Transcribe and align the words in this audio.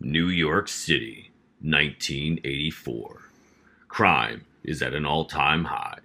New 0.00 0.28
York 0.28 0.68
City, 0.68 1.32
1984. 1.60 3.20
Crime 3.88 4.44
is 4.62 4.80
at 4.80 4.94
an 4.94 5.04
all 5.04 5.24
time 5.24 5.64
high. 5.64 5.98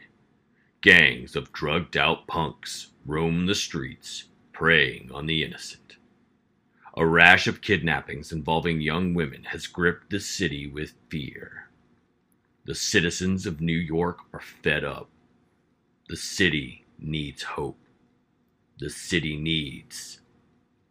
Gangs 0.82 1.36
of 1.36 1.54
drugged 1.54 1.96
out 1.96 2.26
punks 2.26 2.88
roam 3.06 3.46
the 3.46 3.54
streets, 3.54 4.24
preying 4.52 5.12
on 5.14 5.28
the 5.28 5.44
innocent. 5.44 5.98
A 6.98 7.06
rash 7.06 7.46
of 7.46 7.62
kidnappings 7.62 8.32
involving 8.32 8.82
young 8.82 9.14
women 9.14 9.44
has 9.44 9.68
gripped 9.68 10.10
the 10.10 10.20
city 10.20 10.66
with 10.66 10.96
fear. 11.10 11.70
The 12.66 12.76
citizens 12.76 13.46
of 13.46 13.62
New 13.62 13.78
York 13.78 14.22
are 14.34 14.42
fed 14.42 14.84
up. 14.84 15.10
The 16.10 16.18
city 16.18 16.86
needs 16.98 17.44
hope. 17.44 17.78
The 18.80 18.90
city 18.90 19.38
needs 19.38 20.20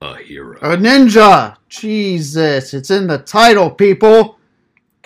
a 0.03 0.17
hero. 0.17 0.59
A 0.61 0.77
ninja! 0.77 1.57
Jesus, 1.69 2.75
it's 2.75 2.91
in 2.91 3.07
the 3.07 3.19
title, 3.19 3.71
people! 3.71 4.39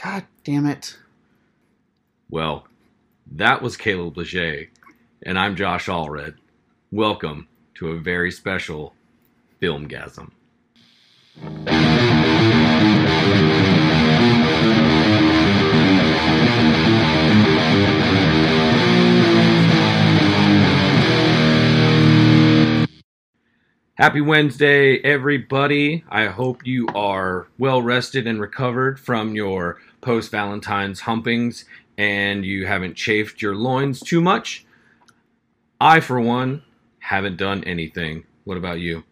God 0.02 0.24
damn 0.42 0.66
it. 0.66 0.96
Well, 2.30 2.66
that 3.32 3.60
was 3.60 3.76
Caleb 3.76 4.16
Leger, 4.16 4.64
and 5.22 5.38
I'm 5.38 5.54
Josh 5.54 5.86
Allred. 5.86 6.36
Welcome 6.90 7.46
to 7.74 7.90
a 7.90 7.98
very 7.98 8.30
special 8.30 8.94
Filmgazm. 9.60 10.30
Happy 23.98 24.20
Wednesday, 24.20 24.98
everybody. 24.98 26.04
I 26.10 26.26
hope 26.26 26.66
you 26.66 26.86
are 26.94 27.46
well 27.56 27.80
rested 27.80 28.26
and 28.26 28.38
recovered 28.38 29.00
from 29.00 29.34
your 29.34 29.80
post 30.02 30.30
Valentine's 30.30 31.00
humpings 31.00 31.64
and 31.96 32.44
you 32.44 32.66
haven't 32.66 32.94
chafed 32.94 33.40
your 33.40 33.54
loins 33.54 34.00
too 34.00 34.20
much. 34.20 34.66
I, 35.80 36.00
for 36.00 36.20
one, 36.20 36.62
haven't 36.98 37.38
done 37.38 37.64
anything. 37.64 38.24
What 38.44 38.58
about 38.58 38.80
you? 38.80 39.04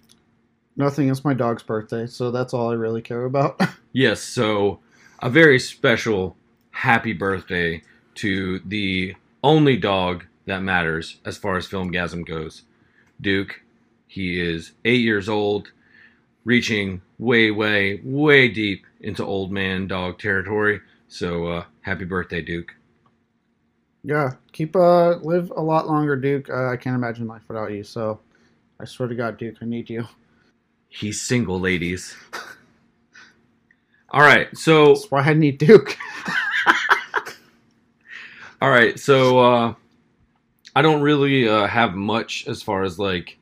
Nothing, 0.77 1.09
it's 1.09 1.25
my 1.25 1.33
dog's 1.33 1.63
birthday, 1.63 2.07
so 2.07 2.31
that's 2.31 2.53
all 2.53 2.71
I 2.71 2.75
really 2.75 3.03
care 3.03 3.25
about. 3.25 3.59
Yes, 3.97 4.21
so 4.21 4.81
a 5.21 5.31
very 5.31 5.61
special 5.61 6.37
happy 6.73 7.13
birthday 7.13 7.81
to 8.17 8.59
the 8.67 9.15
only 9.43 9.77
dog 9.77 10.25
that 10.47 10.65
matters 10.65 11.21
as 11.25 11.39
far 11.39 11.57
as 11.57 11.69
Filmgazm 11.69 12.27
goes, 12.27 12.65
Duke. 13.21 13.63
He 14.15 14.41
is 14.41 14.71
eight 14.85 15.01
years 15.01 15.29
old, 15.29 15.73
reaching 16.45 17.03
way, 17.19 17.51
way, 17.51 18.01
way 18.05 18.47
deep 18.47 18.87
into 19.01 19.25
old 19.25 19.51
man 19.51 19.89
dog 19.89 20.21
territory. 20.21 20.83
So 21.09 21.49
uh, 21.49 21.65
happy 21.81 22.05
birthday, 22.05 22.41
Duke. 22.41 22.77
yeah, 24.05 24.35
keep, 24.53 24.77
uh, 24.77 25.17
live 25.17 25.51
a 25.57 25.61
lot 25.61 25.89
longer, 25.89 26.15
Duke. 26.15 26.49
Uh, 26.49 26.69
I 26.69 26.77
can't 26.77 26.95
imagine 26.95 27.27
life 27.27 27.43
without 27.49 27.73
you, 27.73 27.83
so 27.83 28.21
I 28.79 28.85
swear 28.85 29.09
to 29.09 29.17
God, 29.17 29.37
Duke, 29.37 29.57
I 29.61 29.65
need 29.65 29.91
you. 29.91 30.07
He's 30.89 31.21
single, 31.21 31.59
ladies. 31.59 32.15
All 34.11 34.21
right, 34.21 34.57
so 34.57 34.95
That's 34.95 35.11
why 35.11 35.23
I 35.23 35.35
need 35.35 35.59
Duke. 35.59 35.99
All 38.63 38.71
right, 38.71 38.97
so 38.97 39.41
uh, 39.41 39.75
I 40.77 40.83
don't 40.83 41.03
really 41.03 41.49
uh, 41.49 41.67
have 41.67 41.97
much 41.97 42.47
as 42.47 42.63
far 42.63 42.85
as 42.85 42.97
like 42.97 43.39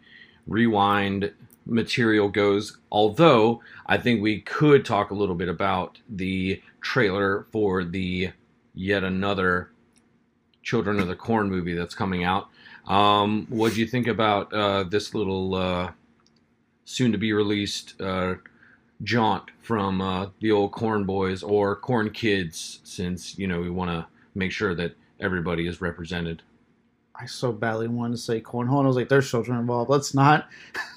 rewind 0.47 1.33
material 1.67 2.29
goes. 2.29 2.79
Although 2.91 3.63
I 3.87 3.99
think 3.99 4.23
we 4.23 4.41
could 4.41 4.85
talk 4.85 5.11
a 5.11 5.15
little 5.15 5.35
bit 5.35 5.49
about 5.49 5.99
the 6.09 6.61
trailer 6.81 7.47
for 7.53 7.85
the 7.85 8.33
yet 8.75 9.05
another 9.05 9.71
Children 10.63 11.01
of 11.01 11.09
the 11.09 11.17
Corn 11.17 11.51
movie 11.51 11.75
that's 11.75 11.95
coming 11.95 12.25
out. 12.25 12.49
Um, 12.87 13.47
what 13.49 13.75
do 13.75 13.81
you 13.81 13.87
think 13.87 14.07
about 14.07 14.53
uh, 14.53 14.85
this 14.85 15.15
little 15.15 15.55
uh, 15.55 15.93
soon 16.85 17.13
to 17.13 17.19
be 17.19 17.33
released 17.33 18.01
uh, 18.01 18.35
jaunt 19.03 19.51
from 19.61 20.01
uh, 20.01 20.29
the 20.41 20.53
old 20.53 20.73
Corn 20.73 21.05
Boys 21.05 21.43
or 21.43 21.77
Corn 21.77 22.11
Kids? 22.11 22.81
Since 22.85 23.39
you 23.39 23.47
know 23.47 23.61
we 23.61 23.71
want 23.71 23.91
to 23.91 24.07
make 24.35 24.53
sure 24.53 24.75
that 24.75 24.95
everybody 25.21 25.67
is 25.67 25.81
represented. 25.81 26.43
I 27.15 27.27
so 27.27 27.53
badly 27.53 27.89
wanted 27.89 28.17
to 28.17 28.23
say 28.23 28.41
cornhole, 28.41 28.79
and 28.79 28.85
I 28.85 28.89
was 28.89 28.97
like, 28.97 29.09
there's 29.09 29.29
children 29.31 29.59
involved. 29.59 29.91
Let's 29.91 30.15
not 30.15 30.49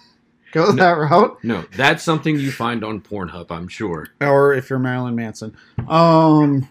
go 0.51 0.71
that 0.71 0.91
route. 0.91 1.43
No, 1.43 1.63
that's 1.75 2.03
something 2.03 2.39
you 2.39 2.51
find 2.51 2.83
on 2.83 3.01
Pornhub, 3.01 3.51
I'm 3.51 3.67
sure. 3.67 4.07
or 4.21 4.53
if 4.53 4.69
you're 4.69 4.79
Marilyn 4.79 5.15
Manson. 5.15 5.55
Um, 5.87 6.67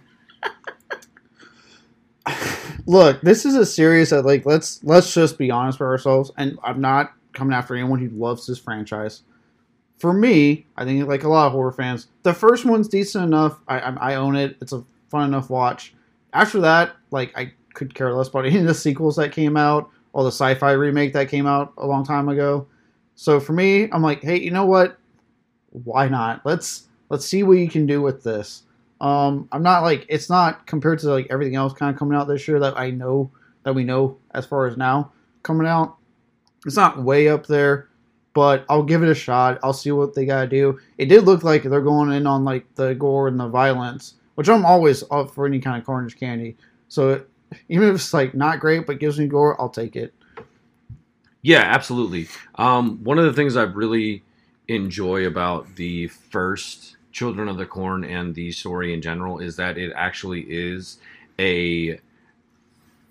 look, 2.86 3.20
this 3.20 3.44
is 3.44 3.54
a 3.54 3.66
series 3.66 4.10
that 4.10 4.24
like 4.24 4.46
let's 4.46 4.82
let's 4.84 5.12
just 5.12 5.38
be 5.38 5.50
honest 5.50 5.78
with 5.78 5.88
ourselves, 5.88 6.30
and 6.36 6.58
I'm 6.62 6.80
not 6.80 7.12
coming 7.32 7.54
after 7.54 7.74
anyone 7.74 7.98
who 8.00 8.08
loves 8.10 8.46
this 8.46 8.58
franchise. 8.58 9.22
For 9.98 10.12
me, 10.12 10.66
I 10.76 10.84
think 10.84 11.06
like 11.06 11.22
a 11.24 11.28
lot 11.28 11.46
of 11.46 11.52
horror 11.52 11.72
fans, 11.72 12.08
the 12.22 12.34
first 12.34 12.64
one's 12.64 12.88
decent 12.88 13.24
enough. 13.24 13.58
I 13.68 13.78
I, 13.80 14.12
I 14.12 14.14
own 14.16 14.36
it. 14.36 14.56
It's 14.60 14.72
a 14.72 14.84
fun 15.10 15.28
enough 15.28 15.50
watch. 15.50 15.94
After 16.32 16.60
that, 16.60 16.96
like 17.10 17.36
I 17.38 17.52
could 17.74 17.94
care 17.94 18.12
less 18.12 18.28
about 18.28 18.46
any 18.46 18.58
of 18.58 18.66
the 18.66 18.74
sequels 18.74 19.16
that 19.16 19.32
came 19.32 19.56
out 19.56 19.90
or 20.12 20.22
the 20.22 20.28
sci-fi 20.28 20.72
remake 20.72 21.12
that 21.12 21.28
came 21.28 21.46
out 21.46 21.72
a 21.76 21.86
long 21.86 22.04
time 22.04 22.28
ago. 22.28 22.66
So 23.16 23.38
for 23.38 23.52
me, 23.52 23.90
I'm 23.92 24.02
like, 24.02 24.22
hey, 24.22 24.40
you 24.40 24.50
know 24.50 24.66
what? 24.66 24.98
Why 25.70 26.08
not? 26.08 26.44
Let's 26.44 26.88
let's 27.10 27.26
see 27.26 27.42
what 27.42 27.58
you 27.58 27.68
can 27.68 27.86
do 27.86 28.00
with 28.00 28.22
this. 28.22 28.62
Um, 29.00 29.48
I'm 29.52 29.62
not 29.62 29.82
like 29.82 30.06
it's 30.08 30.30
not 30.30 30.66
compared 30.66 31.00
to 31.00 31.10
like 31.10 31.26
everything 31.30 31.56
else 31.56 31.72
kind 31.72 31.92
of 31.92 31.98
coming 31.98 32.16
out 32.16 32.28
this 32.28 32.48
year 32.48 32.58
that 32.60 32.78
I 32.78 32.90
know 32.90 33.30
that 33.64 33.74
we 33.74 33.84
know 33.84 34.16
as 34.32 34.46
far 34.46 34.66
as 34.66 34.76
now 34.76 35.12
coming 35.42 35.66
out. 35.66 35.96
It's 36.64 36.76
not 36.76 37.02
way 37.02 37.28
up 37.28 37.46
there, 37.46 37.88
but 38.34 38.64
I'll 38.68 38.82
give 38.82 39.02
it 39.02 39.08
a 39.08 39.14
shot. 39.14 39.58
I'll 39.62 39.72
see 39.72 39.90
what 39.90 40.14
they 40.14 40.24
gotta 40.24 40.48
do. 40.48 40.78
It 40.96 41.06
did 41.06 41.24
look 41.24 41.42
like 41.42 41.64
they're 41.64 41.80
going 41.80 42.12
in 42.12 42.26
on 42.26 42.44
like 42.44 42.72
the 42.76 42.94
gore 42.94 43.28
and 43.28 43.38
the 43.38 43.48
violence, 43.48 44.14
which 44.36 44.48
I'm 44.48 44.64
always 44.64 45.04
up 45.10 45.30
for 45.34 45.44
any 45.46 45.58
kind 45.58 45.76
of 45.78 45.84
carnage 45.84 46.18
candy. 46.18 46.56
So 46.88 47.24
even 47.68 47.88
if 47.88 47.96
it's 47.96 48.14
like 48.14 48.34
not 48.34 48.60
great 48.60 48.86
but 48.86 48.98
gives 48.98 49.18
me 49.18 49.26
gore, 49.26 49.60
I'll 49.60 49.68
take 49.68 49.96
it. 49.96 50.14
Yeah, 51.42 51.60
absolutely. 51.60 52.28
Um, 52.54 53.02
one 53.04 53.18
of 53.18 53.24
the 53.26 53.32
things 53.32 53.56
I 53.56 53.64
really 53.64 54.22
enjoy 54.68 55.26
about 55.26 55.76
the 55.76 56.08
first 56.08 56.96
Children 57.12 57.48
of 57.48 57.58
the 57.58 57.66
Corn 57.66 58.02
and 58.02 58.34
the 58.34 58.50
story 58.50 58.92
in 58.92 59.00
general 59.00 59.38
is 59.38 59.56
that 59.56 59.78
it 59.78 59.92
actually 59.94 60.40
is 60.48 60.98
a 61.38 62.00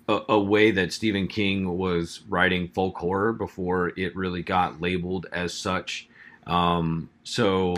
a, 0.08 0.20
a 0.28 0.38
way 0.38 0.70
that 0.72 0.92
Stephen 0.92 1.26
King 1.26 1.78
was 1.78 2.20
writing 2.28 2.68
folk 2.68 2.96
horror 2.96 3.32
before 3.32 3.92
it 3.96 4.14
really 4.14 4.42
got 4.42 4.80
labeled 4.80 5.26
as 5.32 5.54
such. 5.54 6.08
Um, 6.46 7.08
so 7.22 7.76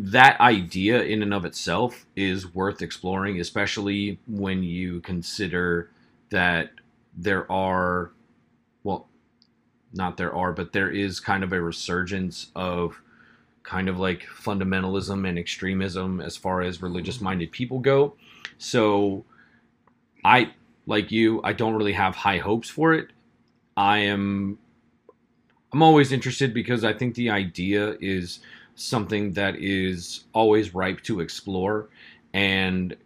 that 0.00 0.40
idea 0.40 1.02
in 1.02 1.22
and 1.22 1.34
of 1.34 1.44
itself 1.44 2.06
is 2.14 2.54
worth 2.54 2.82
exploring, 2.82 3.40
especially 3.40 4.20
when 4.28 4.62
you 4.62 5.00
consider 5.00 5.90
that 6.30 6.70
there 7.16 7.50
are, 7.50 8.12
well, 8.84 9.08
not 9.92 10.16
there 10.16 10.32
are, 10.32 10.52
but 10.52 10.72
there 10.72 10.88
is 10.88 11.18
kind 11.18 11.42
of 11.42 11.52
a 11.52 11.60
resurgence 11.60 12.52
of 12.54 13.00
kind 13.64 13.88
of 13.88 13.98
like 13.98 14.22
fundamentalism 14.22 15.28
and 15.28 15.36
extremism 15.36 16.20
as 16.20 16.36
far 16.36 16.62
as 16.62 16.80
religious 16.80 17.20
minded 17.20 17.50
people 17.50 17.80
go. 17.80 18.14
So 18.56 19.24
I, 20.24 20.52
like 20.86 21.10
you, 21.10 21.42
I 21.42 21.52
don't 21.54 21.74
really 21.74 21.94
have 21.94 22.14
high 22.14 22.38
hopes 22.38 22.70
for 22.70 22.94
it. 22.94 23.08
I 23.76 23.98
am 23.98 24.58
I'm 25.72 25.82
always 25.82 26.12
interested 26.12 26.54
because 26.54 26.84
I 26.84 26.92
think 26.92 27.14
the 27.14 27.30
idea 27.30 27.96
is 28.00 28.40
something 28.80 29.32
that 29.32 29.56
is 29.56 30.24
always 30.32 30.74
ripe 30.74 31.00
to 31.02 31.20
explore 31.20 31.88
and 32.32 32.96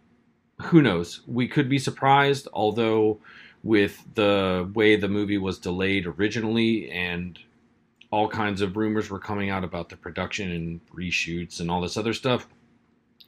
who 0.61 0.81
knows, 0.81 1.21
we 1.27 1.47
could 1.47 1.69
be 1.69 1.79
surprised 1.79 2.47
although 2.53 3.19
with 3.63 4.03
the 4.15 4.69
way 4.73 4.95
the 4.95 5.07
movie 5.07 5.37
was 5.37 5.57
delayed 5.57 6.05
originally 6.05 6.91
and 6.91 7.39
all 8.11 8.27
kinds 8.27 8.61
of 8.61 8.77
rumors 8.77 9.09
were 9.09 9.17
coming 9.17 9.49
out 9.49 9.63
about 9.63 9.89
the 9.89 9.97
production 9.97 10.51
and 10.51 10.81
reshoots 10.93 11.59
and 11.59 11.71
all 11.71 11.81
this 11.81 11.97
other 11.97 12.13
stuff. 12.13 12.47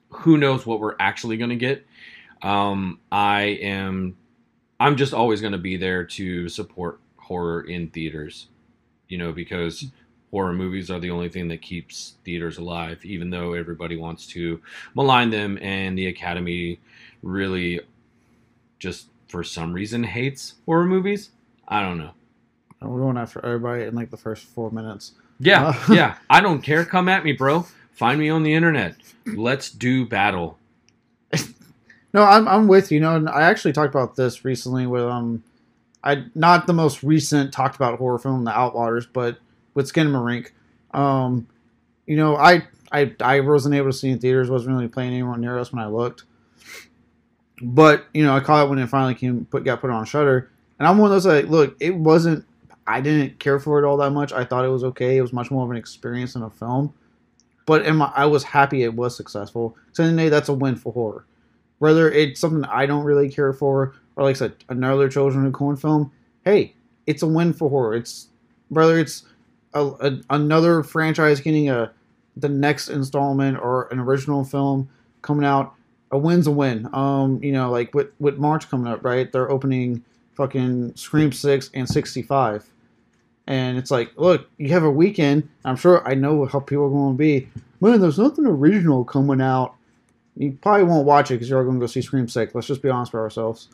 Who 0.09 0.37
knows 0.37 0.65
what 0.65 0.79
we're 0.79 0.95
actually 0.99 1.37
going 1.37 1.49
to 1.49 1.55
get? 1.55 1.87
Um, 2.43 2.99
I 3.11 3.41
am, 3.63 4.15
I'm 4.79 4.95
just 4.95 5.11
always 5.11 5.41
going 5.41 5.53
to 5.53 5.57
be 5.57 5.77
there 5.77 6.03
to 6.03 6.47
support 6.49 6.99
horror 7.17 7.61
in 7.61 7.89
theaters, 7.89 8.47
you 9.07 9.17
know, 9.17 9.31
because 9.31 9.87
horror 10.35 10.51
movies 10.51 10.91
are 10.91 10.99
the 10.99 11.09
only 11.09 11.29
thing 11.29 11.47
that 11.47 11.61
keeps 11.61 12.15
theaters 12.25 12.57
alive, 12.57 12.99
even 13.05 13.29
though 13.29 13.53
everybody 13.53 13.95
wants 13.95 14.27
to 14.27 14.59
malign 14.93 15.29
them 15.29 15.57
and 15.61 15.97
the 15.97 16.07
Academy 16.07 16.77
really 17.23 17.79
just 18.77 19.07
for 19.29 19.45
some 19.45 19.71
reason 19.71 20.03
hates 20.03 20.55
horror 20.65 20.83
movies. 20.85 21.29
I 21.69 21.81
don't 21.81 21.97
know. 21.97 22.11
We're 22.81 22.99
going 22.99 23.15
after 23.17 23.39
everybody 23.45 23.83
in 23.85 23.95
like 23.95 24.11
the 24.11 24.17
first 24.17 24.43
four 24.43 24.71
minutes. 24.71 25.13
Yeah, 25.39 25.67
Uh. 25.67 25.73
yeah. 25.93 26.17
I 26.29 26.41
don't 26.41 26.61
care. 26.61 26.83
Come 26.83 27.07
at 27.07 27.23
me, 27.23 27.31
bro. 27.31 27.65
Find 27.93 28.19
me 28.19 28.29
on 28.29 28.43
the 28.43 28.53
internet. 28.53 28.97
Let's 29.25 29.69
do 29.69 30.05
battle. 30.05 30.59
No, 32.13 32.23
I'm 32.23 32.47
I'm 32.47 32.67
with 32.69 32.91
you. 32.91 32.95
you 32.95 33.01
know, 33.01 33.15
and 33.17 33.27
I 33.27 33.41
actually 33.41 33.73
talked 33.73 33.93
about 33.93 34.15
this 34.15 34.45
recently 34.45 34.87
with 34.87 35.03
um, 35.03 35.43
I 36.01 36.23
not 36.33 36.65
the 36.65 36.71
most 36.71 37.03
recent 37.03 37.51
talked 37.51 37.75
about 37.75 37.97
horror 37.99 38.19
film, 38.19 38.45
The 38.45 38.51
Outwaters, 38.51 39.05
but 39.11 39.37
with 39.75 39.91
Skinamarink. 39.91 40.49
Um, 40.91 41.47
you 42.07 42.17
know, 42.17 42.35
I 42.35 42.63
I 42.91 43.13
I 43.19 43.41
wasn't 43.41 43.75
able 43.75 43.91
to 43.91 43.97
see 43.97 44.09
in 44.09 44.17
theaters. 44.17 44.49
wasn't 44.49 44.75
really 44.75 44.87
playing 44.87 45.13
anywhere 45.13 45.37
near 45.37 45.59
us 45.59 45.71
when 45.71 45.83
I 45.83 45.87
looked. 45.87 46.23
But 47.61 48.05
you 48.13 48.23
know, 48.23 48.35
I 48.35 48.39
caught 48.39 48.65
it 48.65 48.69
when 48.69 48.79
it 48.79 48.87
finally 48.87 49.13
came 49.13 49.45
put 49.45 49.63
got 49.63 49.81
put 49.81 49.91
on 49.91 50.05
Shutter. 50.05 50.49
and 50.79 50.87
I'm 50.87 50.97
one 50.97 51.11
of 51.11 51.15
those 51.15 51.27
like, 51.27 51.47
look, 51.47 51.77
it 51.79 51.95
wasn't. 51.95 52.43
I 52.87 53.01
didn't 53.01 53.39
care 53.39 53.59
for 53.59 53.79
it 53.79 53.87
all 53.87 53.97
that 53.97 54.11
much. 54.11 54.33
I 54.33 54.43
thought 54.43 54.65
it 54.65 54.69
was 54.69 54.83
okay. 54.83 55.17
It 55.17 55.21
was 55.21 55.33
much 55.33 55.51
more 55.51 55.63
of 55.63 55.71
an 55.71 55.77
experience 55.77 56.33
than 56.33 56.43
a 56.43 56.49
film. 56.49 56.93
But 57.67 57.87
my, 57.95 58.11
I 58.15 58.25
was 58.25 58.43
happy 58.43 58.83
it 58.83 58.93
was 58.93 59.15
successful. 59.15 59.75
So 59.91 60.03
in 60.03 60.15
the 60.15 60.23
day, 60.23 60.29
that's 60.29 60.49
a 60.49 60.53
win 60.53 60.75
for 60.75 60.93
horror 60.93 61.25
whether 61.79 62.09
it's 62.09 62.39
something 62.39 62.63
I 62.65 62.85
don't 62.85 63.03
really 63.03 63.29
care 63.29 63.53
for 63.53 63.95
or 64.15 64.23
like 64.23 64.35
I 64.35 64.39
said, 64.39 64.53
another 64.69 65.09
Children 65.09 65.45
of 65.45 65.53
Corn 65.53 65.75
film, 65.75 66.11
hey, 66.45 66.73
it's 67.05 67.21
a 67.21 67.27
win 67.27 67.53
for 67.53 67.69
horror. 67.69 67.95
It's 67.95 68.29
whether 68.69 68.97
it's 68.97 69.23
a, 69.75 69.85
a, 69.85 70.21
another 70.31 70.83
franchise 70.83 71.39
getting 71.39 71.69
a 71.69 71.91
the 72.37 72.49
next 72.49 72.89
installment 72.89 73.57
or 73.57 73.87
an 73.91 73.99
original 73.99 74.43
film 74.43 74.89
coming 75.21 75.45
out, 75.45 75.73
a 76.11 76.17
win's 76.17 76.47
a 76.47 76.51
win. 76.51 76.89
Um, 76.93 77.41
you 77.43 77.51
know, 77.51 77.69
like 77.69 77.93
with 77.93 78.09
with 78.19 78.37
March 78.37 78.69
coming 78.69 78.91
up, 78.91 79.03
right? 79.05 79.31
They're 79.31 79.51
opening 79.51 80.03
fucking 80.33 80.95
Scream 80.95 81.31
Six 81.31 81.69
and 81.73 81.87
sixty 81.87 82.21
five. 82.21 82.67
And 83.47 83.77
it's 83.77 83.91
like, 83.91 84.11
look, 84.15 84.49
you 84.57 84.69
have 84.69 84.83
a 84.83 84.89
weekend. 84.89 85.47
I'm 85.65 85.75
sure 85.75 86.07
I 86.07 86.15
know 86.15 86.45
how 86.45 86.59
people 86.59 86.85
are 86.85 86.89
going 86.89 87.13
to 87.13 87.17
be. 87.17 87.47
Man, 87.79 88.01
there's 88.01 88.17
nothing 88.17 88.47
original 88.47 89.03
coming 89.05 89.39
out 89.39 89.75
you 90.37 90.57
probably 90.61 90.83
won't 90.83 91.05
watch 91.05 91.31
it 91.31 91.35
because 91.35 91.49
you're 91.49 91.59
all 91.59 91.65
going 91.65 91.79
to 91.79 91.83
go 91.83 91.87
see 91.87 92.01
Scream 92.01 92.27
Six. 92.27 92.53
Let's 92.53 92.67
just 92.67 92.81
be 92.81 92.89
honest 92.89 93.13
with 93.13 93.21
ourselves. 93.21 93.69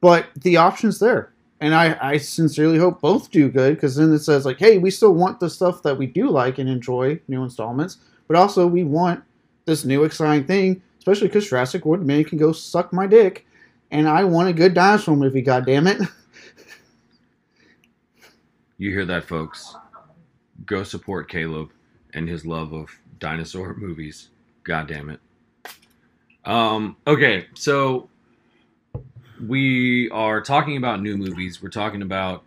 But 0.00 0.26
the 0.36 0.56
option's 0.56 0.98
there, 0.98 1.32
and 1.60 1.74
I, 1.74 1.96
I 2.00 2.16
sincerely 2.18 2.78
hope 2.78 3.00
both 3.00 3.30
do 3.30 3.48
good 3.48 3.74
because 3.74 3.96
then 3.96 4.12
it 4.12 4.20
says 4.20 4.44
like, 4.44 4.58
hey, 4.58 4.78
we 4.78 4.90
still 4.90 5.14
want 5.14 5.40
the 5.40 5.48
stuff 5.48 5.82
that 5.82 5.96
we 5.96 6.06
do 6.06 6.28
like 6.30 6.58
and 6.58 6.68
enjoy, 6.68 7.20
new 7.28 7.42
installments, 7.42 7.98
but 8.28 8.36
also 8.36 8.66
we 8.66 8.84
want 8.84 9.22
this 9.64 9.84
new 9.84 10.04
exciting 10.04 10.46
thing, 10.46 10.82
especially 10.98 11.28
because 11.28 11.48
Jurassic 11.48 11.84
World 11.84 12.04
Mini 12.04 12.24
can 12.24 12.38
go 12.38 12.52
suck 12.52 12.92
my 12.92 13.06
dick, 13.06 13.46
and 13.90 14.08
I 14.08 14.24
want 14.24 14.48
a 14.48 14.52
good 14.52 14.74
dinosaur 14.74 15.16
movie. 15.16 15.42
God 15.42 15.66
damn 15.66 15.86
it! 15.86 16.00
You 18.76 18.90
hear 18.90 19.06
that, 19.06 19.24
folks? 19.24 19.76
Go 20.66 20.82
support 20.82 21.30
Caleb 21.30 21.70
and 22.12 22.28
his 22.28 22.44
love 22.44 22.72
of 22.72 22.90
dinosaur 23.18 23.74
movies. 23.78 24.30
God 24.64 24.88
damn 24.88 25.10
it. 25.10 25.20
Um, 26.44 26.96
okay, 27.06 27.46
so 27.54 28.08
we 29.46 30.10
are 30.10 30.40
talking 30.40 30.76
about 30.76 31.02
new 31.02 31.16
movies. 31.16 31.62
We're 31.62 31.70
talking 31.70 32.02
about, 32.02 32.44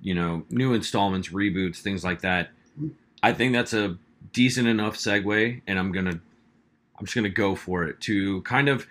you 0.00 0.14
know, 0.14 0.44
new 0.50 0.74
installments, 0.74 1.28
reboots, 1.28 1.78
things 1.78 2.04
like 2.04 2.20
that. 2.22 2.50
I 3.22 3.32
think 3.32 3.52
that's 3.52 3.72
a 3.72 3.96
decent 4.32 4.68
enough 4.68 4.96
segue, 4.96 5.62
and 5.66 5.78
I'm 5.78 5.92
gonna, 5.92 6.20
I'm 6.98 7.04
just 7.04 7.14
gonna 7.14 7.28
go 7.28 7.54
for 7.54 7.84
it 7.84 8.00
to 8.02 8.42
kind 8.42 8.68
of 8.68 8.86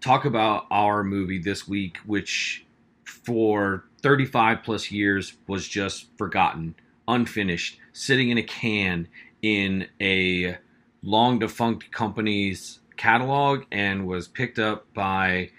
talk 0.00 0.24
about 0.24 0.66
our 0.70 1.02
movie 1.04 1.38
this 1.38 1.68
week, 1.68 1.98
which 2.06 2.64
for 3.04 3.84
35 4.02 4.62
plus 4.62 4.90
years 4.90 5.34
was 5.46 5.66
just 5.68 6.06
forgotten, 6.16 6.74
unfinished, 7.08 7.78
sitting 7.92 8.30
in 8.30 8.38
a 8.38 8.42
can 8.42 9.08
in 9.42 9.88
a 10.00 10.56
long 11.02 11.38
defunct 11.38 11.90
company's 11.92 12.80
catalog 12.96 13.64
and 13.70 14.06
was 14.06 14.26
picked 14.26 14.58
up 14.58 14.92
by 14.94 15.50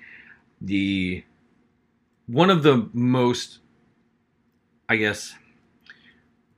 the 0.61 1.23
one 2.27 2.49
of 2.49 2.63
the 2.63 2.89
most 2.93 3.59
I 4.87 4.95
guess 4.95 5.33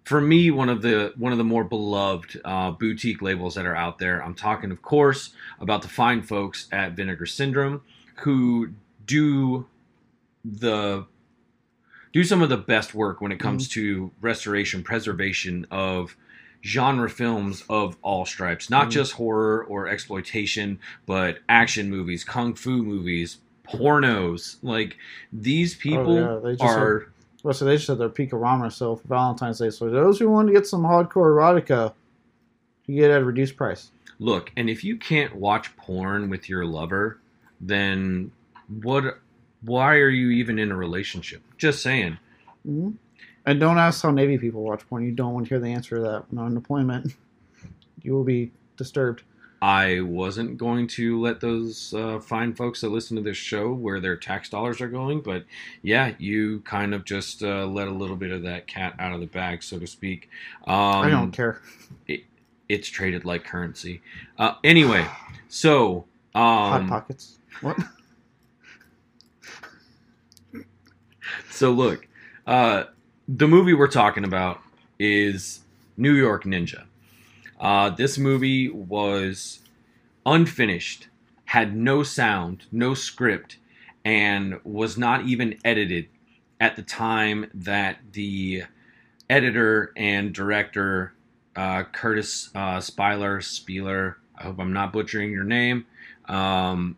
for 0.04 0.20
me 0.20 0.50
one 0.50 0.70
of 0.70 0.82
the 0.82 1.14
one 1.18 1.32
of 1.32 1.38
the 1.38 1.44
more 1.44 1.64
beloved 1.64 2.42
uh, 2.44 2.72
boutique 2.72 3.22
labels 3.22 3.56
that 3.56 3.66
are 3.66 3.76
out 3.76 4.00
there. 4.00 4.24
I'm 4.24 4.36
talking, 4.36 4.72
of 4.72 4.82
course, 4.82 5.32
about 5.60 5.82
the 5.82 5.88
fine 5.88 6.24
folks 6.24 6.68
at 6.72 6.94
Vinegar 6.94 7.28
Syndrome 7.28 7.82
who 8.16 8.74
do 9.06 9.68
the 10.44 11.06
do 12.12 12.24
some 12.24 12.42
of 12.42 12.50
the 12.50 12.58
best 12.58 12.96
work 12.96 13.22
when 13.22 13.32
it 13.32 13.40
comes 13.40 13.68
mm-hmm. 13.68 13.82
to 13.82 14.12
restoration 14.20 14.84
preservation 14.84 15.68
of 15.70 16.16
genre 16.64 17.10
films 17.10 17.64
of 17.70 17.96
all 18.02 18.26
stripes, 18.26 18.70
not 18.70 18.88
mm. 18.88 18.92
just 18.92 19.14
horror 19.14 19.64
or 19.64 19.88
exploitation, 19.88 20.80
but 21.06 21.40
action 21.48 21.90
movies, 21.90 22.24
kung 22.24 22.54
fu 22.54 22.84
movies, 22.84 23.38
pornos. 23.72 24.58
Like 24.62 24.98
these 25.32 25.76
people 25.76 26.18
oh, 26.18 26.48
yeah. 26.48 26.66
are. 26.66 27.00
Had, 27.00 27.08
well, 27.44 27.54
so 27.54 27.66
they 27.66 27.78
just 27.78 27.88
had 27.88 27.98
their 27.98 28.10
Peekarama 28.10 28.72
sale 28.72 28.98
for 28.98 29.08
Valentine's 29.08 29.60
Day. 29.60 29.70
So 29.70 29.90
those 29.90 30.20
who 30.20 30.30
want 30.30 30.48
to 30.48 30.54
get 30.54 30.68
some 30.68 30.84
hardcore 30.84 31.34
erotica, 31.34 31.94
you 32.86 32.96
get 32.96 33.12
it 33.12 33.14
at 33.14 33.22
a 33.22 33.26
reduced 33.26 33.56
price. 33.56 33.92
Look, 34.20 34.52
and 34.58 34.70
if 34.70 34.84
you 34.84 34.98
can't 34.98 35.36
watch 35.36 35.76
porn 35.78 36.30
with 36.30 36.50
your 36.50 36.66
lover, 36.66 37.20
then 37.62 38.32
what? 38.82 39.20
Why 39.62 39.96
are 39.96 40.10
you 40.10 40.30
even 40.32 40.60
in 40.60 40.72
a 40.72 40.76
relationship? 40.76 41.42
Just 41.58 41.82
saying. 41.82 42.18
Mm-hmm. 42.68 42.92
And 43.46 43.60
don't 43.60 43.78
ask 43.78 44.04
how 44.04 44.12
Navy 44.12 44.38
people 44.38 44.64
watch 44.64 44.88
porn. 44.88 45.04
You 45.06 45.12
don't 45.12 45.34
want 45.34 45.48
to 45.48 45.50
hear 45.50 45.60
the 45.60 45.70
answer 45.70 45.96
to 45.96 46.02
that 46.02 46.26
when 46.30 46.44
on 46.44 46.54
deployment. 46.54 47.14
You 48.02 48.14
will 48.14 48.24
be 48.24 48.52
disturbed. 48.78 49.24
I 49.62 50.02
wasn't 50.02 50.58
going 50.58 50.88
to 50.88 51.20
let 51.20 51.42
those 51.42 51.94
uh, 51.94 52.20
fine 52.20 52.54
folks 52.54 52.82
that 52.82 52.90
listen 52.90 53.18
to 53.18 53.22
this 53.22 53.38
show 53.38 53.74
where 53.74 54.00
their 54.00 54.16
tax 54.16 54.50
dollars 54.50 54.80
are 54.80 54.88
going, 54.88 55.22
but 55.22 55.44
yeah, 55.82 56.14
you 56.18 56.62
kind 56.62 56.94
of 56.94 57.04
just 57.04 57.44
uh, 57.44 57.66
let 57.66 57.88
a 57.88 57.92
little 57.92 58.16
bit 58.16 58.32
of 58.32 58.44
that 58.44 58.68
cat 58.68 58.96
out 59.00 59.14
of 59.14 59.20
the 59.20 59.28
bag, 59.28 59.62
so 59.62 59.78
to 59.78 59.88
speak. 59.88 60.30
Um, 60.66 60.76
I 60.76 61.10
don't 61.10 61.32
care. 61.32 61.62
It, 62.08 62.24
it's 62.70 62.88
traded 62.88 63.26
like 63.26 63.44
currency. 63.44 64.02
Uh, 64.38 64.54
anyway, 64.64 65.06
so 65.50 66.06
um, 66.34 66.44
hot 66.44 66.88
pockets. 66.88 67.38
What? 67.62 67.78
so 71.52 71.72
look, 71.72 72.08
uh, 72.48 72.86
the 73.28 73.48
movie 73.48 73.74
we're 73.74 73.88
talking 73.88 74.24
about 74.24 74.62
is 75.00 75.60
New 75.98 76.14
York 76.14 76.46
Ninja. 76.46 76.86
Uh, 77.60 77.90
this 77.90 78.18
movie 78.18 78.70
was 78.70 79.60
unfinished, 80.26 81.08
had 81.46 81.76
no 81.76 82.04
sound, 82.04 82.66
no 82.72 82.94
script, 82.94 83.58
and 84.06 84.60
was 84.64 84.98
not 84.98 85.26
even 85.26 85.58
edited 85.66 86.08
at 86.60 86.76
the 86.76 86.82
time 86.82 87.50
that 87.54 87.98
the 88.14 88.64
editor 89.30 89.92
and 89.96 90.34
director 90.34 91.14
uh, 91.56 91.84
Kurtis 91.92 92.50
uh, 92.56 92.80
Spieler, 92.80 93.42
Spieler, 93.42 94.16
I 94.38 94.44
hope 94.44 94.60
I'm 94.60 94.74
not 94.74 94.94
butchering 94.94 95.32
your 95.32 95.44
name, 95.44 95.86
um, 96.26 96.96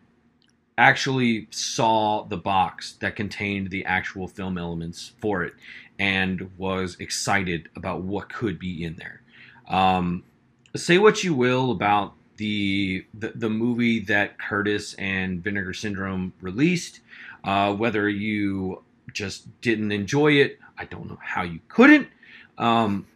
actually 0.78 1.48
saw 1.50 2.24
the 2.24 2.36
box 2.36 2.92
that 3.00 3.16
contained 3.16 3.70
the 3.70 3.84
actual 3.84 4.28
film 4.28 4.56
elements 4.56 5.12
for 5.20 5.42
it 5.42 5.54
and 5.98 6.50
was 6.56 6.96
excited 7.00 7.68
about 7.76 8.02
what 8.02 8.28
could 8.32 8.58
be 8.58 8.84
in 8.84 8.96
there. 8.96 9.20
Um, 9.68 10.24
say 10.74 10.98
what 10.98 11.22
you 11.22 11.34
will 11.34 11.70
about 11.70 12.14
the, 12.36 13.04
the, 13.14 13.32
the 13.34 13.50
movie 13.50 14.00
that 14.00 14.38
Kurtis 14.38 14.94
and 14.98 15.42
Vinegar 15.42 15.74
Syndrome 15.74 16.32
released, 16.40 17.00
uh, 17.44 17.74
whether 17.74 18.08
you 18.08 18.82
just 19.12 19.60
didn't 19.60 19.92
enjoy 19.92 20.32
it, 20.32 20.58
I 20.78 20.84
don't 20.86 21.08
know 21.08 21.18
how 21.20 21.42
you 21.42 21.60
couldn't. 21.68 22.08
Um, 22.58 23.06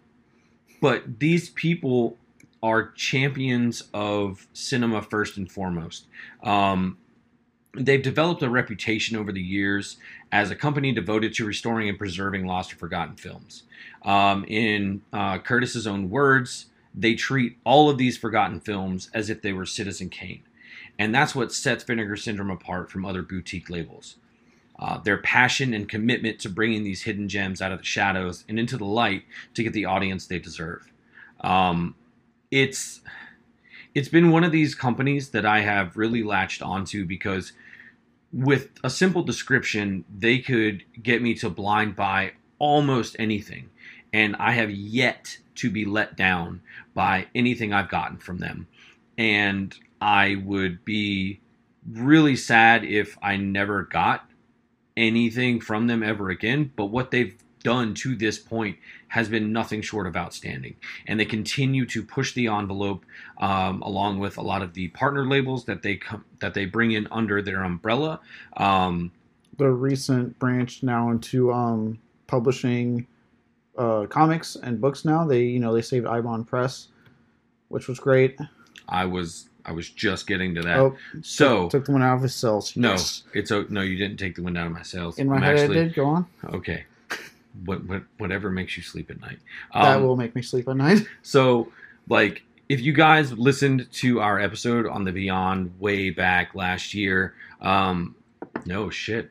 but 0.81 1.19
these 1.19 1.49
people 1.51 2.17
are 2.63 2.91
champions 2.93 3.85
of 3.95 4.47
cinema 4.53 5.03
first 5.03 5.37
and 5.37 5.51
foremost. 5.51 6.07
Um, 6.43 6.99
they've 7.75 8.03
developed 8.03 8.43
a 8.43 8.51
reputation 8.51 9.17
over 9.17 9.33
the 9.33 9.41
years 9.41 9.97
as 10.33 10.51
a 10.51 10.57
company 10.57 10.93
devoted 10.93 11.35
to 11.35 11.45
restoring 11.45 11.89
and 11.89 11.99
preserving 11.99 12.47
lost 12.47 12.73
or 12.73 12.77
forgotten 12.77 13.17
films. 13.17 13.65
Um, 14.03 14.45
in 14.49 15.03
uh, 15.13 15.39
Kurtis's 15.39 15.87
own 15.87 16.11
words, 16.11 16.67
they 16.97 17.15
treat 17.15 17.59
all 17.65 17.91
of 17.91 17.99
these 17.99 18.17
forgotten 18.17 18.59
films 18.61 19.11
as 19.13 19.29
if 19.29 19.43
they 19.43 19.53
were 19.53 19.67
Citizen 19.67 20.09
Kane. 20.09 20.43
And 20.99 21.15
that's 21.15 21.35
what 21.35 21.53
sets 21.53 21.85
Vinegar 21.85 22.17
Syndrome 22.17 22.51
apart 22.51 22.91
from 22.91 23.05
other 23.05 23.23
boutique 23.23 23.69
labels. 23.69 24.17
Uh, 24.79 24.99
their 24.99 25.19
passion 25.19 25.73
and 25.73 25.89
commitment 25.89 26.39
to 26.41 26.49
bringing 26.49 26.85
these 26.85 27.03
hidden 27.03 27.29
gems 27.29 27.63
out 27.63 27.73
of 27.73 27.79
the 27.79 27.85
shadows 27.85 28.45
and 28.49 28.59
into 28.59 28.77
the 28.77 28.85
light 28.85 29.25
to 29.55 29.63
get 29.63 29.73
the 29.73 29.85
audience 29.85 30.27
they 30.27 30.39
deserve. 30.39 30.91
Um, 31.41 31.95
it's 32.51 33.01
it's 33.95 34.09
been 34.09 34.31
one 34.31 34.45
of 34.45 34.53
these 34.53 34.75
companies 34.75 35.31
that 35.31 35.47
I 35.47 35.61
have 35.61 35.97
really 35.97 36.23
latched 36.23 36.61
onto 36.61 37.07
because 37.07 37.53
with 38.31 38.69
a 38.85 38.91
simple 38.91 39.23
description, 39.23 40.05
they 40.15 40.39
could 40.39 40.85
get 41.03 41.23
me 41.23 41.33
to 41.37 41.49
blind 41.49 41.97
buy 41.97 42.33
almost 42.59 43.17
anything. 43.19 43.71
And 44.13 44.37
I 44.37 44.53
have 44.53 44.71
yet 44.71 45.39
to 45.57 45.71
be 45.71 45.85
let 45.85 46.17
down 46.17 46.63
by 46.95 47.27
anything 47.35 47.73
I've 47.73 47.89
gotten 47.89 48.19
from 48.19 48.39
them. 48.39 48.67
and 49.19 49.75
I 50.01 50.37
would 50.45 50.85
be 50.85 51.41
really 51.91 52.37
sad 52.37 52.85
if 52.85 53.17
I 53.23 53.37
never 53.37 53.83
got 53.85 54.29
anything 54.97 55.61
from 55.61 55.87
them 55.87 56.03
ever 56.03 56.31
again. 56.31 56.73
But 56.77 56.87
what 56.87 57.11
they've 57.11 57.37
done 57.63 57.95
to 57.95 58.15
this 58.15 58.39
point 58.39 58.77
has 59.09 59.29
been 59.29 59.53
nothing 59.53 59.83
short 59.83 60.07
of 60.07 60.17
outstanding. 60.17 60.77
And 61.07 61.19
they 61.19 61.25
continue 61.25 61.87
to 61.87 62.03
push 62.03 62.35
the 62.35 62.49
envelope 62.49 63.05
um, 63.39 63.83
along 63.83 64.19
with 64.19 64.37
a 64.37 64.43
lot 64.43 64.63
of 64.63 64.75
the 64.75 64.89
partner 64.89 65.27
labels 65.27 65.65
that 65.65 65.83
they 65.83 65.97
come 65.97 66.25
that 66.41 66.55
they 66.55 66.67
bring 66.67 66.93
in 66.93 67.09
under 67.11 67.41
their 67.43 67.63
umbrella. 67.63 68.21
Um, 68.57 69.13
the 69.57 69.71
recent 69.71 70.39
branch 70.39 70.83
now 70.83 71.11
into 71.11 71.53
um, 71.53 71.99
publishing 72.27 73.07
uh, 73.79 74.07
comics 74.07 74.57
and 74.57 74.81
books. 74.81 75.05
Now 75.05 75.25
they 75.27 75.43
you 75.45 75.59
know 75.61 75.73
they 75.75 75.83
saved 75.83 76.07
Eibon 76.07 76.47
Press, 76.47 76.89
which 77.69 77.89
was 77.89 77.99
great. 77.99 78.39
I 78.89 79.05
was 79.05 79.49
I 79.65 79.73
was 79.73 79.89
just 79.91 80.27
getting 80.27 80.55
to 80.55 80.63
that. 80.63 80.79
Oh, 80.79 80.97
so 81.23 81.69
took, 81.69 81.85
the 81.87 81.93
one 81.93 82.03
out 82.03 82.17
of 82.17 82.23
his 82.23 82.35
cells. 82.35 82.77
no, 82.77 82.91
Yes. 82.93 83.25
it's 83.35 83.51
a, 83.51 83.65
no. 83.69 83.81
You 83.83 83.97
didn't 83.99 84.19
take 84.19 84.37
the 84.37 84.43
one 84.43 84.57
out 84.57 84.67
of 84.67 84.73
my 84.73 84.83
sails. 84.83 85.19
In 85.19 85.29
my 85.29 85.37
I'm 85.37 85.43
head, 85.43 85.59
actually- 85.59 85.81
I 85.81 85.83
did. 85.85 85.95
Go 85.95 86.07
on. 86.07 86.27
Okay. 86.45 86.85
What, 87.65 87.85
what 87.87 88.03
whatever 88.19 88.51
makes 88.51 88.77
you 88.77 88.83
sleep 88.83 89.11
at 89.11 89.19
night. 89.21 89.39
that 89.73 89.97
Um, 89.97 90.03
will 90.05 90.17
make 90.17 90.35
me 90.35 90.43
sleep 90.43 90.69
at 90.69 90.77
night. 90.77 91.07
So, 91.23 91.73
like, 92.09 92.43
if 92.69 92.81
you 92.81 92.93
guys 92.93 93.33
listened 93.33 93.89
to 93.93 94.21
our 94.21 94.39
episode 94.39 94.87
on 94.87 95.05
the 95.05 95.11
Beyond 95.13 95.73
way 95.81 96.11
back 96.11 96.55
last 96.55 96.93
year, 96.93 97.35
um, 97.63 98.15
no 98.67 98.91
shit, 98.91 99.31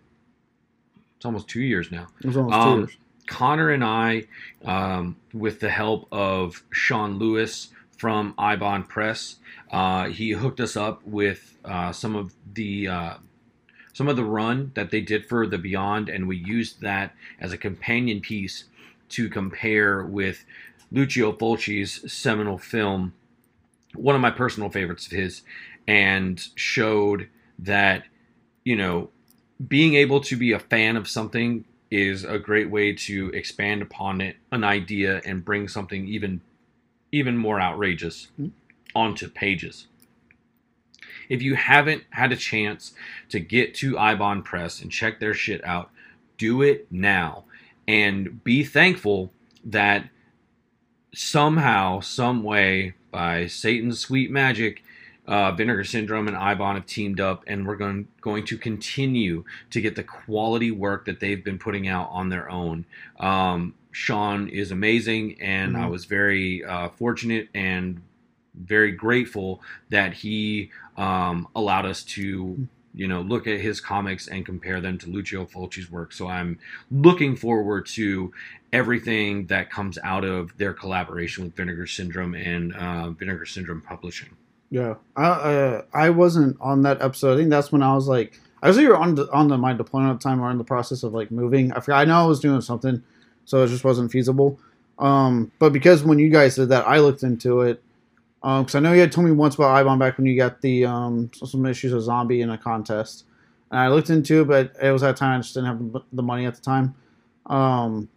it's 1.18 1.26
almost 1.26 1.48
two 1.48 1.62
years 1.62 1.92
now. 1.92 2.08
It 2.20 2.26
was 2.28 2.38
almost 2.38 2.56
Um, 2.56 2.74
two 2.74 2.80
years. 2.80 2.98
Connor 3.28 3.70
and 3.70 3.84
I, 3.84 4.26
um, 4.64 5.18
with 5.34 5.60
the 5.60 5.70
help 5.70 6.08
of 6.12 6.64
Shawn 6.72 7.18
Lewis 7.18 7.70
from 7.98 8.34
Eibon 8.38 8.88
Press, 8.88 9.38
uh, 9.72 10.10
he 10.10 10.32
hooked 10.32 10.60
us 10.60 10.76
up 10.76 11.06
with 11.06 11.58
uh, 11.66 11.92
some 11.92 12.16
of 12.16 12.34
the 12.54 12.88
uh, 12.88 13.14
some 13.94 14.08
of 14.08 14.16
the 14.18 14.26
run 14.26 14.72
that 14.76 14.92
they 14.92 15.02
did 15.02 15.26
for 15.26 15.48
the 15.48 15.58
Beyond, 15.58 16.10
and 16.10 16.28
we 16.28 16.36
used 16.36 16.82
that 16.82 17.14
as 17.40 17.54
a 17.54 17.58
companion 17.58 18.20
piece 18.20 18.66
to 19.10 19.30
compare 19.30 20.04
with 20.04 20.44
Lucio 20.92 21.32
Fulci's 21.32 22.12
seminal 22.12 22.58
film, 22.58 23.14
one 23.94 24.16
of 24.16 24.22
my 24.22 24.32
personal 24.32 24.70
favorites 24.70 25.06
of 25.06 25.14
his, 25.14 25.44
and 25.88 26.46
showed 26.56 27.30
that 27.58 28.04
you 28.64 28.76
know 28.76 29.10
being 29.66 29.96
able 29.96 30.20
to 30.20 30.36
be 30.36 30.52
a 30.52 30.60
fan 30.60 30.98
of 30.98 31.08
something 31.08 31.64
is 31.92 32.24
a 32.24 32.40
great 32.40 32.70
way 32.70 32.94
to 32.94 33.30
expand 33.30 33.82
upon 33.82 34.22
it 34.22 34.38
an 34.52 34.64
idea 34.64 35.22
and 35.26 35.46
bring 35.46 35.68
something 35.68 36.08
even 36.08 36.42
even 37.12 37.38
more 37.38 37.62
outrageous 37.62 38.28
Mhm. 38.40 38.52
onto 38.96 39.28
pages 39.30 39.88
if 41.30 41.42
you 41.42 41.56
haven't 41.56 42.04
had 42.12 42.32
a 42.32 42.36
chance 42.36 42.94
to 43.30 43.40
get 43.40 43.74
to 43.76 43.94
eibon 43.94 44.44
press 44.44 44.82
and 44.82 44.92
check 44.92 45.20
their 45.20 45.34
shit 45.34 45.64
out 45.64 45.92
do 46.38 46.62
it 46.62 46.88
now 46.92 47.46
and 47.88 48.44
be 48.44 48.64
thankful 48.64 49.32
that 49.64 50.10
somehow 51.14 52.00
some 52.00 52.44
way 52.44 52.94
by 53.12 53.48
satan's 53.48 54.00
sweet 54.00 54.30
magic 54.32 54.84
uh, 55.28 55.52
Vinegar 55.52 55.84
Syndrome 55.84 56.28
and 56.28 56.38
Eibon 56.38 56.76
have 56.76 56.86
teamed 56.86 57.20
up, 57.20 57.44
and 57.48 57.66
we're 57.66 57.76
going 57.76 58.08
going 58.22 58.46
to 58.46 58.58
continue 58.58 59.44
to 59.72 59.82
get 59.82 59.96
the 59.96 60.04
quality 60.04 60.72
work 60.72 61.06
that 61.06 61.20
they've 61.20 61.44
been 61.44 61.58
putting 61.60 61.88
out 61.88 62.10
on 62.12 62.30
their 62.30 62.50
own. 62.50 62.86
Um, 63.20 63.74
Shawn 63.92 64.50
is 64.50 64.72
amazing, 64.72 65.42
and 65.42 65.78
I 65.78 65.86
Mhm. 65.86 65.90
was 65.92 66.06
very 66.06 66.64
uh, 66.64 66.90
fortunate 66.90 67.50
and 67.54 68.02
very 68.54 68.92
grateful 68.92 69.62
that 69.90 70.14
he 70.14 70.72
um, 70.98 71.48
allowed 71.56 71.86
us 71.86 72.04
to. 72.04 72.68
You 72.98 73.10
know, 73.10 73.20
look 73.20 73.46
at 73.46 73.60
his 73.60 73.82
comics 73.82 74.30
and 74.30 74.46
compare 74.46 74.80
them 74.80 74.98
to 75.00 75.10
Lucio 75.10 75.46
Fulci's 75.46 75.92
work. 75.92 76.14
So 76.14 76.30
I'm 76.30 76.60
looking 76.90 77.36
forward 77.36 77.88
to 77.88 78.32
everything 78.72 79.48
that 79.48 79.70
comes 79.70 79.98
out 80.02 80.24
of 80.24 80.58
their 80.58 80.74
collaboration 80.74 81.44
with 81.44 81.56
Vinegar 81.58 81.88
Syndrome 81.88 82.34
and 82.36 82.74
uh, 82.74 83.10
Vinegar 83.10 83.46
Syndrome 83.46 83.82
Publishing. 83.82 84.30
Yeah, 84.70 84.96
I 85.16 85.26
uh, 85.26 85.82
I 85.94 86.10
wasn't 86.10 86.58
on 86.60 86.82
that 86.84 87.02
episode. 87.02 87.34
I 87.34 87.38
think 87.38 87.50
that's 87.50 87.72
when 87.72 87.84
I 87.84 87.94
was 87.94 88.08
like, 88.08 88.40
I 88.62 88.68
was 88.68 88.78
either 88.80 88.96
on 88.98 89.16
the, 89.16 89.32
on 89.32 89.48
the, 89.48 89.58
my 89.58 89.74
deployment 89.74 90.22
time 90.22 90.42
or 90.42 90.50
in 90.52 90.58
the 90.58 90.64
process 90.64 91.04
of 91.04 91.14
like 91.14 91.32
moving. 91.32 91.72
I 91.72 91.80
forgot. 91.80 92.00
I 92.00 92.06
know 92.06 92.24
I 92.24 92.26
was 92.26 92.40
doing 92.40 92.62
something, 92.62 93.02
so 93.46 93.64
it 93.64 93.68
just 93.68 93.84
wasn't 93.84 94.12
feasible. 94.12 94.60
Um, 94.98 95.52
but 95.60 95.72
because 95.72 96.04
when 96.04 96.20
you 96.20 96.30
guys 96.30 96.56
did 96.56 96.70
that, 96.70 96.88
I 96.88 97.00
looked 97.00 97.24
into 97.24 97.62
it. 97.62 97.82
Um, 98.44 98.64
because 98.64 98.76
I 98.76 98.80
know 98.80 98.94
you 98.94 99.02
had 99.02 99.12
told 99.12 99.26
me 99.26 99.32
once 99.32 99.56
about 99.56 99.86
Eibon 99.86 99.98
back 100.00 100.18
when 100.18 100.26
you 100.28 100.36
got 100.36 100.62
the 100.62 100.86
um 100.86 101.32
some 101.34 101.66
issues 101.66 101.94
of 101.94 102.02
zombie 102.02 102.42
in 102.42 102.50
a 102.50 102.58
contest, 102.58 103.26
and 103.72 103.80
I 103.80 103.88
looked 103.90 104.10
into 104.10 104.42
it, 104.42 104.48
but 104.48 104.74
it 104.82 104.92
was 104.92 105.02
that 105.04 105.16
time 105.18 105.38
I 105.38 105.42
just 105.42 105.54
didn't 105.54 105.68
have 105.68 105.92
the- 105.94 106.04
the 106.14 106.24
money 106.24 106.46
at 106.46 106.56
the 106.56 106.62
time. 106.62 106.96
Um, 107.46 108.10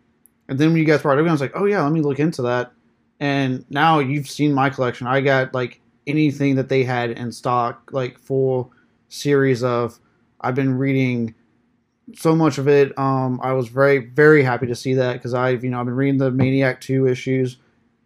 and 0.48 0.58
then 0.58 0.68
when 0.68 0.78
you 0.78 0.84
guys 0.84 1.02
brought 1.02 1.18
it 1.18 1.22
up, 1.22 1.28
I 1.28 1.32
was 1.32 1.40
like, 1.42 1.52
oh 1.54 1.66
yeah, 1.66 1.82
let 1.82 1.92
me 1.92 2.00
look 2.00 2.18
into 2.20 2.42
that. 2.42 2.72
And 3.20 3.64
now 3.68 3.98
you've 3.98 4.28
seen 4.30 4.52
my 4.54 4.70
collection. 4.70 5.06
I 5.06 5.20
got 5.20 5.52
like 5.52 5.80
anything 6.08 6.56
that 6.56 6.68
they 6.68 6.82
had 6.82 7.10
in 7.10 7.30
stock, 7.30 7.90
like 7.92 8.18
full 8.18 8.72
series 9.08 9.62
of. 9.62 9.98
I've 10.40 10.54
been 10.54 10.78
reading 10.78 11.34
so 12.14 12.34
much 12.34 12.58
of 12.58 12.68
it. 12.68 12.96
Um, 12.98 13.40
I 13.42 13.52
was 13.52 13.68
very 13.68 13.98
very 13.98 14.42
happy 14.42 14.66
to 14.66 14.74
see 14.74 14.94
that 14.94 15.14
because 15.14 15.34
I've 15.34 15.62
you 15.64 15.70
know 15.70 15.80
I've 15.80 15.86
been 15.86 15.94
reading 15.94 16.18
the 16.18 16.30
Maniac 16.30 16.80
two 16.80 17.06
issues. 17.06 17.58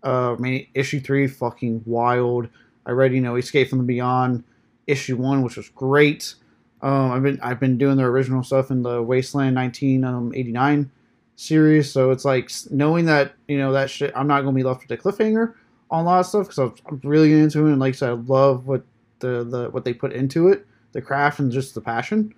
Uh, 0.03 0.35
Mani- 0.39 0.69
issue 0.75 1.01
three 1.01 1.29
fucking 1.29 1.83
wild. 1.87 2.49
I 2.85 2.91
read 2.91 3.13
you 3.13 3.21
know 3.21 3.37
Escape 3.37 3.69
from 3.69 3.79
the 3.79 3.85
Beyond 3.85 4.45
issue 4.87 5.17
one, 5.17 5.43
which 5.43 5.57
was 5.57 5.69
great. 5.69 6.35
Um, 6.81 7.13
I've 7.13 7.23
been 7.23 7.41
I've 7.41 7.61
been 7.61 7.79
doing 7.79 7.97
the 7.97 8.05
original 8.05 8.43
stuff 8.43 8.71
in 8.71 8.83
the 8.83 9.03
Wasteland 9.03 9.55
1989 9.57 10.91
series, 11.37 11.91
so 11.91 12.11
it's 12.11 12.25
like 12.25 12.51
knowing 12.71 13.05
that 13.07 13.35
you 13.47 13.59
know 13.59 13.73
that 13.73 13.91
shit. 13.91 14.13
I'm 14.17 14.27
not 14.27 14.43
gonna 14.43 14.57
be 14.57 14.65
left 14.65 14.89
with 14.89 14.99
a 14.99 15.03
cliffhanger 15.03 15.55
on 15.93 16.05
a 16.05 16.09
lot 16.09 16.21
of 16.21 16.27
stuff 16.27 16.49
because 16.49 16.81
I'm, 16.87 17.01
really 17.05 17.33
into 17.33 17.67
it, 17.67 17.71
and 17.71 17.79
like 17.79 17.95
I 17.95 17.97
said, 17.97 18.09
I 18.09 18.13
love 18.13 18.67
what 18.67 18.83
the 19.21 19.45
the 19.45 19.69
what 19.71 19.85
they 19.85 19.93
put 19.93 20.13
into 20.13 20.49
it, 20.49 20.67
the 20.93 21.03
craft 21.03 21.39
and 21.39 21.53
just 21.53 21.75
the 21.75 21.81
passion, 21.81 22.35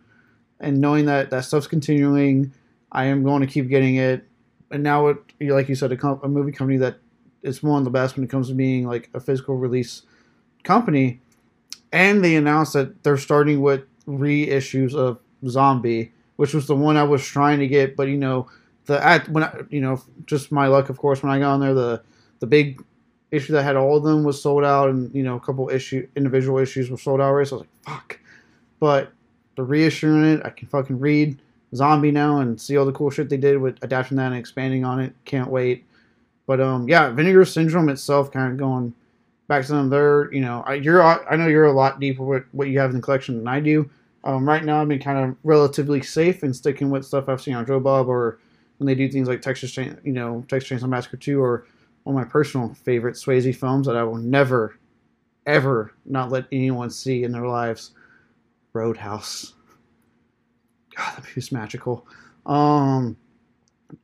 and 0.61 0.81
knowing 0.81 1.07
that 1.07 1.31
that 1.31 1.45
stuff's 1.45 1.69
continuing. 1.69 2.53
I 2.93 3.07
am 3.07 3.25
going 3.25 3.41
to 3.41 3.47
keep 3.47 3.69
getting 3.69 3.97
it, 3.97 4.27
and 4.71 4.83
now 4.83 5.07
it 5.09 5.19
like 5.41 5.69
you 5.69 5.75
said, 5.75 5.93
a, 5.93 6.09
a 6.23 6.29
movie 6.29 6.53
company 6.53 6.79
that 6.79 6.99
is 7.43 7.63
one 7.63 7.79
of 7.79 7.85
the 7.85 7.91
best 7.91 8.17
when 8.17 8.25
it 8.25 8.31
comes 8.31 8.49
to 8.49 8.55
being 8.55 8.87
like 8.87 9.09
a 9.15 9.21
physical 9.21 9.57
release 9.57 10.03
company, 10.65 11.21
and 11.93 12.25
they 12.25 12.37
announced 12.37 12.73
that 12.73 13.03
they're 13.05 13.17
starting 13.17 13.61
with 13.63 13.83
reissues 14.07 14.95
of 14.95 15.19
Zombie, 15.47 16.13
which 16.37 16.55
was 16.55 16.67
the 16.67 16.77
one 16.77 16.97
I 16.97 17.05
was 17.05 17.25
trying 17.25 17.61
to 17.61 17.69
get, 17.69 17.97
but 17.97 18.09
you 18.09 18.17
know 18.17 18.49
the 18.87 19.05
at 19.05 19.29
when 19.29 19.45
I, 19.45 19.61
you 19.71 19.81
know 19.81 20.03
just 20.27 20.51
my 20.51 20.67
luck, 20.67 20.89
of 20.89 20.99
course, 20.99 21.23
when 21.23 21.33
I 21.33 21.39
got 21.39 21.55
on 21.55 21.61
there, 21.61 21.75
the 21.75 22.03
the 22.41 22.47
big 22.47 22.83
issue 23.31 23.53
that 23.53 23.63
had 23.63 23.77
all 23.77 23.97
of 23.97 24.05
them 24.05 24.25
was 24.25 24.41
sold 24.41 24.65
out, 24.65 24.91
and 24.91 25.15
you 25.15 25.23
know 25.23 25.37
a 25.37 25.41
couple 25.41 25.69
issue 25.69 26.07
individual 26.17 26.59
issues 26.59 26.91
were 26.91 26.99
sold 26.99 27.21
out 27.21 27.25
already. 27.25 27.49
So 27.49 27.57
I 27.57 27.59
was 27.59 27.67
like, 27.67 27.95
fuck. 27.95 28.21
But 28.81 29.13
the 29.57 29.65
reissuing 29.65 30.35
it, 30.35 30.43
I 30.45 30.51
can 30.51 30.69
fucking 30.69 30.99
read 30.99 31.39
Zombie 31.75 32.11
now 32.11 32.39
and 32.39 32.61
see 32.61 32.77
all 32.77 32.87
the 32.87 32.93
cool 32.93 33.11
shit 33.11 33.29
they 33.29 33.37
did 33.37 33.59
with 33.59 33.79
adapting 33.83 34.17
that 34.19 34.29
and 34.29 34.37
expanding 34.37 34.85
on 34.85 35.01
it. 35.01 35.15
Can't 35.25 35.51
wait. 35.51 35.85
But 36.47 36.61
um, 36.61 36.89
yeah, 36.89 37.11
Vinegar 37.11 37.45
Syndrome 37.45 37.89
itself, 37.89 38.31
kind 38.31 38.53
of 38.53 38.59
going 38.59 38.95
back 39.49 39.65
to 39.67 39.73
them. 39.73 39.91
They're 39.91 40.33
you 40.33 40.41
know 40.41 40.63
I, 40.67 40.75
you're 40.75 41.03
I 41.03 41.37
know 41.37 41.49
you're 41.49 41.65
a 41.65 41.73
lot 41.73 42.01
deeper 42.01 42.25
with 42.25 42.45
what 42.53 42.69
you 42.69 42.79
have 42.79 42.91
in 42.91 42.97
the 42.97 43.03
collection 43.03 43.37
than 43.37 43.49
I 43.49 43.61
do. 43.61 43.89
Um, 44.25 44.49
right 44.49 44.65
now, 44.65 44.81
I've 44.81 44.89
been 44.89 45.01
kind 45.01 45.19
of 45.19 45.37
relatively 45.45 46.01
safe 46.01 46.43
and 46.43 46.57
sticking 46.57 46.89
with 46.89 47.05
stuff 47.05 47.29
I've 47.29 47.43
seen 47.43 47.55
on 47.55 47.67
Joe 47.67 47.79
Bob 47.79 48.09
or 48.09 48.39
when 48.79 48.87
they 48.87 48.95
do 48.95 49.09
things 49.09 49.29
like 49.29 49.43
Texas 49.43 49.71
Chain, 49.71 49.99
you 50.03 50.13
know, 50.13 50.45
Texas 50.49 50.71
Chainsaw 50.71 50.89
Massacre 50.89 51.19
2 51.19 51.41
or 51.41 51.67
one 52.05 52.17
of 52.17 52.27
my 52.27 52.31
personal 52.31 52.75
favorite 52.75 53.17
Swayze 53.17 53.57
films 53.57 53.87
that 53.87 53.97
I 53.97 54.05
will 54.05 54.17
never, 54.17 54.79
ever 55.47 55.93
not 56.05 56.31
let 56.31 56.47
anyone 56.53 56.91
see 56.91 57.25
in 57.25 57.33
their 57.33 57.47
lives. 57.47 57.93
Roadhouse. 58.73 59.55
God, 60.97 61.17
that 61.17 61.25
movie's 61.25 61.51
magical. 61.53 62.07
Um, 62.47 63.17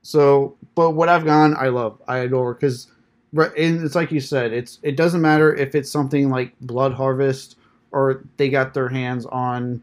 so, 0.02 0.56
but 0.74 0.90
what 0.90 1.08
I've 1.08 1.24
gone, 1.24 1.54
I 1.56 1.68
love, 1.68 2.00
I 2.08 2.18
adore, 2.18 2.54
because 2.54 2.88
it's 3.32 3.94
like 3.94 4.12
you 4.12 4.20
said, 4.20 4.52
it's 4.52 4.78
it 4.82 4.96
doesn't 4.96 5.20
matter 5.20 5.54
if 5.54 5.74
it's 5.74 5.90
something 5.90 6.30
like 6.30 6.58
Blood 6.60 6.92
Harvest 6.92 7.56
or 7.92 8.24
they 8.36 8.48
got 8.48 8.74
their 8.74 8.88
hands 8.88 9.26
on, 9.26 9.82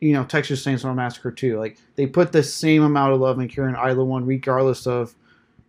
you 0.00 0.12
know, 0.12 0.24
Texas 0.24 0.64
Chainsaw 0.64 0.94
Massacre 0.94 1.30
2. 1.30 1.58
Like 1.58 1.76
they 1.96 2.06
put 2.06 2.32
the 2.32 2.42
same 2.42 2.82
amount 2.82 3.12
of 3.12 3.20
love 3.20 3.38
and 3.38 3.50
care 3.50 3.68
in 3.68 3.74
Isla 3.74 4.04
one, 4.04 4.24
regardless 4.24 4.86
of, 4.86 5.14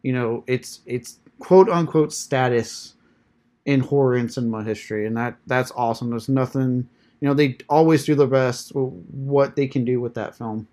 you 0.07 0.13
know, 0.13 0.43
it's 0.47 0.79
it's 0.85 1.19
quote 1.39 1.69
unquote 1.69 2.13
status 2.13 2.95
in 3.65 3.81
horror 3.81 4.15
and 4.15 4.31
cinema 4.33 4.63
history, 4.63 5.05
and 5.05 5.17
that 5.17 5.35
that's 5.47 5.71
awesome. 5.75 6.09
There's 6.09 6.29
nothing, 6.29 6.87
you 7.19 7.27
know, 7.27 7.33
they 7.33 7.57
always 7.67 8.05
do 8.05 8.15
their 8.15 8.27
best 8.27 8.71
what 8.73 9.55
they 9.57 9.67
can 9.67 9.83
do 9.83 9.99
with 9.99 10.13
that 10.13 10.37
film. 10.37 10.67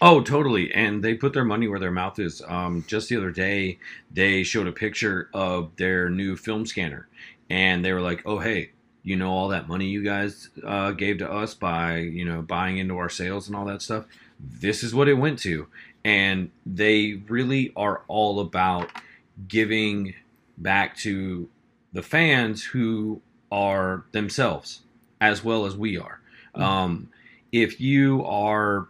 Oh, 0.00 0.22
totally. 0.22 0.72
And 0.72 1.02
they 1.04 1.14
put 1.14 1.34
their 1.34 1.44
money 1.44 1.68
where 1.68 1.80
their 1.80 1.90
mouth 1.90 2.18
is. 2.18 2.42
Um, 2.48 2.84
just 2.86 3.08
the 3.10 3.16
other 3.18 3.32
day, 3.32 3.78
they 4.10 4.42
showed 4.44 4.68
a 4.68 4.72
picture 4.72 5.28
of 5.34 5.76
their 5.76 6.08
new 6.08 6.36
film 6.36 6.64
scanner. 6.66 7.08
and 7.50 7.84
they 7.84 7.92
were 7.92 8.00
like, 8.00 8.22
"Oh, 8.26 8.38
hey, 8.38 8.70
you 9.02 9.16
know 9.16 9.30
all 9.32 9.48
that 9.48 9.68
money 9.68 9.86
you 9.86 10.02
guys 10.04 10.48
uh, 10.64 10.92
gave 10.92 11.18
to 11.18 11.30
us 11.30 11.54
by 11.54 11.98
you 11.98 12.24
know 12.24 12.42
buying 12.42 12.78
into 12.78 12.96
our 12.96 13.10
sales 13.10 13.48
and 13.48 13.56
all 13.56 13.66
that 13.66 13.82
stuff. 13.82 14.06
This 14.40 14.82
is 14.84 14.94
what 14.94 15.08
it 15.08 15.14
went 15.14 15.38
to." 15.40 15.66
And 16.04 16.50
they 16.64 17.22
really 17.28 17.72
are 17.76 18.02
all 18.08 18.40
about 18.40 18.90
giving 19.48 20.14
back 20.58 20.96
to 20.98 21.48
the 21.92 22.02
fans 22.02 22.64
who 22.64 23.20
are 23.52 24.04
themselves 24.12 24.82
as 25.20 25.44
well 25.44 25.66
as 25.66 25.76
we 25.76 25.98
are. 25.98 26.20
Mhm. 26.56 26.62
Um, 26.62 27.08
if 27.52 27.80
you 27.80 28.24
are 28.24 28.88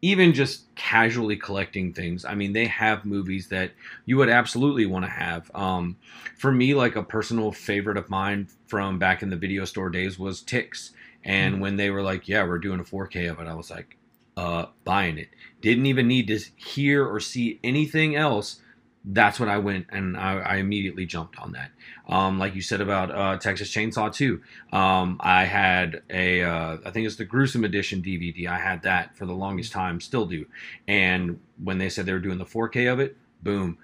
even 0.00 0.32
just 0.32 0.72
casually 0.76 1.36
collecting 1.36 1.92
things, 1.92 2.24
I 2.24 2.34
mean, 2.36 2.52
they 2.52 2.66
have 2.66 3.04
movies 3.04 3.48
that 3.48 3.72
you 4.06 4.16
would 4.16 4.28
absolutely 4.28 4.86
want 4.86 5.04
to 5.04 5.10
have. 5.10 5.50
Um, 5.56 5.96
for 6.36 6.52
me, 6.52 6.72
like 6.74 6.94
a 6.94 7.02
personal 7.02 7.50
favorite 7.50 7.96
of 7.96 8.08
mine 8.08 8.46
from 8.68 8.98
back 8.98 9.22
in 9.22 9.30
the 9.30 9.36
video 9.36 9.64
store 9.64 9.90
days 9.90 10.18
was 10.18 10.40
Ticks. 10.40 10.92
And 11.24 11.56
Mhm. 11.56 11.60
when 11.60 11.76
they 11.76 11.90
were 11.90 12.02
like, 12.02 12.28
"Yeah, 12.28 12.46
we're 12.46 12.58
doing 12.58 12.78
a 12.78 12.84
4K 12.84 13.26
of 13.26 13.40
it," 13.40 13.48
I 13.48 13.54
was 13.54 13.70
like, 13.70 13.96
"Uh, 14.36 14.66
buying 14.84 15.18
it." 15.18 15.30
Didn't 15.60 15.86
even 15.86 16.06
need 16.06 16.28
to 16.28 16.38
hear 16.56 17.06
or 17.06 17.20
see 17.20 17.58
anything 17.64 18.14
else. 18.14 18.60
That's 19.04 19.40
when 19.40 19.48
I 19.48 19.58
went 19.58 19.86
and 19.90 20.16
I, 20.16 20.38
I 20.38 20.56
immediately 20.56 21.06
jumped 21.06 21.38
on 21.38 21.52
that. 21.52 21.70
Um, 22.08 22.38
like 22.38 22.54
you 22.54 22.62
said 22.62 22.80
about 22.80 23.10
uh, 23.10 23.36
Texas 23.38 23.70
Chainsaw 23.70 24.12
2, 24.12 24.40
um, 24.72 25.18
I 25.20 25.44
had 25.44 26.02
a, 26.10 26.42
uh, 26.42 26.76
I 26.84 26.90
think 26.90 27.06
it's 27.06 27.16
the 27.16 27.24
Gruesome 27.24 27.64
Edition 27.64 28.02
DVD. 28.02 28.48
I 28.48 28.58
had 28.58 28.82
that 28.82 29.16
for 29.16 29.24
the 29.24 29.34
longest 29.34 29.72
time, 29.72 30.00
still 30.00 30.26
do. 30.26 30.46
And 30.86 31.40
when 31.62 31.78
they 31.78 31.88
said 31.88 32.06
they 32.06 32.12
were 32.12 32.18
doing 32.18 32.38
the 32.38 32.44
4K 32.44 32.92
of 32.92 33.00
it, 33.00 33.16
boom, 33.42 33.78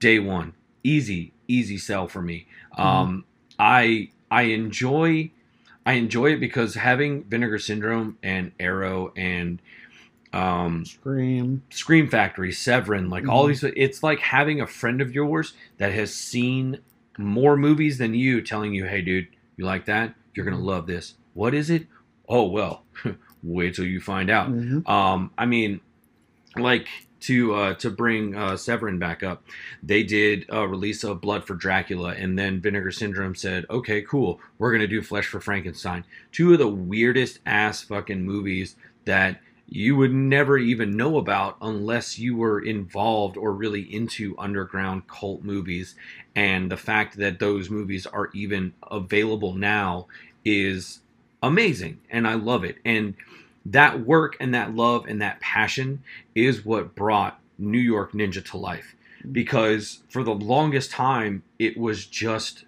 day 0.00 0.18
one, 0.18 0.54
easy, 0.82 1.32
easy 1.48 1.78
sell 1.78 2.08
for 2.08 2.22
me. 2.22 2.46
Um, 2.76 3.24
I 3.58 4.10
I 4.30 4.42
enjoy 4.42 5.30
I 5.84 5.92
enjoy 5.92 6.32
it 6.32 6.40
because 6.40 6.74
having 6.74 7.24
Vinegar 7.24 7.58
Syndrome 7.58 8.18
and 8.22 8.52
Arrow 8.58 9.12
and 9.16 9.60
um, 10.36 10.84
Scream. 10.84 11.62
Scream 11.70 12.08
Factory, 12.08 12.52
Severin, 12.52 13.08
like 13.10 13.26
all 13.28 13.44
Mhm. 13.44 13.48
these. 13.48 13.64
It's 13.76 14.02
like 14.02 14.18
having 14.20 14.60
a 14.60 14.66
friend 14.66 15.00
of 15.00 15.14
yours 15.14 15.54
that 15.78 15.92
has 15.92 16.14
seen 16.14 16.78
more 17.18 17.56
movies 17.56 17.98
than 17.98 18.14
you, 18.14 18.42
telling 18.42 18.74
you, 18.74 18.84
"Hey, 18.84 19.00
dude, 19.02 19.28
you 19.56 19.64
like 19.64 19.86
that? 19.86 20.14
You're 20.34 20.44
gonna 20.44 20.58
love 20.58 20.86
this. 20.86 21.14
What 21.34 21.54
is 21.54 21.70
it? 21.70 21.86
Oh 22.28 22.46
well, 22.48 22.84
wait 23.42 23.74
till 23.74 23.86
you 23.86 24.00
find 24.00 24.28
out." 24.30 24.50
Mhm. 24.52 24.88
Um, 24.88 25.30
I 25.38 25.46
mean, 25.46 25.80
like 26.56 26.88
to 27.20 27.54
uh, 27.54 27.74
to 27.74 27.90
bring 27.90 28.34
uh, 28.36 28.56
Severin 28.56 28.98
back 28.98 29.22
up, 29.22 29.42
they 29.82 30.02
did 30.02 30.44
a 30.50 30.68
release 30.68 31.02
of 31.04 31.20
Blood 31.22 31.44
for 31.46 31.54
Dracula, 31.54 32.12
and 32.14 32.38
then 32.38 32.60
Vinegar 32.60 32.90
Syndrome 32.90 33.34
said, 33.34 33.64
"Okay, 33.70 34.02
cool, 34.02 34.40
we're 34.58 34.72
gonna 34.72 34.86
do 34.86 35.00
Flesh 35.02 35.26
for 35.26 35.40
Frankenstein." 35.40 36.04
Two 36.32 36.52
of 36.52 36.58
the 36.58 36.68
weirdest 36.68 37.38
ass 37.46 37.80
fucking 37.82 38.24
movies 38.24 38.76
that 39.06 39.40
you 39.68 39.96
would 39.96 40.12
never 40.12 40.56
even 40.56 40.96
know 40.96 41.18
about 41.18 41.56
unless 41.60 42.18
you 42.18 42.36
were 42.36 42.60
involved 42.60 43.36
or 43.36 43.52
really 43.52 43.82
into 43.82 44.36
underground 44.38 45.08
cult 45.08 45.42
movies. 45.42 45.96
And 46.36 46.70
the 46.70 46.76
fact 46.76 47.16
that 47.16 47.40
those 47.40 47.68
movies 47.68 48.06
are 48.06 48.30
even 48.32 48.74
available 48.90 49.54
now 49.54 50.06
is 50.44 51.00
amazing, 51.42 52.00
and 52.10 52.28
I 52.28 52.34
love 52.34 52.64
it. 52.64 52.76
And 52.84 53.14
that 53.64 54.06
work 54.06 54.36
and 54.38 54.54
that 54.54 54.74
love 54.74 55.06
and 55.06 55.20
that 55.20 55.40
passion 55.40 56.02
is 56.34 56.64
what 56.64 56.94
brought 56.94 57.40
New 57.58 57.80
York 57.80 58.12
Ninja 58.12 58.44
to 58.50 58.56
life. 58.56 58.94
Because 59.32 60.02
for 60.08 60.22
the 60.22 60.34
longest 60.34 60.92
time, 60.92 61.42
it 61.58 61.76
was 61.76 62.06
just 62.06 62.64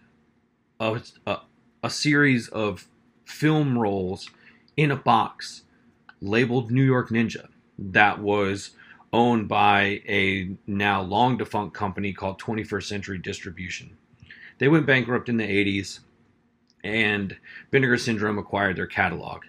a, 0.80 1.00
a, 1.24 1.38
a 1.84 1.90
series 1.90 2.48
of 2.48 2.88
film 3.24 3.78
rolls 3.78 4.30
in 4.76 4.90
a 4.90 4.96
box 4.96 5.62
labeled 6.20 6.70
New 6.70 6.84
York 6.84 7.10
Ninja 7.10 7.48
that 7.78 8.20
was 8.20 8.70
owned 9.12 9.48
by 9.48 10.02
a 10.06 10.50
now 10.66 11.00
long 11.00 11.36
defunct 11.36 11.74
company 11.74 12.12
called 12.12 12.40
21st 12.40 12.84
Century 12.84 13.18
Distribution. 13.18 13.96
They 14.58 14.68
went 14.68 14.86
bankrupt 14.86 15.28
in 15.28 15.36
the 15.36 15.44
80s 15.44 16.00
and 16.84 17.36
Vinegar 17.70 17.98
Syndrome 17.98 18.38
acquired 18.38 18.76
their 18.76 18.86
catalog. 18.86 19.44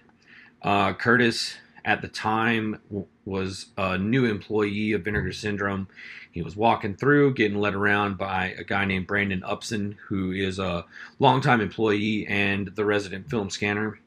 Uh, 0.62 0.92
Kurtis, 0.92 1.56
at 1.84 2.02
the 2.02 2.08
time, 2.08 2.80
w- 2.88 3.06
was 3.24 3.66
a 3.76 3.96
new 3.96 4.24
employee 4.24 4.92
of 4.92 5.04
Vinegar 5.04 5.32
Syndrome. 5.32 5.88
He 6.32 6.42
was 6.42 6.56
walking 6.56 6.94
through, 6.94 7.34
getting 7.34 7.58
led 7.58 7.74
around 7.74 8.18
by 8.18 8.54
a 8.58 8.64
guy 8.64 8.84
named 8.84 9.06
Brandon 9.06 9.42
Upson, 9.44 9.96
who 10.08 10.32
is 10.32 10.58
a 10.58 10.84
longtime 11.18 11.60
employee 11.60 12.26
and 12.26 12.68
the 12.74 12.84
resident 12.84 13.30
film 13.30 13.50
scanner. 13.50 13.98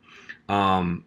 Um, 0.47 1.06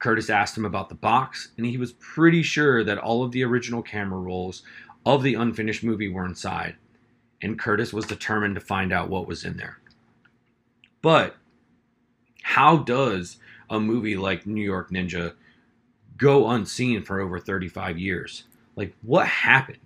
Kurtis 0.00 0.30
asked 0.30 0.56
him 0.56 0.64
about 0.64 0.88
the 0.88 0.94
box, 0.94 1.52
and 1.56 1.66
he 1.66 1.76
was 1.76 1.92
pretty 1.92 2.42
sure 2.42 2.82
that 2.82 2.98
all 2.98 3.22
of 3.22 3.32
the 3.32 3.44
original 3.44 3.82
camera 3.82 4.18
rolls 4.18 4.62
of 5.06 5.22
the 5.22 5.34
unfinished 5.34 5.84
movie 5.84 6.08
were 6.08 6.26
inside. 6.26 6.76
And 7.40 7.58
Kurtis 7.58 7.92
was 7.92 8.04
determined 8.06 8.56
to 8.56 8.60
find 8.60 8.92
out 8.92 9.08
what 9.08 9.28
was 9.28 9.44
in 9.44 9.56
there. 9.56 9.78
But 11.00 11.36
how 12.42 12.78
does 12.78 13.36
a 13.70 13.78
movie 13.78 14.16
like 14.16 14.46
New 14.46 14.64
York 14.64 14.90
Ninja 14.90 15.34
go 16.16 16.48
unseen 16.50 17.02
for 17.04 17.20
over 17.20 17.38
35 17.38 17.98
years? 17.98 18.44
Like, 18.74 18.94
what 19.02 19.26
happened? 19.26 19.78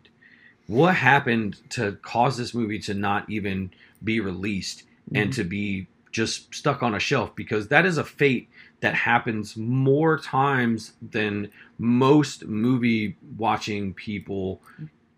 What 0.66 0.94
happened 0.94 1.58
to 1.70 1.98
cause 2.02 2.38
this 2.38 2.54
movie 2.54 2.78
to 2.80 2.94
not 2.94 3.28
even 3.28 3.72
be 4.02 4.20
released 4.20 4.84
and 5.14 5.30
Mhm. 5.30 5.34
to 5.34 5.44
be 5.44 5.86
just 6.10 6.54
stuck 6.54 6.82
on 6.82 6.94
a 6.94 7.00
shelf? 7.00 7.36
Because 7.36 7.68
that 7.68 7.84
is 7.84 7.98
a 7.98 8.04
fate 8.04 8.48
that 8.82 8.94
happens 8.94 9.56
more 9.56 10.18
times 10.18 10.92
than 11.10 11.48
most 11.78 12.44
movie 12.46 13.16
watching 13.38 13.94
people 13.94 14.60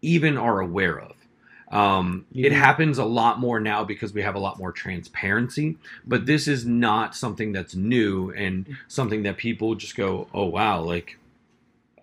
even 0.02 0.36
are 0.36 0.60
aware 0.60 1.00
of. 1.00 1.12
Um, 1.72 2.26
it 2.34 2.52
Mhm. 2.52 2.56
happens 2.56 2.98
a 2.98 3.04
lot 3.04 3.40
more 3.40 3.58
now 3.58 3.82
because 3.82 4.12
we 4.12 4.20
have 4.22 4.34
a 4.34 4.38
lot 4.38 4.58
more 4.58 4.70
transparency, 4.70 5.78
but 6.06 6.26
this 6.26 6.46
is 6.46 6.66
not 6.66 7.16
something 7.16 7.52
that's 7.52 7.74
new 7.74 8.30
and 8.32 8.66
something 8.86 9.22
that 9.24 9.38
people 9.38 9.74
just 9.74 9.96
go, 9.96 10.28
"Oh 10.34 10.44
wow!" 10.44 10.82
Like 10.82 11.18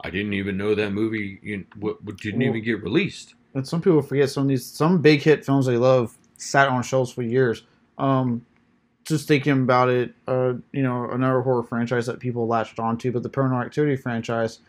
I 0.03 0.09
didn't 0.09 0.33
even 0.33 0.57
know 0.57 0.73
that 0.73 0.91
movie 0.91 1.39
you 1.43 1.57
know, 1.57 1.63
w- 1.75 1.97
w- 1.99 2.17
didn't 2.19 2.39
Well- 2.39 2.49
even 2.49 2.63
get 2.63 2.81
released. 2.83 3.35
and 3.53 3.67
some 3.67 3.81
people 3.81 4.01
forget 4.01 4.29
some 4.31 4.43
of 4.43 4.49
these 4.49 4.65
some 4.65 4.99
big 4.99 5.21
hit 5.21 5.45
films 5.45 5.67
they 5.67 5.77
love 5.77 6.17
sat 6.37 6.67
on 6.69 6.81
shelves 6.81 7.11
for 7.11 7.21
years. 7.21 7.61
Um, 7.99 8.43
just 9.05 9.27
thinking 9.27 9.53
about 9.53 9.89
it, 9.89 10.13
uh, 10.27 10.53
you 10.71 10.83
know, 10.83 11.09
another 11.09 11.41
horror 11.41 11.63
franchise 11.63 12.05
that 12.05 12.19
people 12.19 12.47
latched 12.47 12.79
onto, 12.79 13.11
but 13.11 13.23
the 13.23 13.29
Paranormal 13.29 13.65
Activity 13.65 13.95
franchise, 13.95 14.59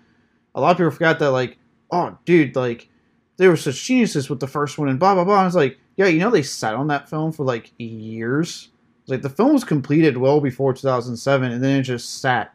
a 0.55 0.61
lot 0.61 0.73
of 0.73 0.77
people 0.79 0.91
forgot 0.91 1.19
that, 1.19 1.31
like, 1.31 1.59
oh, 1.91 2.17
dude, 2.25 2.57
like, 2.57 2.89
they 3.37 3.49
were 3.49 3.57
such 3.57 3.83
geniuses 3.83 4.31
with 4.31 4.41
the 4.41 4.47
first 4.47 4.79
one 4.79 4.89
and 4.89 4.99
blah 4.99 5.15
blah 5.15 5.25
blah. 5.25 5.41
I 5.41 5.45
was 5.45 5.55
like, 5.55 5.79
yeah, 5.97 6.07
you 6.07 6.19
know, 6.19 6.31
they 6.31 6.43
sat 6.43 6.75
on 6.75 6.87
that 6.89 7.09
film 7.09 7.33
for 7.33 7.45
like 7.45 7.73
years. 7.79 8.69
Like 9.09 9.23
the 9.23 9.31
film 9.31 9.53
was 9.55 9.65
completed 9.65 10.17
well 10.17 10.41
before 10.41 10.73
2007, 10.73 11.53
and 11.53 11.63
then 11.63 11.81
it 11.81 11.83
just 11.83 12.21
sat 12.21 12.55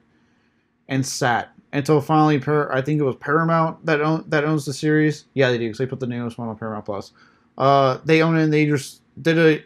and 0.87 1.05
sat 1.05 1.51
until 1.73 1.99
finally, 1.99 2.39
Par- 2.39 2.73
I 2.73 2.81
think 2.81 2.99
it 2.99 3.03
was 3.03 3.17
Paramount 3.17 3.85
that 3.85 4.01
own, 4.01 4.23
that 4.29 4.45
owns 4.45 4.65
the 4.65 4.73
series. 4.73 5.25
Yeah, 5.33 5.49
they 5.49 5.57
do 5.57 5.65
because 5.65 5.79
they 5.79 5.85
put 5.85 5.99
the 5.99 6.07
newest 6.07 6.37
one 6.37 6.47
on 6.47 6.57
Paramount 6.57 6.85
Plus. 6.85 7.11
Uh, 7.57 7.97
they 8.05 8.21
own 8.21 8.37
it, 8.37 8.43
and 8.43 8.53
they 8.53 8.65
just 8.65 9.01
did 9.21 9.37
it. 9.37 9.65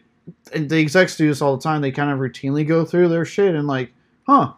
The 0.54 0.80
execs 0.80 1.18
do 1.18 1.28
this 1.28 1.42
all 1.42 1.58
the 1.58 1.64
time. 1.64 1.82
They 1.82 1.92
kind 1.92 2.12
of 2.12 2.20
routinely 2.20 2.68
go 2.68 2.86
through 2.86 3.10
their 3.10 3.26
shit 3.26 3.56
and 3.56 3.68
like, 3.68 3.92
huh, 4.28 4.54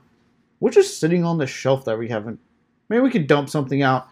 we're 0.60 0.72
just 0.72 1.00
sitting 1.00 1.24
on 1.24 1.38
the 1.38 1.48
shelf 1.48 1.86
that 1.86 1.98
we 1.98 2.08
haven't. 2.08 2.40
Maybe 2.90 3.02
we 3.02 3.10
could 3.10 3.28
dump 3.28 3.50
something 3.50 3.82
out. 3.82 4.08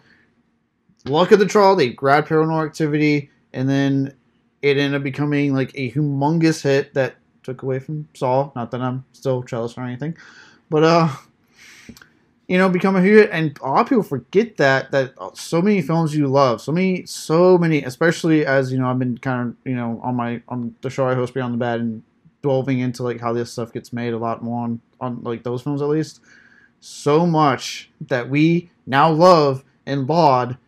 Luck 1.04 1.32
of 1.32 1.38
the 1.38 1.44
draw, 1.44 1.74
they 1.74 1.90
grabbed 1.90 2.28
Paranormal 2.28 2.64
Activity, 2.64 3.30
and 3.52 3.68
then 3.68 4.14
it 4.62 4.76
ended 4.76 4.94
up 4.94 5.02
becoming 5.02 5.52
like 5.52 5.72
a 5.74 5.90
humongous 5.90 6.62
hit 6.62 6.94
that 6.94 7.16
took 7.42 7.62
away 7.62 7.78
from 7.80 8.08
Saw. 8.14 8.50
Not 8.54 8.70
that 8.70 8.80
I'm 8.80 9.04
still 9.12 9.42
jealous 9.42 9.76
or 9.76 9.82
anything, 9.82 10.16
but 10.70 10.84
uh, 10.84 11.08
you 12.52 12.58
know, 12.58 12.68
become 12.68 12.96
a 12.96 13.00
hit. 13.00 13.30
And 13.32 13.58
a 13.62 13.66
lot 13.66 13.80
of 13.80 13.88
people 13.88 14.02
forget 14.02 14.58
that 14.58 14.90
that 14.90 15.14
so 15.32 15.62
many 15.62 15.80
films 15.80 16.14
you 16.14 16.26
love, 16.28 16.60
so 16.60 16.70
many, 16.70 17.06
so 17.06 17.56
many, 17.56 17.82
especially 17.82 18.44
as 18.44 18.70
you 18.70 18.78
know, 18.78 18.90
I've 18.90 18.98
been 18.98 19.16
kind 19.16 19.48
of 19.48 19.56
you 19.64 19.74
know 19.74 19.98
on 20.04 20.16
my 20.16 20.42
on 20.48 20.76
the 20.82 20.90
show 20.90 21.08
I 21.08 21.14
host 21.14 21.32
Beyond 21.32 21.54
the 21.54 21.58
Bad 21.58 21.80
and 21.80 22.02
delving 22.42 22.80
into 22.80 23.04
like 23.04 23.18
how 23.22 23.32
this 23.32 23.50
stuff 23.50 23.72
gets 23.72 23.90
made 23.90 24.12
a 24.12 24.18
lot 24.18 24.42
more 24.42 24.64
on 24.64 24.82
on 25.00 25.22
like 25.22 25.44
those 25.44 25.62
films 25.62 25.80
at 25.80 25.88
least. 25.88 26.20
So 26.80 27.24
much 27.24 27.90
that 28.08 28.28
we 28.28 28.70
now 28.86 29.10
love 29.10 29.64
and 29.86 30.06
laud 30.06 30.58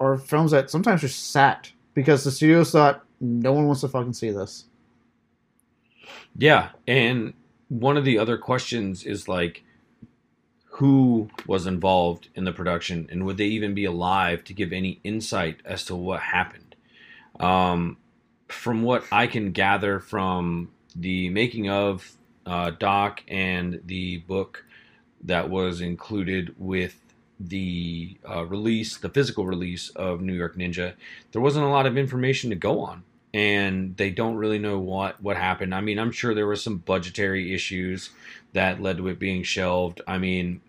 are 0.00 0.16
films 0.16 0.52
that 0.52 0.70
sometimes 0.70 1.02
just 1.02 1.30
sat 1.30 1.70
because 1.92 2.24
the 2.24 2.30
studios 2.30 2.70
thought 2.70 3.04
no 3.20 3.52
one 3.52 3.66
wants 3.66 3.82
to 3.82 3.88
fucking 3.88 4.14
see 4.14 4.30
this. 4.30 4.64
Yeah, 6.38 6.70
and 6.88 7.34
one 7.68 7.98
of 7.98 8.06
the 8.06 8.16
other 8.16 8.38
questions 8.38 9.04
is 9.04 9.28
like, 9.28 9.62
who 10.76 11.28
was 11.46 11.66
involved 11.66 12.28
in 12.34 12.44
the 12.44 12.52
production, 12.52 13.06
and 13.10 13.26
would 13.26 13.36
they 13.36 13.46
even 13.46 13.74
be 13.74 13.84
alive 13.84 14.42
to 14.44 14.54
give 14.54 14.72
any 14.72 15.00
insight 15.04 15.60
as 15.66 15.84
to 15.84 15.94
what 15.94 16.20
happened? 16.20 16.74
Um, 17.38 17.98
from 18.48 18.82
what 18.82 19.04
I 19.12 19.26
can 19.26 19.52
gather 19.52 19.98
from 19.98 20.70
the 20.96 21.28
making 21.28 21.68
of 21.68 22.12
uh, 22.46 22.70
doc 22.70 23.22
and 23.28 23.82
the 23.84 24.18
book 24.18 24.64
that 25.24 25.50
was 25.50 25.80
included 25.80 26.54
with 26.58 26.98
the 27.38 28.16
uh, 28.28 28.44
release, 28.44 28.96
the 28.96 29.08
physical 29.08 29.44
release 29.44 29.90
of 29.90 30.22
New 30.22 30.34
York 30.34 30.56
Ninja, 30.56 30.94
there 31.32 31.42
wasn't 31.42 31.66
a 31.66 31.68
lot 31.68 31.86
of 31.86 31.98
information 31.98 32.48
to 32.48 32.56
go 32.56 32.80
on, 32.80 33.02
and 33.34 33.96
they 33.98 34.10
don't 34.10 34.36
really 34.36 34.58
know 34.58 34.78
what 34.78 35.22
what 35.22 35.36
happened. 35.36 35.74
I 35.74 35.82
mean, 35.82 35.98
I'm 35.98 36.12
sure 36.12 36.34
there 36.34 36.46
were 36.46 36.56
some 36.56 36.78
budgetary 36.78 37.54
issues 37.54 38.10
that 38.52 38.80
led 38.80 38.98
to 38.98 39.08
it 39.08 39.18
being 39.18 39.42
shelved. 39.42 40.00
I 40.06 40.18
mean, 40.18 40.60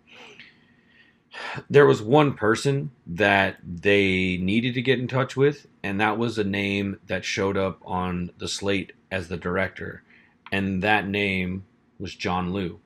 there 1.69 1.85
was 1.85 2.01
one 2.01 2.33
person 2.33 2.91
that 3.07 3.57
they 3.63 4.37
needed 4.37 4.73
to 4.75 4.81
get 4.81 4.99
in 4.99 5.07
touch 5.07 5.35
with, 5.35 5.67
and 5.83 5.99
that 5.99 6.17
was 6.17 6.37
a 6.37 6.43
name 6.43 6.99
that 7.07 7.25
showed 7.25 7.57
up 7.57 7.79
on 7.85 8.31
the 8.37 8.47
slate 8.47 8.93
as 9.11 9.27
the 9.27 9.37
director, 9.37 10.03
and 10.51 10.83
that 10.83 11.07
name 11.07 11.65
was 11.99 12.15
John 12.15 12.53
Liu. 12.53 12.79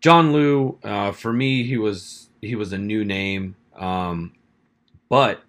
John 0.00 0.32
Liu, 0.32 0.78
uh, 0.82 1.12
for 1.12 1.32
me, 1.32 1.64
he 1.64 1.76
was 1.76 2.28
he 2.40 2.54
was 2.54 2.72
a 2.72 2.78
new 2.78 3.04
name, 3.04 3.56
um, 3.76 4.32
but 5.08 5.42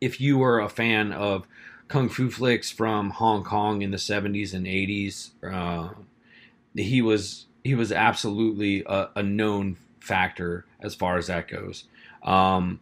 if 0.00 0.20
you 0.20 0.38
were 0.38 0.58
a 0.58 0.68
fan 0.68 1.12
of 1.12 1.46
kung 1.88 2.08
fu 2.08 2.30
flicks 2.30 2.70
from 2.70 3.10
Hong 3.10 3.44
Kong 3.44 3.82
in 3.82 3.90
the 3.90 3.98
'70s 3.98 4.54
and 4.54 4.66
'80s, 4.66 5.30
uh, 5.44 5.94
he 6.74 7.02
was 7.02 7.46
he 7.64 7.74
was 7.74 7.92
absolutely 7.92 8.82
a, 8.86 9.08
a, 9.16 9.22
known 9.22 9.76
factor 10.00 10.66
as 10.80 10.94
far 10.94 11.16
as 11.16 11.28
that 11.28 11.46
goes. 11.46 11.84
Um, 12.24 12.80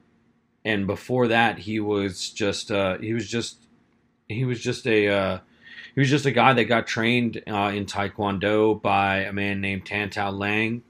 and 0.64 0.86
before 0.86 1.28
that, 1.28 1.58
he 1.58 1.80
was 1.80 2.30
just 2.30 2.70
uh, 2.70 2.98
he 2.98 3.12
was 3.12 3.28
just 3.28 3.58
he 4.28 4.44
was 4.44 4.60
just 4.60 4.86
a 4.86 5.08
uh, 5.08 5.38
he 5.94 6.00
was 6.00 6.10
just 6.10 6.26
a 6.26 6.30
guy 6.30 6.52
that 6.52 6.64
got 6.64 6.86
trained 6.86 7.42
uh, 7.46 7.72
in 7.74 7.86
Taekwondo 7.86 8.80
by 8.80 9.18
a 9.18 9.32
man 9.32 9.60
named 9.60 9.86
Tan 9.86 10.10
Tao 10.10 10.30
Liang, 10.30 10.82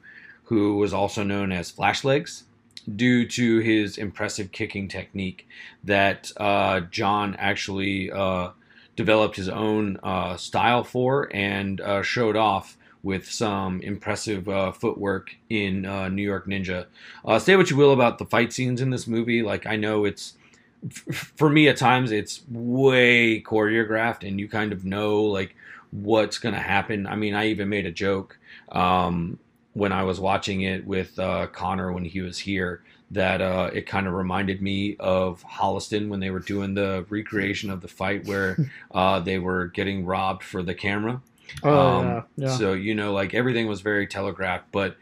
who 0.45 0.77
was 0.77 0.93
also 0.93 1.23
known 1.23 1.53
as 1.53 1.73
Flashlegs, 1.73 2.43
due 2.97 3.27
to 3.27 3.59
his 3.59 3.99
impressive 3.99 4.53
kicking 4.53 4.89
technique 4.89 5.49
that 5.85 6.31
uh, 6.37 6.81
John 6.81 7.35
actually 7.39 8.11
uh, 8.11 8.51
developed 8.97 9.37
his 9.37 9.49
own 9.49 9.99
uh, 10.03 10.37
style 10.37 10.85
for 10.85 11.35
and 11.35 11.81
uh, 11.81 12.03
showed 12.03 12.37
off 12.37 12.77
with 13.03 13.31
some 13.31 13.81
impressive 13.81 14.49
uh, 14.49 14.73
footwork 14.73 15.37
in 15.49 15.87
uh, 15.87 16.09
New 16.09 16.23
York 16.23 16.47
Ninja. 16.47 16.87
Uh, 17.25 17.39
say 17.39 17.57
what 17.57 17.71
you 17.71 17.77
will 17.77 17.93
about 17.93 18.19
the 18.19 18.27
fight 18.27 18.53
scenes 18.53 18.81
in 18.81 18.91
this 18.91 19.07
movie. 19.07 19.43
Like, 19.43 19.67
I 19.67 19.77
know 19.77 20.05
it's, 20.05 20.35
f- 20.85 21.33
for 21.37 21.49
me 21.49 21.69
at 21.69 21.77
times, 21.77 22.13
it's 22.13 22.43
way 22.49 23.43
choreographed 23.43 24.27
and 24.27 24.39
you 24.39 24.49
kind 24.49 24.73
of 24.73 24.85
know, 24.85 25.23
like, 25.23 25.57
what's 25.91 26.39
going 26.39 26.55
to 26.55 26.61
happen. 26.61 27.07
I 27.07 27.17
mean, 27.17 27.35
I 27.35 27.47
even 27.49 27.69
made 27.69 27.87
a 27.87 27.91
joke 27.91 28.39
um, 28.71 29.39
when 29.73 29.93
I 29.93 30.05
was 30.05 30.21
watching 30.21 30.63
it 30.63 30.87
with 30.87 31.19
uh, 31.19 31.47
Connor 31.49 31.93
when 31.93 32.05
he 32.05 32.21
was 32.21 32.39
here 32.39 32.83
that 33.13 33.41
uh, 33.41 33.71
it 33.73 33.87
kind 33.87 34.07
of 34.07 34.13
reminded 34.13 34.63
me 34.63 34.97
of 35.01 35.43
Holliston 35.43 36.09
when 36.09 36.21
they 36.21 36.31
were 36.31 36.39
doing 36.39 36.75
the 36.75 37.05
recreation 37.09 37.71
of 37.71 37.81
the 37.81 37.89
fight 37.89 38.25
where 38.27 38.57
uh, 38.93 39.21
they 39.21 39.39
were 39.39 39.67
getting 39.67 40.05
robbed 40.05 40.45
for 40.45 40.63
the 40.63 40.75
camera. 40.75 41.21
Oh, 41.63 41.79
Um, 41.79 42.07
yeah, 42.07 42.23
yeah. 42.37 42.57
So 42.57 42.73
you 42.73 42.95
know, 42.95 43.13
like 43.13 43.35
everything 43.35 43.67
was 43.67 43.81
very 43.81 44.07
telegraphed, 44.07 44.73
but 44.73 44.97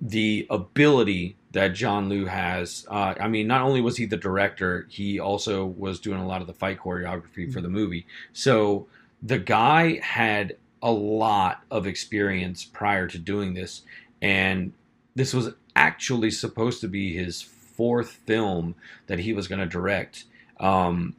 the 0.00 0.46
ability 0.50 1.36
that 1.52 1.68
John 1.68 2.08
Liu 2.08 2.26
has, 2.26 2.84
uh, 2.90 3.14
I 3.18 3.28
mean, 3.28 3.46
not 3.46 3.62
only 3.62 3.80
was 3.80 3.96
he 3.96 4.06
the 4.06 4.16
director, 4.16 4.86
he 4.90 5.20
also 5.20 5.64
was 5.64 6.00
doing 6.00 6.18
a 6.20 6.26
lot 6.26 6.40
of 6.40 6.46
the 6.46 6.52
fight 6.52 6.78
choreography 6.78 7.52
for 7.52 7.60
the 7.60 7.68
movie. 7.68 8.06
So 8.32 8.86
the 9.22 9.38
guy 9.38 10.00
had 10.02 10.56
a 10.82 10.90
lot 10.90 11.62
of 11.70 11.86
experience 11.86 12.64
prior 12.64 13.06
to 13.08 13.18
doing 13.18 13.54
this, 13.54 13.82
and 14.20 14.72
this 15.14 15.32
was 15.32 15.50
actually 15.76 16.30
supposed 16.32 16.80
to 16.80 16.88
be 16.88 17.14
his 17.14 17.40
fourth 17.40 18.10
film 18.10 18.74
that 19.06 19.20
he 19.20 19.32
was 19.32 19.48
going 19.48 19.60
to 19.60 19.66
direct. 19.66 20.24
Um, 20.60 21.16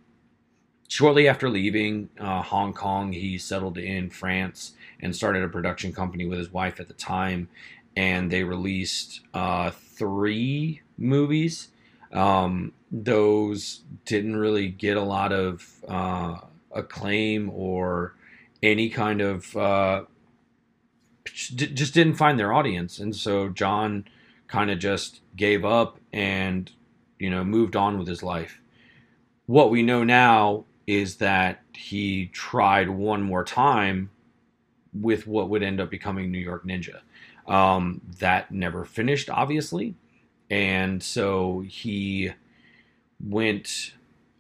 shortly 0.88 1.28
after 1.28 1.50
leaving 1.50 2.10
uh, 2.20 2.42
Hong 2.42 2.74
Kong, 2.74 3.12
he 3.12 3.38
settled 3.38 3.78
in 3.78 4.10
France 4.10 4.74
and 5.00 5.16
started 5.16 5.44
a 5.44 5.50
production 5.50 5.94
company 5.94 6.26
with 6.26 6.40
his 6.40 6.52
wife 6.52 6.80
at 6.80 6.88
the 6.88 6.94
time. 6.94 7.50
And 7.96 8.32
they 8.32 8.44
released 8.44 9.22
uh, 9.34 9.72
three 9.72 10.82
movies. 10.98 11.70
Um, 12.12 12.74
those 12.92 13.82
didn't 14.06 14.36
really 14.36 14.68
get 14.70 14.98
a 14.98 15.02
lot 15.02 15.32
of 15.32 15.66
uh, 15.88 16.38
acclaim 16.72 17.50
or 17.50 18.16
any 18.62 18.90
kind 18.90 19.22
of 19.22 19.56
uh, 19.56 20.04
just 21.26 21.94
didn't 21.94 22.16
find 22.16 22.40
their 22.40 22.54
audience. 22.54 23.00
And 23.00 23.16
so 23.16 23.50
John 23.50 24.06
kind 24.48 24.70
of 24.70 24.80
just 24.80 25.22
gave 25.36 25.66
up 25.66 26.00
and 26.14 26.72
you 27.20 27.30
know 27.30 27.44
moved 27.44 27.76
on 27.76 27.98
with 27.98 28.08
his 28.08 28.24
life. 28.24 28.62
What 29.46 29.72
we 29.72 29.84
know 29.84 30.04
now 30.04 30.66
is 30.88 31.18
that 31.18 31.62
he 31.74 32.28
tried 32.28 32.90
one 32.90 33.22
more 33.22 33.44
time 33.44 34.10
with 34.94 35.28
what 35.28 35.50
would 35.50 35.64
end 35.64 35.80
up 35.82 35.90
becoming 35.90 36.32
New 36.32 36.40
York 36.40 36.66
Ninja. 36.66 37.02
Um, 37.48 38.02
that 38.20 38.52
never 38.52 38.86
finished, 38.86 39.30
obviously. 39.30 39.96
And 40.50 41.02
so 41.02 41.62
he 41.68 42.32
went, 43.20 43.94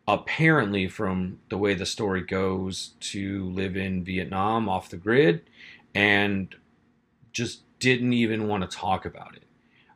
apparently, 0.08 0.88
from 0.88 1.40
the 1.50 1.58
way 1.58 1.74
the 1.74 1.86
story 1.86 2.22
goes, 2.22 2.94
to 3.00 3.46
live 3.50 3.76
in 3.76 4.04
Vietnam 4.04 4.70
off 4.70 4.90
the 4.90 4.98
grid 4.98 5.42
and 5.94 6.56
just 7.32 7.62
didn't 7.80 8.14
even 8.14 8.48
want 8.48 8.70
to 8.70 8.78
talk 8.78 9.06
about 9.06 9.36
it. 9.36 9.44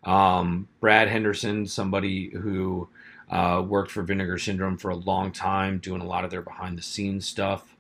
Um, 0.08 0.68
Brad 0.80 1.08
Henderson, 1.08 1.68
somebody 1.68 2.30
who 2.30 2.90
uh, 3.30 3.64
worked 3.68 3.92
for 3.92 4.04
Vinegar 4.04 4.38
Syndrome 4.38 4.78
for 4.78 4.90
a 4.90 4.96
long 4.96 5.32
time, 5.32 5.78
doing 5.80 6.02
a 6.02 6.06
lot 6.06 6.24
of 6.24 6.32
their 6.32 6.42
behind 6.42 6.78
the 6.78 6.82
scenes 6.82 7.28
stuff. 7.28 7.76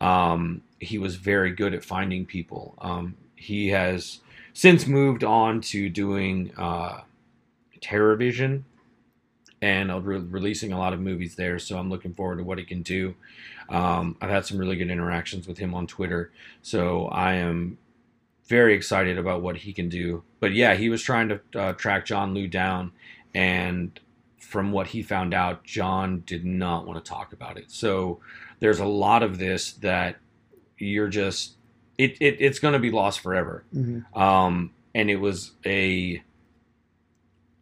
Um, 0.00 0.62
he 0.78 0.98
was 0.98 1.16
very 1.16 1.50
good 1.52 1.74
at 1.74 1.84
finding 1.84 2.26
people. 2.26 2.74
Um, 2.78 3.16
he 3.34 3.68
has 3.68 4.20
since 4.52 4.86
moved 4.86 5.24
on 5.24 5.60
to 5.60 5.88
doing 5.88 6.52
uh, 6.56 7.00
TerrorVision 7.80 8.62
and 9.62 9.90
uh, 9.90 10.00
re- 10.00 10.18
releasing 10.18 10.72
a 10.72 10.78
lot 10.78 10.92
of 10.92 11.00
movies 11.00 11.34
there. 11.36 11.58
So 11.58 11.78
I'm 11.78 11.90
looking 11.90 12.14
forward 12.14 12.38
to 12.38 12.44
what 12.44 12.58
he 12.58 12.64
can 12.64 12.82
do. 12.82 13.14
Um, 13.68 14.16
I've 14.20 14.30
had 14.30 14.46
some 14.46 14.58
really 14.58 14.76
good 14.76 14.90
interactions 14.90 15.46
with 15.46 15.58
him 15.58 15.74
on 15.74 15.86
Twitter. 15.86 16.30
So 16.62 17.06
I 17.08 17.34
am 17.34 17.78
very 18.46 18.74
excited 18.74 19.18
about 19.18 19.42
what 19.42 19.56
he 19.56 19.72
can 19.72 19.88
do. 19.88 20.22
But 20.40 20.52
yeah, 20.52 20.74
he 20.74 20.88
was 20.88 21.02
trying 21.02 21.28
to 21.28 21.40
uh, 21.54 21.72
track 21.72 22.06
John 22.06 22.32
Liu 22.32 22.48
down, 22.48 22.92
and 23.34 23.98
from 24.46 24.72
what 24.72 24.88
he 24.88 25.02
found 25.02 25.34
out, 25.34 25.64
John 25.64 26.22
did 26.24 26.44
not 26.44 26.86
want 26.86 27.04
to 27.04 27.08
talk 27.08 27.32
about 27.32 27.58
it. 27.58 27.70
So 27.70 28.20
there's 28.60 28.78
a 28.78 28.86
lot 28.86 29.22
of 29.22 29.38
this 29.38 29.72
that 29.72 30.16
you're 30.78 31.08
just 31.08 31.54
it, 31.98 32.16
it 32.20 32.36
it's 32.40 32.58
going 32.58 32.74
to 32.74 32.78
be 32.78 32.90
lost 32.90 33.20
forever. 33.20 33.64
Mhm. 33.74 34.04
Um, 34.16 34.70
and 34.94 35.10
it 35.10 35.16
was 35.16 35.52
a 35.64 36.22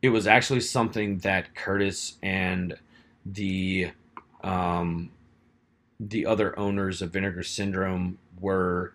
it 0.03 0.11
was 0.11 0.27
actually 0.27 0.61
something 0.61 1.19
that 1.19 1.55
Kurtis 1.55 2.17
and 2.23 2.77
the 3.25 3.93
um, 4.43 5.11
the 5.99 6.27
other 6.27 6.59
owners 6.59 7.01
of 7.01 7.13
Vinegar 7.13 7.43
Syndrome 7.43 8.19
were 8.39 8.93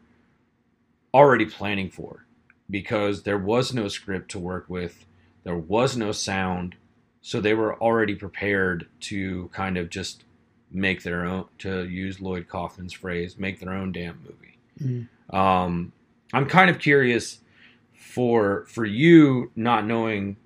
already 1.13 1.45
planning 1.45 1.89
for 1.89 2.25
because 2.69 3.23
there 3.23 3.37
was 3.37 3.73
no 3.73 3.87
script 3.87 4.29
to 4.31 4.37
work 4.37 4.65
with, 4.69 5.05
there 5.43 5.57
was 5.57 5.97
no 5.97 6.11
sound, 6.11 6.75
so 7.21 7.41
they 7.41 7.53
were 7.53 7.75
already 7.81 8.15
prepared 8.15 8.87
to 9.01 9.49
kind 9.53 9.77
of 9.77 9.89
just 9.89 10.23
make 10.71 11.03
their 11.03 11.25
own, 11.25 11.45
to 11.59 11.85
use 11.87 12.21
Lloyd 12.21 12.47
Kaufman's 12.47 12.93
phrase, 12.93 13.37
make 13.37 13.59
their 13.59 13.73
own 13.73 13.91
damn 13.91 14.19
movie. 14.23 15.07
Mhm. 15.31 15.35
Um, 15.35 15.91
I'm 16.33 16.45
kind 16.47 16.69
of 16.69 16.79
curious 16.79 17.39
for 17.93 18.65
for 18.67 18.85
you 18.85 19.51
not 19.55 19.85
knowing 19.85 20.37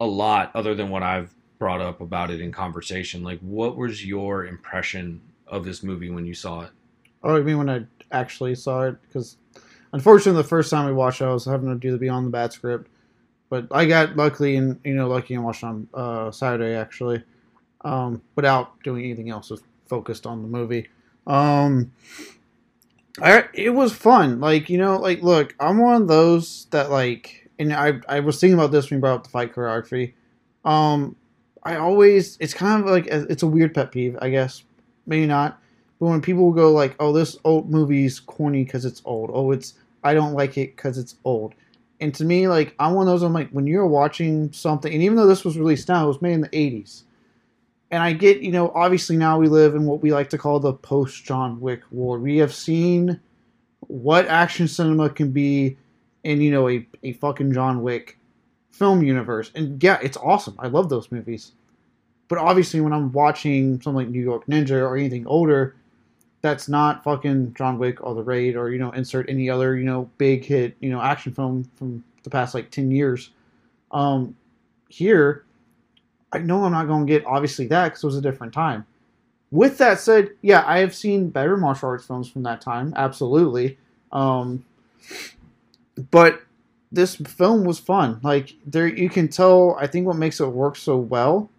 a 0.00 0.06
lot 0.06 0.50
other 0.54 0.74
than 0.74 0.90
what 0.90 1.02
I've 1.02 1.34
brought 1.58 1.80
up 1.80 2.00
about 2.00 2.30
it 2.30 2.40
in 2.40 2.52
conversation. 2.52 3.22
Like, 3.22 3.40
what 3.40 3.76
was 3.76 4.04
your 4.04 4.46
impression 4.46 5.20
of 5.46 5.64
this 5.64 5.82
movie 5.82 6.10
when 6.10 6.24
you 6.24 6.34
saw 6.34 6.62
it? 6.62 6.70
Oh, 7.22 7.36
I 7.36 7.40
mean 7.40 7.58
when 7.58 7.68
I 7.70 7.84
actually 8.12 8.54
saw 8.54 8.82
it 8.84 8.96
because 9.02 9.36
unfortunately 9.92 10.40
the 10.40 10.48
first 10.48 10.70
time 10.70 10.86
we 10.86 10.92
watched 10.92 11.20
it, 11.20 11.24
I 11.24 11.32
was 11.32 11.44
having 11.44 11.68
to 11.68 11.74
do 11.74 11.90
the 11.90 11.98
Beyond 11.98 12.26
the 12.26 12.30
Bad 12.30 12.52
script, 12.52 12.88
but 13.50 13.66
I 13.70 13.86
got 13.86 14.16
luckily 14.16 14.56
and 14.56 14.80
you 14.84 14.94
know 14.94 15.08
lucky 15.08 15.34
and 15.34 15.44
watched 15.44 15.64
on 15.64 15.88
uh, 15.94 16.30
Saturday 16.30 16.74
actually, 16.74 17.22
um, 17.84 18.22
without 18.36 18.82
doing 18.82 19.04
anything 19.04 19.30
else, 19.30 19.48
just 19.48 19.64
focused 19.88 20.26
on 20.26 20.42
the 20.42 20.48
movie. 20.48 20.88
Um, 21.26 21.92
I, 23.20 23.44
it 23.54 23.70
was 23.70 23.92
fun. 23.92 24.40
Like 24.40 24.70
you 24.70 24.78
know, 24.78 24.96
like 24.98 25.22
look, 25.22 25.54
I'm 25.60 25.78
one 25.78 26.02
of 26.02 26.08
those 26.08 26.66
that 26.70 26.90
like, 26.90 27.48
and 27.58 27.72
I 27.72 27.94
I 28.08 28.20
was 28.20 28.40
thinking 28.40 28.58
about 28.58 28.70
this 28.72 28.90
when 28.90 28.98
you 28.98 29.00
brought 29.00 29.16
up 29.16 29.24
the 29.24 29.30
fight 29.30 29.54
choreography. 29.54 30.14
Um, 30.64 31.16
I 31.64 31.76
always 31.76 32.36
it's 32.40 32.54
kind 32.54 32.82
of 32.82 32.90
like 32.90 33.06
it's 33.08 33.42
a 33.42 33.46
weird 33.46 33.74
pet 33.74 33.92
peeve, 33.92 34.16
I 34.20 34.30
guess, 34.30 34.62
maybe 35.06 35.26
not 35.26 35.60
But 36.00 36.06
when 36.08 36.22
people 36.22 36.52
go 36.52 36.72
like, 36.72 36.96
"Oh, 37.00 37.12
this 37.12 37.36
old 37.44 37.70
movie's 37.70 38.20
corny 38.20 38.64
because 38.64 38.84
it's 38.84 39.02
old," 39.04 39.30
"Oh, 39.32 39.50
it's 39.52 39.74
I 40.04 40.14
don't 40.14 40.34
like 40.34 40.58
it 40.58 40.76
because 40.76 40.98
it's 40.98 41.16
old," 41.24 41.54
and 42.00 42.14
to 42.14 42.24
me, 42.24 42.48
like 42.48 42.74
I'm 42.78 42.94
one 42.94 43.06
of 43.06 43.12
those. 43.12 43.22
I'm 43.22 43.32
like, 43.32 43.50
when 43.50 43.66
you're 43.66 43.86
watching 43.86 44.52
something, 44.52 44.92
and 44.92 45.02
even 45.02 45.16
though 45.16 45.26
this 45.26 45.44
was 45.44 45.58
released 45.58 45.88
now, 45.88 46.04
it 46.04 46.08
was 46.08 46.22
made 46.22 46.34
in 46.34 46.40
the 46.42 46.48
'80s, 46.48 47.02
and 47.90 48.02
I 48.02 48.12
get, 48.12 48.40
you 48.40 48.52
know, 48.52 48.70
obviously 48.74 49.16
now 49.16 49.38
we 49.38 49.48
live 49.48 49.74
in 49.74 49.84
what 49.84 50.02
we 50.02 50.12
like 50.12 50.30
to 50.30 50.38
call 50.38 50.60
the 50.60 50.74
post 50.74 51.24
John 51.24 51.60
Wick 51.60 51.82
world. 51.90 52.22
We 52.22 52.36
have 52.38 52.54
seen 52.54 53.20
what 53.80 54.26
action 54.26 54.68
cinema 54.68 55.08
can 55.08 55.32
be 55.32 55.76
in, 56.24 56.40
you 56.40 56.50
know, 56.50 56.68
a, 56.68 56.86
a 57.02 57.12
fucking 57.14 57.52
John 57.52 57.82
Wick 57.82 58.18
film 58.70 59.02
universe. 59.02 59.50
And 59.54 59.82
yeah, 59.82 59.98
it's 60.02 60.18
awesome. 60.18 60.54
I 60.58 60.68
love 60.68 60.88
those 60.88 61.10
movies. 61.10 61.52
But 62.28 62.38
obviously, 62.38 62.80
when 62.80 62.92
I'm 62.92 63.10
watching 63.12 63.80
something 63.80 63.94
like 63.94 64.08
New 64.08 64.22
York 64.22 64.46
Ninja 64.46 64.82
or 64.82 64.96
anything 64.96 65.26
older, 65.26 65.74
that's 66.40 66.68
not 66.68 67.02
fucking 67.02 67.54
John 67.54 67.78
Wick 67.78 68.02
or 68.02 68.14
The 68.14 68.22
Raid 68.22 68.56
or, 68.56 68.70
you 68.70 68.78
know, 68.78 68.90
insert 68.92 69.28
any 69.28 69.50
other, 69.50 69.76
you 69.76 69.84
know, 69.84 70.10
big 70.18 70.44
hit, 70.44 70.76
you 70.80 70.90
know, 70.90 71.00
action 71.00 71.32
film 71.32 71.68
from 71.76 72.04
the 72.22 72.30
past 72.30 72.54
like 72.54 72.70
10 72.70 72.90
years. 72.90 73.30
Um, 73.90 74.36
here, 74.88 75.44
I 76.32 76.38
know 76.38 76.64
I'm 76.64 76.72
not 76.72 76.86
going 76.86 77.06
to 77.06 77.12
get 77.12 77.26
obviously 77.26 77.66
that 77.68 77.88
because 77.88 78.04
it 78.04 78.06
was 78.06 78.16
a 78.16 78.22
different 78.22 78.52
time. 78.52 78.86
With 79.50 79.78
that 79.78 79.98
said, 79.98 80.30
yeah, 80.42 80.62
I 80.66 80.78
have 80.78 80.94
seen 80.94 81.30
better 81.30 81.56
martial 81.56 81.88
arts 81.88 82.06
films 82.06 82.28
from 82.28 82.42
that 82.42 82.60
time, 82.60 82.92
absolutely. 82.96 83.78
Um, 84.12 84.64
but 86.10 86.42
this 86.92 87.16
film 87.16 87.64
was 87.64 87.78
fun. 87.78 88.20
Like 88.22 88.54
there, 88.66 88.86
you 88.86 89.08
can 89.08 89.28
tell. 89.28 89.76
I 89.78 89.86
think 89.86 90.06
what 90.06 90.16
makes 90.16 90.40
it 90.40 90.46
work 90.46 90.76
so 90.76 90.96
well 90.96 91.50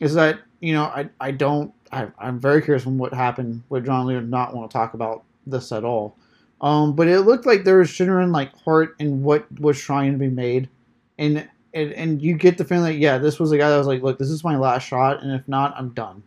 is 0.00 0.14
that 0.14 0.40
you 0.60 0.72
know 0.72 0.84
I 0.84 1.08
I 1.20 1.30
don't 1.30 1.72
I, 1.92 2.08
I'm 2.18 2.38
very 2.38 2.62
curious 2.62 2.86
on 2.86 2.98
what 2.98 3.14
happened 3.14 3.62
with 3.68 3.86
John 3.86 4.06
Lee. 4.06 4.20
Not 4.20 4.54
want 4.54 4.70
to 4.70 4.74
talk 4.74 4.94
about 4.94 5.24
this 5.46 5.72
at 5.72 5.84
all. 5.84 6.16
Um, 6.60 6.94
but 6.94 7.08
it 7.08 7.20
looked 7.20 7.46
like 7.46 7.64
there 7.64 7.78
was 7.78 7.92
genuine 7.92 8.32
like 8.32 8.54
heart 8.56 8.96
in 8.98 9.22
what 9.22 9.46
was 9.60 9.78
trying 9.78 10.12
to 10.12 10.18
be 10.18 10.28
made, 10.28 10.68
and 11.18 11.48
and, 11.74 11.92
and 11.92 12.22
you 12.22 12.34
get 12.34 12.56
the 12.56 12.64
feeling 12.64 12.84
like 12.84 12.98
yeah, 12.98 13.18
this 13.18 13.38
was 13.38 13.52
a 13.52 13.58
guy 13.58 13.68
that 13.68 13.76
was 13.76 13.86
like, 13.86 14.02
look, 14.02 14.18
this 14.18 14.30
is 14.30 14.42
my 14.42 14.56
last 14.56 14.86
shot, 14.86 15.22
and 15.22 15.32
if 15.32 15.46
not, 15.46 15.74
I'm 15.76 15.90
done. 15.90 16.22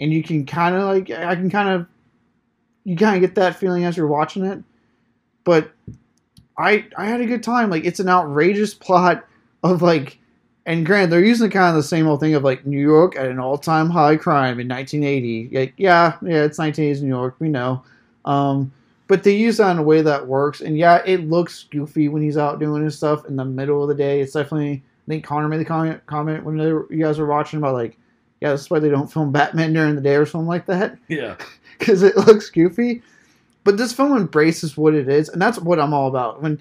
And 0.00 0.12
you 0.12 0.22
can 0.22 0.44
kind 0.44 0.74
of 0.74 0.82
like 0.82 1.10
I 1.10 1.34
can 1.34 1.50
kind 1.50 1.68
of 1.70 1.86
you 2.84 2.96
kind 2.96 3.16
of 3.16 3.20
get 3.20 3.34
that 3.36 3.56
feeling 3.56 3.84
as 3.84 3.96
you're 3.96 4.06
watching 4.06 4.44
it, 4.44 4.62
but 5.44 5.72
I 6.58 6.86
I 6.96 7.06
had 7.06 7.20
a 7.20 7.26
good 7.26 7.42
time. 7.42 7.70
Like 7.70 7.84
it's 7.84 8.00
an 8.00 8.08
outrageous 8.08 8.74
plot 8.86 9.26
of 9.62 9.82
like, 9.82 10.18
and 10.68 10.84
granted 10.84 11.10
they're 11.10 11.24
using 11.24 11.48
kind 11.50 11.70
of 11.70 11.82
the 11.82 11.88
same 11.88 12.06
old 12.06 12.20
thing 12.20 12.34
of 12.34 12.44
like 12.44 12.66
New 12.66 12.78
York 12.78 13.16
at 13.16 13.26
an 13.26 13.38
all 13.38 13.56
time 13.56 13.88
high 13.88 14.16
crime 14.16 14.60
in 14.60 14.68
1980. 14.68 15.48
Like 15.50 15.72
yeah, 15.78 16.18
yeah, 16.20 16.44
it's 16.44 16.58
1980s 16.58 17.00
New 17.00 17.08
York, 17.08 17.36
we 17.38 17.48
know. 17.48 17.82
Um, 18.26 18.70
but 19.06 19.22
they 19.22 19.34
use 19.34 19.56
that 19.56 19.70
in 19.70 19.78
a 19.78 19.82
way 19.82 20.02
that 20.02 20.26
works. 20.26 20.60
And 20.60 20.76
yeah, 20.76 21.02
it 21.06 21.26
looks 21.26 21.64
goofy 21.70 22.08
when 22.08 22.20
he's 22.20 22.36
out 22.36 22.60
doing 22.60 22.84
his 22.84 22.98
stuff 22.98 23.24
in 23.24 23.36
the 23.36 23.46
middle 23.46 23.82
of 23.82 23.88
the 23.88 23.94
day. 23.94 24.20
It's 24.20 24.34
definitely. 24.34 24.82
I 25.06 25.08
think 25.08 25.24
Connor 25.24 25.48
made 25.48 25.60
the 25.60 25.64
comment 25.64 26.04
comment 26.04 26.44
when 26.44 26.58
were, 26.58 26.86
you 26.92 27.02
guys 27.02 27.18
were 27.18 27.24
watching 27.24 27.58
about 27.58 27.72
like, 27.72 27.96
yeah, 28.42 28.50
that's 28.50 28.68
why 28.68 28.78
they 28.78 28.90
don't 28.90 29.10
film 29.10 29.32
Batman 29.32 29.72
during 29.72 29.94
the 29.94 30.02
day 30.02 30.16
or 30.16 30.26
something 30.26 30.46
like 30.46 30.66
that. 30.66 30.98
Yeah, 31.08 31.36
because 31.78 32.02
it 32.02 32.14
looks 32.14 32.50
goofy. 32.50 33.00
But 33.64 33.78
this 33.78 33.94
film 33.94 34.14
embraces 34.14 34.76
what 34.76 34.92
it 34.92 35.08
is, 35.08 35.30
and 35.30 35.40
that's 35.40 35.58
what 35.58 35.80
I'm 35.80 35.94
all 35.94 36.08
about. 36.08 36.42
When 36.42 36.60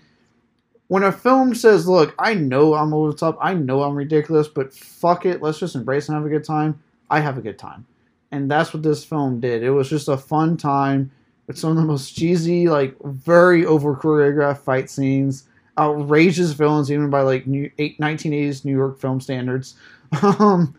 when 0.87 1.03
a 1.03 1.11
film 1.11 1.53
says, 1.53 1.87
"Look, 1.87 2.15
I 2.17 2.33
know 2.33 2.73
I'm 2.73 2.93
over 2.93 3.11
the 3.11 3.17
top, 3.17 3.37
I 3.41 3.53
know 3.53 3.83
I'm 3.83 3.95
ridiculous, 3.95 4.47
but 4.47 4.73
fuck 4.73 5.25
it, 5.25 5.41
let's 5.41 5.59
just 5.59 5.75
embrace 5.75 6.07
and 6.07 6.15
have 6.15 6.25
a 6.25 6.29
good 6.29 6.43
time," 6.43 6.79
I 7.09 7.19
have 7.19 7.37
a 7.37 7.41
good 7.41 7.57
time, 7.57 7.85
and 8.31 8.49
that's 8.49 8.73
what 8.73 8.83
this 8.83 9.03
film 9.03 9.39
did. 9.39 9.63
It 9.63 9.71
was 9.71 9.89
just 9.89 10.07
a 10.07 10.17
fun 10.17 10.57
time. 10.57 11.11
With 11.47 11.57
some 11.57 11.71
of 11.71 11.77
the 11.77 11.83
most 11.83 12.11
cheesy, 12.11 12.67
like 12.67 12.93
very 13.03 13.65
over 13.65 13.95
choreographed 13.95 14.59
fight 14.59 14.89
scenes, 14.89 15.47
outrageous 15.77 16.51
villains, 16.51 16.91
even 16.91 17.09
by 17.09 17.21
like 17.21 17.47
new, 17.47 17.69
1980s 17.77 18.65
New 18.65 18.75
York 18.75 18.99
film 18.99 19.21
standards, 19.21 19.75
um, 20.21 20.75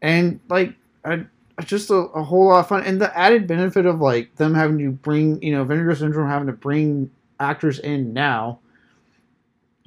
and 0.00 0.40
like 0.48 0.74
just 1.64 1.90
a, 1.90 1.94
a, 1.94 2.22
whole 2.22 2.48
lot 2.48 2.60
of 2.60 2.68
fun. 2.68 2.84
And 2.84 3.00
the 3.00 3.16
added 3.16 3.46
benefit 3.46 3.86
of 3.86 4.00
like 4.00 4.34
them 4.36 4.54
having 4.54 4.78
to 4.78 4.90
bring, 4.90 5.42
you 5.42 5.52
know, 5.52 5.64
Vinegar 5.64 5.94
Syndrome 5.94 6.28
having 6.28 6.46
to 6.46 6.52
bring 6.52 7.10
actors 7.38 7.78
in 7.78 8.12
now 8.12 8.60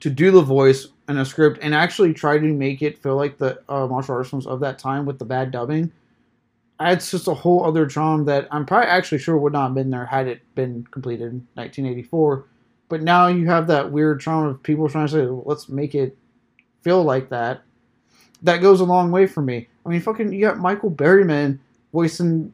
to 0.04 0.10
do 0.10 0.32
the 0.32 0.42
voice 0.42 0.90
in 1.08 1.18
a 1.18 1.24
script 1.24 1.60
and 1.62 1.74
actually 1.74 2.14
try 2.14 2.38
to 2.38 2.54
make 2.54 2.82
it 2.82 3.02
feel 3.02 3.16
like 3.16 3.38
the 3.38 3.58
uh, 3.70 3.88
martial 3.88 4.16
arts 4.16 4.30
films 4.30 4.46
of 4.46 4.60
that 4.60 4.78
time 4.78 5.06
with 5.06 5.18
the 5.18 5.24
bad 5.24 5.50
dubbing 5.50 5.90
adds 6.78 7.10
just 7.10 7.30
a 7.30 7.34
whole 7.34 7.66
other 7.66 7.86
charm 7.86 8.26
that 8.26 8.46
I'm 8.52 8.66
probably 8.66 8.90
actually 8.90 9.20
sure 9.20 9.38
would 9.38 9.54
not 9.54 9.68
have 9.68 9.76
been 9.76 9.92
there 9.92 10.06
had 10.06 10.28
it 10.28 10.42
been 10.56 10.86
completed 10.92 11.32
in 11.32 11.48
1984. 11.54 12.46
But 12.90 13.02
now 13.02 13.28
you 13.28 13.46
have 13.46 13.66
that 13.68 13.94
weird 13.94 14.20
charm 14.20 14.48
of 14.48 14.62
people 14.62 14.90
trying 14.90 15.08
to 15.08 15.14
say, 15.14 15.26
let's 15.26 15.70
make 15.70 15.96
it 15.96 16.18
feel 16.82 17.02
like 17.04 17.30
that. 17.30 17.62
That 18.42 18.58
goes 18.58 18.82
a 18.82 18.86
long 18.86 19.10
way 19.10 19.26
for 19.26 19.42
me. 19.42 19.70
I 19.86 19.90
mean, 19.90 20.02
fucking, 20.02 20.34
you 20.34 20.42
got 20.42 20.58
Michael 20.58 20.92
Berryman 20.92 21.60
voicing 21.94 22.54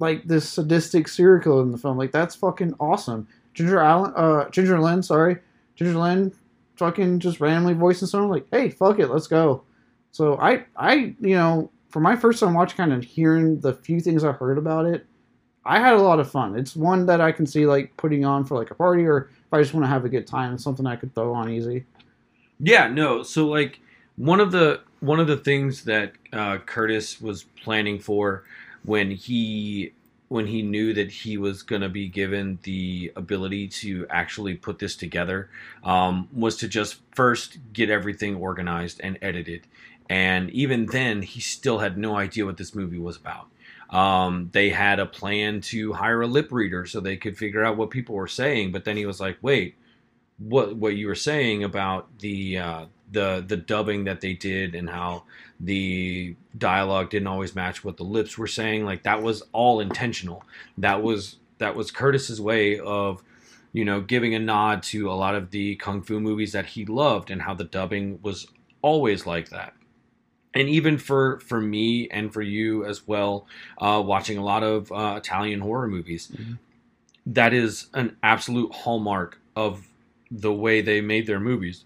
like 0.00 0.24
this 0.24 0.48
sadistic 0.48 1.06
serial 1.06 1.40
killer 1.40 1.62
in 1.62 1.70
the 1.70 1.78
film. 1.78 1.96
Like 1.96 2.10
that's 2.10 2.34
fucking 2.34 2.74
awesome. 2.80 3.28
Ginger 3.52 3.78
Allen, 3.78 4.12
uh, 4.16 4.50
Ginger 4.50 4.80
Lynn, 4.80 5.04
sorry, 5.04 5.38
Ginger 5.76 5.96
Lynn, 5.96 6.32
fucking 6.76 7.20
just 7.20 7.40
randomly 7.40 7.74
voicing 7.74 8.08
someone 8.08 8.30
like, 8.30 8.46
hey, 8.50 8.68
fuck 8.68 8.98
it, 8.98 9.08
let's 9.08 9.26
go. 9.26 9.62
So 10.10 10.38
I, 10.38 10.64
I, 10.76 11.14
you 11.20 11.34
know, 11.34 11.70
for 11.88 12.00
my 12.00 12.16
first 12.16 12.40
time 12.40 12.54
watching, 12.54 12.76
kind 12.76 12.92
of 12.92 13.04
hearing 13.04 13.60
the 13.60 13.72
few 13.72 14.00
things 14.00 14.24
I 14.24 14.32
heard 14.32 14.58
about 14.58 14.86
it, 14.86 15.06
I 15.64 15.80
had 15.80 15.94
a 15.94 16.02
lot 16.02 16.20
of 16.20 16.30
fun. 16.30 16.58
It's 16.58 16.76
one 16.76 17.06
that 17.06 17.20
I 17.20 17.32
can 17.32 17.46
see 17.46 17.66
like 17.66 17.96
putting 17.96 18.24
on 18.24 18.44
for 18.44 18.58
like 18.58 18.70
a 18.70 18.74
party, 18.74 19.04
or 19.06 19.30
if 19.46 19.52
I 19.52 19.60
just 19.60 19.72
want 19.72 19.84
to 19.84 19.88
have 19.88 20.04
a 20.04 20.08
good 20.08 20.26
time, 20.26 20.54
it's 20.54 20.64
something 20.64 20.86
I 20.86 20.96
could 20.96 21.14
throw 21.14 21.32
on 21.32 21.48
easy. 21.48 21.84
Yeah, 22.60 22.88
no. 22.88 23.22
So 23.22 23.46
like 23.46 23.80
one 24.16 24.40
of 24.40 24.52
the 24.52 24.80
one 25.00 25.20
of 25.20 25.26
the 25.26 25.36
things 25.36 25.84
that 25.84 26.12
uh, 26.32 26.58
Kurtis 26.58 27.20
was 27.20 27.44
planning 27.62 27.98
for 27.98 28.44
when 28.84 29.10
he 29.10 29.92
when 30.34 30.46
he 30.46 30.60
knew 30.60 30.92
that 30.92 31.10
he 31.10 31.38
was 31.38 31.62
going 31.62 31.80
to 31.80 31.88
be 31.88 32.08
given 32.08 32.58
the 32.64 33.10
ability 33.16 33.68
to 33.68 34.06
actually 34.10 34.54
put 34.54 34.78
this 34.78 34.96
together 34.96 35.48
um, 35.82 36.28
was 36.32 36.56
to 36.56 36.68
just 36.68 36.96
first 37.14 37.58
get 37.72 37.88
everything 37.88 38.36
organized 38.36 39.00
and 39.02 39.18
edited 39.22 39.66
and 40.08 40.50
even 40.50 40.86
then, 40.86 41.22
he 41.22 41.40
still 41.40 41.78
had 41.78 41.96
no 41.96 42.16
idea 42.16 42.44
what 42.44 42.56
this 42.56 42.74
movie 42.74 42.98
was 42.98 43.16
about. 43.16 43.48
Um, 43.90 44.50
they 44.52 44.70
had 44.70 44.98
a 44.98 45.06
plan 45.06 45.60
to 45.62 45.92
hire 45.92 46.22
a 46.22 46.26
lip 46.26 46.50
reader 46.50 46.84
so 46.86 47.00
they 47.00 47.16
could 47.16 47.38
figure 47.38 47.64
out 47.64 47.76
what 47.76 47.90
people 47.90 48.14
were 48.14 48.26
saying, 48.26 48.72
but 48.72 48.84
then 48.84 48.96
he 48.96 49.06
was 49.06 49.20
like, 49.20 49.38
"Wait, 49.40 49.76
what? 50.38 50.76
What 50.76 50.96
you 50.96 51.06
were 51.06 51.14
saying 51.14 51.62
about 51.64 52.18
the 52.18 52.58
uh, 52.58 52.84
the 53.10 53.44
the 53.46 53.56
dubbing 53.56 54.04
that 54.04 54.20
they 54.20 54.34
did 54.34 54.74
and 54.74 54.88
how 54.88 55.24
the 55.60 56.36
dialogue 56.56 57.10
didn't 57.10 57.28
always 57.28 57.54
match 57.54 57.84
what 57.84 57.96
the 57.96 58.04
lips 58.04 58.36
were 58.36 58.46
saying? 58.46 58.84
Like 58.84 59.02
that 59.04 59.22
was 59.22 59.42
all 59.52 59.80
intentional. 59.80 60.44
That 60.78 61.02
was 61.02 61.36
that 61.58 61.76
was 61.76 61.90
Kurtis's 61.90 62.40
way 62.40 62.78
of." 62.78 63.22
You 63.76 63.84
know, 63.84 64.00
giving 64.00 64.36
a 64.36 64.38
nod 64.38 64.84
to 64.84 65.10
a 65.10 65.14
lot 65.14 65.34
of 65.34 65.50
the 65.50 65.74
kung 65.74 66.00
fu 66.00 66.20
movies 66.20 66.52
that 66.52 66.64
he 66.64 66.84
loved 66.84 67.28
and 67.28 67.42
how 67.42 67.54
the 67.54 67.64
dubbing 67.64 68.20
was 68.22 68.46
always 68.82 69.26
like 69.26 69.48
that 69.48 69.74
and 70.54 70.68
even 70.68 70.96
for 70.96 71.40
for 71.40 71.60
me 71.60 72.08
and 72.08 72.32
for 72.32 72.40
you 72.40 72.84
as 72.84 73.06
well, 73.06 73.46
uh, 73.78 74.02
watching 74.04 74.38
a 74.38 74.44
lot 74.44 74.62
of 74.62 74.90
uh, 74.92 75.14
Italian 75.16 75.60
horror 75.60 75.88
movies, 75.88 76.28
mm-hmm. 76.28 76.54
that 77.26 77.52
is 77.52 77.88
an 77.92 78.16
absolute 78.22 78.72
hallmark 78.72 79.40
of 79.56 79.88
the 80.30 80.52
way 80.52 80.80
they 80.80 81.00
made 81.00 81.26
their 81.26 81.40
movies. 81.40 81.84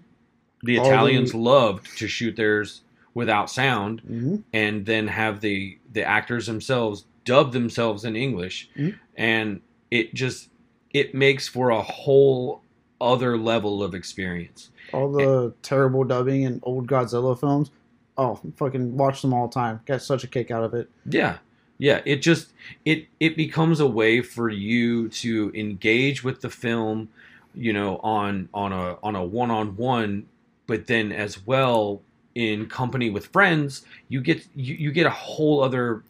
The 0.63 0.77
Italians 0.77 1.33
the... 1.33 1.39
loved 1.39 1.97
to 1.99 2.09
shoot 2.09 2.37
theirs 2.37 2.83
without 3.15 3.51
sound, 3.51 4.03
mm-hmm. 4.03 4.37
and 4.53 4.87
then 4.87 5.09
have 5.09 5.41
the 5.41 5.79
the 5.93 6.05
actors 6.05 6.47
themselves 6.47 7.05
dub 7.25 7.53
themselves 7.53 8.05
in 8.05 8.17
English, 8.17 8.69
mm-hmm. 8.77 8.97
and 9.17 9.61
it 9.91 10.15
just 10.15 10.49
it 10.93 11.15
makes 11.15 11.49
for 11.49 11.71
a 11.71 11.83
whole 11.83 12.63
other 13.01 13.37
level 13.37 13.83
of 13.83 13.95
experience. 13.95 14.71
All 14.93 15.13
the 15.13 15.43
and, 15.45 15.63
terrible 15.63 16.05
dubbing 16.05 16.43
in 16.43 16.61
old 16.65 16.87
Godzilla 16.87 17.39
films 17.39 17.71
oh, 18.19 18.41
fucking 18.57 18.97
watch 18.97 19.23
them 19.23 19.33
all 19.33 19.47
the 19.47 19.55
time. 19.55 19.81
Get 19.87 20.03
such 20.03 20.25
a 20.25 20.27
kick 20.27 20.51
out 20.51 20.65
of 20.65 20.75
it. 20.75 20.91
Yeah. 21.07 21.39
Yeah, 21.81 22.01
it 22.05 22.17
just 22.17 22.53
it 22.85 23.07
it 23.21 23.37
becomes 23.37 23.79
a 23.79 23.87
way 23.87 24.21
for 24.21 24.51
you 24.51 25.09
to 25.11 25.53
engage 25.55 26.25
with 26.25 26.41
the 26.41 26.51
film, 26.51 27.09
you 27.55 27.73
know, 27.73 27.99
on 27.99 28.49
on 28.53 28.73
a 28.73 28.99
on 29.01 29.15
a 29.15 29.25
one-on-one, 29.25 30.27
but 30.69 30.87
then 30.87 31.11
as 31.11 31.45
well 31.45 32.03
in 32.37 32.67
company 32.67 33.11
with 33.11 33.27
friends, 33.27 33.85
you 34.09 34.21
get 34.21 34.47
you, 34.55 34.77
you 34.77 34.93
get 34.93 35.07
a 35.07 35.11
whole 35.11 35.65
other 35.65 36.05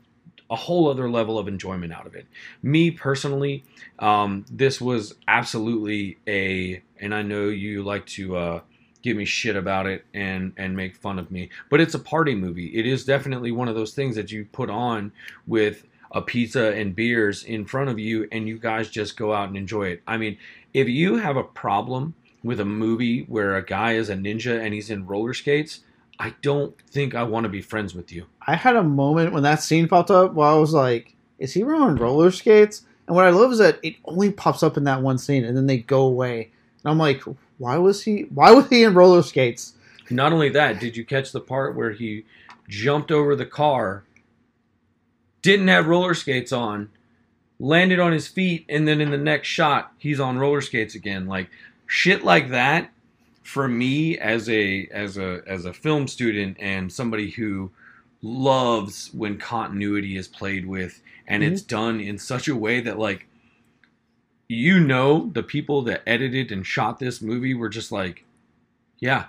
a 0.51 0.57
whole 0.57 0.91
other 0.91 1.11
level 1.11 1.39
of 1.39 1.49
enjoyment 1.49 1.93
out 1.93 2.07
of 2.07 2.15
it. 2.15 2.27
Me 2.63 2.91
personally, 2.91 3.65
um, 3.99 4.45
this 4.51 4.81
was 4.81 5.15
absolutely 5.27 6.17
a, 6.27 6.83
and 7.01 7.15
I 7.15 7.21
know 7.23 7.49
you 7.49 7.83
like 7.83 8.07
to 8.07 8.37
uh, 8.37 8.61
give 9.03 9.17
me 9.17 9.25
shit 9.25 9.57
about 9.57 9.87
it 9.87 10.05
and 10.13 10.53
and 10.57 10.77
make 10.77 10.97
fun 10.97 11.19
of 11.19 11.31
me. 11.31 11.51
But 11.71 11.81
it's 11.81 11.95
a 11.95 11.99
party 11.99 12.35
movie. 12.35 12.69
It 12.79 12.87
is 12.87 13.05
definitely 13.05 13.53
one 13.53 13.69
of 13.69 13.75
those 13.75 13.95
things 13.95 14.17
that 14.17 14.31
you 14.31 14.47
put 14.53 14.69
on 14.69 15.13
with 15.47 15.85
a 16.13 16.23
pizza 16.23 16.75
and 16.75 16.97
beers 16.97 17.45
in 17.45 17.67
front 17.67 17.91
of 17.91 17.99
you 17.99 18.27
and 18.33 18.49
you 18.49 18.59
guys 18.59 18.89
just 18.89 19.17
go 19.17 19.33
out 19.33 19.49
and 19.49 19.57
enjoy 19.57 19.89
it. 19.89 20.03
I 20.07 20.17
mean, 20.17 20.39
if 20.73 20.89
you 20.89 21.17
have 21.17 21.37
a 21.37 21.43
problem 21.43 22.15
with 22.43 22.61
a 22.61 22.65
movie 22.65 23.23
where 23.23 23.57
a 23.57 23.65
guy 23.65 23.93
is 23.93 24.09
a 24.09 24.15
ninja 24.15 24.63
and 24.65 24.73
he's 24.75 24.91
in 24.91 25.07
roller 25.07 25.35
skates, 25.35 25.81
I 26.19 26.35
don't 26.43 26.79
think 26.91 27.15
I 27.15 27.23
want 27.23 27.45
to 27.45 27.49
be 27.49 27.63
friends 27.63 27.95
with 27.95 28.13
you. 28.13 28.27
I 28.47 28.57
had 28.57 28.77
a 28.77 28.83
moment 28.83 29.33
when 29.33 29.43
that 29.45 29.63
scene 29.63 29.89
popped 29.89 30.11
up 30.11 30.35
where 30.35 30.49
I 30.49 30.55
was 30.55 30.73
like, 30.73 31.15
is 31.39 31.55
he 31.55 31.63
on 31.63 31.97
roller 31.97 32.31
skates? 32.31 32.83
And 33.07 33.15
what 33.15 33.25
I 33.25 33.31
love 33.31 33.53
is 33.53 33.59
that 33.59 33.79
it 33.83 33.97
only 34.05 34.31
pops 34.31 34.63
up 34.63 34.77
in 34.77 34.85
that 34.85 35.03
one 35.03 35.19
scene 35.19 35.45
and 35.45 35.57
then 35.57 35.67
they 35.67 35.79
go 35.79 36.03
away. 36.03 36.51
And 36.83 36.91
I'm 36.91 36.99
like, 36.99 37.23
why 37.59 37.77
was 37.79 38.03
he 38.03 38.23
why 38.23 38.51
was 38.51 38.69
he 38.69 38.85
in 38.85 38.95
roller 38.95 39.23
skates? 39.23 39.75
Not 40.11 40.33
only 40.33 40.49
that, 40.51 40.81
did 40.81 40.97
you 40.97 41.05
catch 41.05 41.33
the 41.33 41.41
part 41.41 41.77
where 41.77 41.93
he 41.93 42.25
jumped 42.69 43.11
over 43.11 43.37
the 43.37 43.47
car, 43.47 44.05
didn't 45.43 45.69
have 45.69 45.87
roller 45.87 46.15
skates 46.15 46.53
on, 46.53 46.91
landed 47.59 48.01
on 48.01 48.13
his 48.13 48.27
feet, 48.27 48.65
and 48.69 48.89
then 48.89 49.01
in 49.01 49.11
the 49.11 49.19
next 49.19 49.49
shot, 49.49 49.93
he's 49.99 50.19
on 50.19 50.39
roller 50.39 50.61
skates 50.61 50.95
again? 50.95 51.27
Like 51.27 51.51
shit 51.89 52.23
like 52.23 52.51
that 52.51 52.93
for 53.43 53.67
me 53.67 54.17
as 54.19 54.49
a 54.49 54.87
as 54.93 55.19
a 55.19 55.43
as 55.49 55.65
a 55.65 55.73
film 55.73 56.07
student 56.07 56.57
and 56.61 56.93
somebody 56.93 57.31
who 57.31 57.71
loves 58.23 59.11
when 59.13 59.37
continuity 59.37 60.17
is 60.17 60.29
played 60.29 60.67
with 60.67 61.03
and 61.27 61.43
mm-hmm. 61.43 61.53
it's 61.53 61.63
done 61.63 62.01
in 62.01 62.17
such 62.17 62.47
a 62.47 62.55
way 62.55 62.81
that 62.81 62.99
like 62.99 63.27
you 64.49 64.79
know 64.79 65.31
the 65.35 65.43
people 65.43 65.83
that 65.83 66.03
edited 66.07 66.53
and 66.53 66.67
shot 66.67 67.01
this 67.01 67.21
movie 67.21 67.55
were 67.55 67.69
just 67.69 67.91
like 67.91 68.25
yeah 69.01 69.25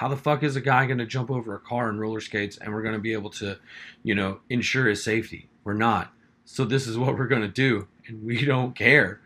how 0.00 0.08
the 0.08 0.16
fuck 0.16 0.42
is 0.42 0.56
a 0.56 0.62
guy 0.62 0.86
going 0.86 0.96
to 0.96 1.04
jump 1.04 1.30
over 1.30 1.54
a 1.54 1.58
car 1.58 1.90
in 1.90 1.98
roller 1.98 2.22
skates 2.22 2.56
and 2.56 2.72
we're 2.72 2.80
going 2.80 2.94
to 2.94 3.00
be 3.00 3.12
able 3.12 3.28
to 3.28 3.58
you 4.02 4.14
know 4.14 4.40
ensure 4.48 4.88
his 4.88 5.04
safety? 5.04 5.50
We're 5.62 5.74
not. 5.74 6.10
So 6.46 6.64
this 6.64 6.86
is 6.86 6.96
what 6.96 7.18
we're 7.18 7.26
going 7.26 7.42
to 7.42 7.48
do 7.48 7.86
and 8.06 8.24
we 8.24 8.46
don't 8.46 8.74
care 8.74 9.20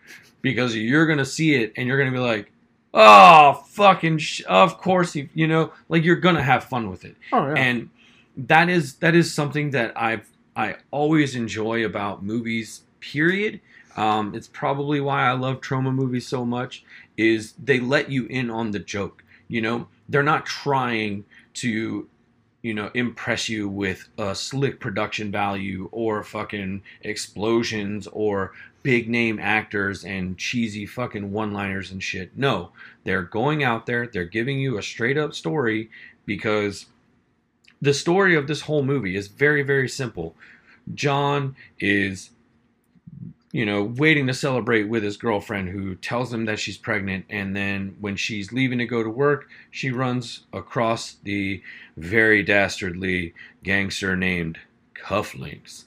because 0.45 0.77
you're 0.77 1.07
going 1.07 1.19
to 1.19 1.25
see 1.25 1.57
it 1.57 1.73
and 1.77 1.89
you're 1.89 1.99
going 1.99 2.13
to 2.13 2.17
be 2.17 2.23
like 2.23 2.53
oh 2.95 3.55
fucking 3.71 4.19
sh- 4.19 4.43
of 4.49 4.79
course 4.79 5.17
you 5.17 5.29
you 5.35 5.49
know 5.49 5.73
like 5.89 6.05
you're 6.05 6.15
going 6.15 6.37
to 6.37 6.43
have 6.43 6.63
fun 6.63 6.89
with 6.89 7.05
it 7.05 7.17
oh, 7.33 7.49
yeah. 7.49 7.55
and 7.55 7.91
that 8.37 8.69
is 8.69 8.95
that 8.97 9.15
is 9.15 9.33
something 9.33 9.71
that 9.71 9.93
I've 9.97 10.29
I 10.57 10.77
always 10.91 11.35
enjoy 11.35 11.85
about 11.85 12.23
movies. 12.23 12.83
Period. 13.01 13.61
Um, 13.97 14.35
it's 14.35 14.49
probably 14.49 15.01
why 15.01 15.25
I 15.25 15.33
love 15.33 15.61
Troma 15.61 15.95
movies 15.95 16.27
so 16.27 16.45
much. 16.45 16.85
Is 17.17 17.53
they 17.63 17.81
let 17.81 18.11
you 18.11 18.27
in 18.27 18.51
on 18.51 18.71
the 18.71 18.79
joke. 18.79 19.25
You 19.49 19.61
know, 19.61 19.89
they're 20.09 20.23
not 20.23 20.47
trying 20.47 21.25
to, 21.55 22.09
you 22.63 22.75
know, 22.75 22.91
impress 22.95 23.49
you 23.49 23.69
with 23.69 24.09
a 24.19 24.35
slick 24.35 24.81
production 24.81 25.31
value 25.31 25.89
or 25.93 26.25
fucking 26.25 26.83
explosions 27.03 28.07
or 28.09 28.53
big 28.85 29.09
name 29.09 29.41
actors 29.41 30.05
and 30.05 30.39
cheesy 30.39 30.87
fucking 30.87 31.33
one 31.33 31.53
liners 31.53 31.91
and 31.91 32.01
shit. 32.03 32.37
No, 32.37 32.71
they're 33.03 33.23
going 33.23 33.65
out 33.65 33.87
there. 33.87 34.07
They're 34.07 34.25
giving 34.25 34.61
you 34.61 34.79
a 34.79 34.83
straight 34.83 35.19
up 35.19 35.35
story 35.35 35.91
because 36.27 36.87
the 37.83 37.95
story 37.95 38.37
of 38.37 38.47
this 38.47 38.61
whole 38.61 38.85
movie 38.85 39.17
is 39.17 39.27
very, 39.27 39.63
very 39.63 39.89
simple. 39.89 40.37
John 40.95 41.57
is, 41.81 42.31
you 43.53 43.65
know, 43.65 43.83
waiting 43.83 44.27
to 44.27 44.35
celebrate 44.35 44.85
with 44.85 45.03
his 45.03 45.17
girlfriend 45.17 45.71
who 45.71 45.95
tells 45.95 46.31
him 46.33 46.45
that 46.45 46.59
she's 46.59 46.77
pregnant. 46.77 47.25
And 47.31 47.57
then 47.57 47.97
when 48.01 48.17
she's 48.17 48.53
leaving 48.53 48.79
to 48.79 48.87
go 48.87 49.03
to 49.03 49.09
work, 49.09 49.49
she 49.71 49.91
runs 49.91 50.45
across 50.53 51.17
the 51.23 51.63
very 51.97 52.43
dastardly 52.43 53.33
gangster 53.63 54.15
named 54.15 54.59
Cufflinks. 54.95 55.85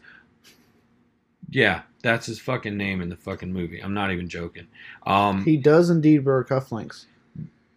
Yeah, 1.49 1.81
that's 2.01 2.25
his 2.25 2.39
fucking 2.39 2.77
name 2.77 3.01
in 3.01 3.09
the 3.09 3.15
fucking 3.15 3.51
movie. 3.51 3.79
I'm 3.79 3.93
not 3.93 4.11
even 4.11 4.27
joking. 4.27 4.67
Um, 5.05 5.43
he 5.43 5.57
does 5.57 5.89
indeed 5.89 6.25
wear 6.25 6.43
cufflinks. 6.43 7.05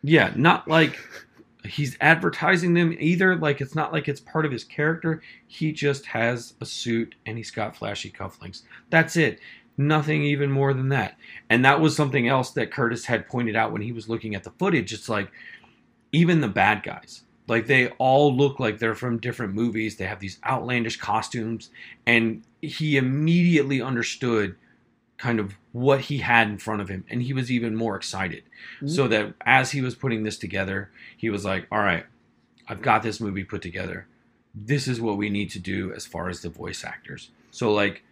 Yeah, 0.03 0.33
not 0.35 0.67
like 0.67 0.99
he's 1.65 1.97
advertising 2.01 2.75
them 2.75 2.97
either. 2.99 3.37
Like 3.37 3.61
it's 3.61 3.75
not 3.75 3.93
like 3.93 4.09
it's 4.09 4.21
part 4.21 4.47
of 4.47 4.53
his 4.53 4.65
character. 4.65 5.23
He 5.47 5.73
just 5.73 6.07
has 6.07 6.55
a 6.61 6.67
suit 6.67 7.15
and 7.27 7.37
he's 7.37 7.51
got 7.51 7.77
flashy 7.77 8.11
cufflinks. 8.11 8.63
That's 8.89 9.17
it. 9.17 9.41
Nothing 9.77 10.25
even 10.25 10.51
more 10.51 10.75
than 10.75 10.89
that. 10.89 11.17
And 11.49 11.65
that 11.65 11.81
was 11.81 11.95
something 11.97 12.29
else 12.29 12.51
that 12.53 12.71
Kurtis 12.71 13.05
had 13.05 13.29
pointed 13.29 13.57
out 13.57 13.73
when 13.73 13.83
he 13.83 13.93
was 13.93 14.09
looking 14.09 14.35
at 14.35 14.45
the 14.45 14.51
footage. 14.51 14.93
It's 14.93 15.09
like 15.09 15.31
even 16.13 16.41
the 16.41 16.49
bad 16.49 16.83
guys 16.83 17.23
like 17.51 17.67
they 17.67 17.89
all 17.99 18.35
look 18.35 18.61
like 18.61 18.79
they're 18.79 18.95
from 18.95 19.19
different 19.19 19.55
movies. 19.55 19.97
They 19.97 20.05
have 20.05 20.21
these 20.21 20.39
outlandish 20.47 20.99
costumes. 20.99 21.71
And 22.07 22.45
he 22.61 22.97
immediately 22.97 23.81
understood 23.81 24.57
kind 25.19 25.39
of 25.39 25.55
what 25.73 26.03
he 26.03 26.19
had 26.19 26.49
in 26.49 26.59
front 26.59 26.81
of 26.81 26.89
him 26.89 27.05
and 27.11 27.23
he 27.23 27.33
was 27.33 27.51
even 27.51 27.77
more 27.77 27.97
excited. 27.97 28.43
Mm-hmm. 28.77 28.89
so 28.89 29.09
that 29.09 29.35
as 29.45 29.73
he 29.73 29.81
was 29.81 29.95
putting 29.95 30.23
this 30.23 30.39
together 30.39 30.91
he 31.17 31.31
was 31.31 31.45
like 31.45 31.67
all 31.71 31.81
right 31.81 32.07
i've 32.69 32.83
got 32.83 33.03
this 33.03 33.21
movie 33.21 33.45
put 33.45 33.63
together. 33.63 34.07
This 34.55 34.89
is 34.89 35.01
what 35.01 35.17
we 35.17 35.31
need 35.31 35.51
to 35.51 35.61
do 35.61 35.93
as 35.93 36.07
far 36.07 36.29
as 36.29 36.43
the 36.43 36.49
voice 36.49 36.85
actors. 36.85 37.31
So 37.53 37.73
like 37.73 38.03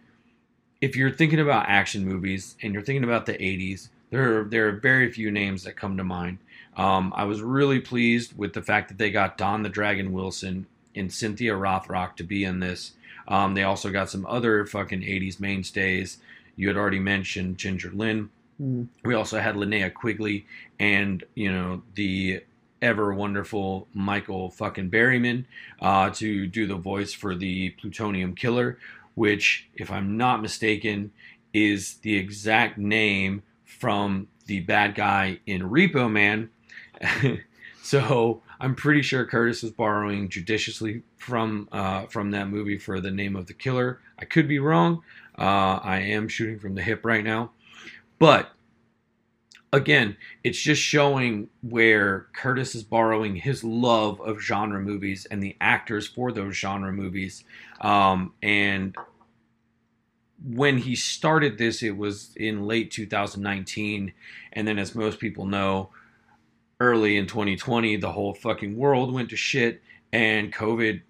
if 0.81 0.95
you're 0.95 1.11
thinking 1.11 1.39
about 1.39 1.67
action 1.67 2.05
movies 2.05 2.55
and 2.61 2.73
you're 2.73 2.83
thinking 2.83 3.03
about 3.03 3.25
the 3.25 3.33
80s 3.33 3.89
there 4.09 4.39
are, 4.39 4.43
there 4.43 4.67
are 4.67 4.71
very 4.71 5.11
few 5.11 5.29
names 5.29 5.63
that 5.63 5.75
come 5.75 5.97
to 5.97 6.03
mind. 6.03 6.39
Um, 6.77 7.11
i 7.15 7.25
was 7.25 7.41
really 7.41 7.79
pleased 7.79 8.37
with 8.37 8.53
the 8.53 8.61
fact 8.61 8.87
that 8.87 8.97
they 8.97 9.11
got 9.11 9.37
don 9.37 9.63
the 9.63 9.69
dragon 9.69 10.13
wilson 10.13 10.65
and 10.95 11.11
cynthia 11.11 11.53
rothrock 11.53 12.15
to 12.15 12.23
be 12.23 12.43
in 12.43 12.59
this 12.59 12.93
um, 13.29 13.53
they 13.53 13.63
also 13.63 13.91
got 13.91 14.09
some 14.09 14.25
other 14.25 14.65
fucking 14.65 15.01
80s 15.01 15.39
mainstays 15.39 16.17
you 16.59 16.67
had 16.67 16.75
already 16.75 16.99
mentioned 16.99 17.57
Ginger 17.57 17.89
Lynn. 17.93 18.29
Mm. 18.61 18.89
We 19.05 19.13
also 19.13 19.39
had 19.39 19.55
Linnea 19.55 19.93
Quigley 19.93 20.45
and, 20.77 21.23
you 21.33 21.49
know, 21.49 21.83
the 21.95 22.43
ever 22.81 23.13
wonderful 23.13 23.87
Michael 23.93 24.49
fucking 24.49 24.91
Berryman 24.91 25.45
uh, 25.81 26.09
to 26.09 26.47
do 26.47 26.67
the 26.67 26.75
voice 26.75 27.13
for 27.13 27.33
the 27.33 27.69
Plutonium 27.71 28.35
Killer, 28.35 28.77
which, 29.15 29.69
if 29.73 29.89
I'm 29.89 30.17
not 30.17 30.41
mistaken, 30.41 31.11
is 31.53 31.95
the 32.01 32.17
exact 32.17 32.77
name 32.77 33.43
from 33.63 34.27
the 34.47 34.59
bad 34.59 34.95
guy 34.95 35.39
in 35.45 35.61
Repo 35.61 36.11
Man. 36.11 36.49
so 37.81 38.41
I'm 38.59 38.75
pretty 38.75 39.01
sure 39.01 39.25
Kurtis 39.25 39.63
is 39.63 39.71
borrowing 39.71 40.27
judiciously 40.27 41.03
from 41.19 41.69
uh, 41.71 42.05
from 42.07 42.31
that 42.31 42.49
movie 42.49 42.77
for 42.77 42.99
the 42.99 43.11
name 43.11 43.35
of 43.35 43.45
the 43.45 43.53
killer. 43.53 43.99
I 44.17 44.25
could 44.25 44.47
be 44.47 44.59
wrong. 44.59 45.03
Uh, 45.37 45.79
I 45.83 45.99
am 45.99 46.27
shooting 46.27 46.59
from 46.59 46.75
the 46.75 46.81
hip 46.81 47.05
right 47.05 47.23
now. 47.23 47.51
But 48.17 48.51
again, 49.71 50.17
it's 50.43 50.59
just 50.59 50.81
showing 50.81 51.49
where 51.61 52.27
Kurtis 52.33 52.75
is 52.75 52.83
borrowing 52.83 53.35
his 53.35 53.63
love 53.63 54.19
of 54.21 54.41
genre 54.41 54.79
movies 54.79 55.25
and 55.29 55.43
the 55.43 55.55
actors 55.61 56.07
for 56.07 56.31
those 56.31 56.55
genre 56.55 56.91
movies. 56.91 57.43
Um, 57.81 58.33
and 58.41 58.95
when 60.43 60.77
he 60.79 60.95
started 60.95 61.57
this, 61.57 61.83
it 61.83 61.97
was 61.97 62.31
in 62.35 62.65
late 62.65 62.91
2019. 62.91 64.13
And 64.53 64.67
then, 64.67 64.79
as 64.79 64.95
most 64.95 65.19
people 65.19 65.45
know, 65.45 65.89
early 66.79 67.17
in 67.17 67.27
2020, 67.27 67.97
the 67.97 68.11
whole 68.11 68.33
fucking 68.33 68.75
world 68.75 69.13
went 69.13 69.29
to 69.29 69.35
shit, 69.35 69.81
and 70.11 70.53
COVID 70.53 71.01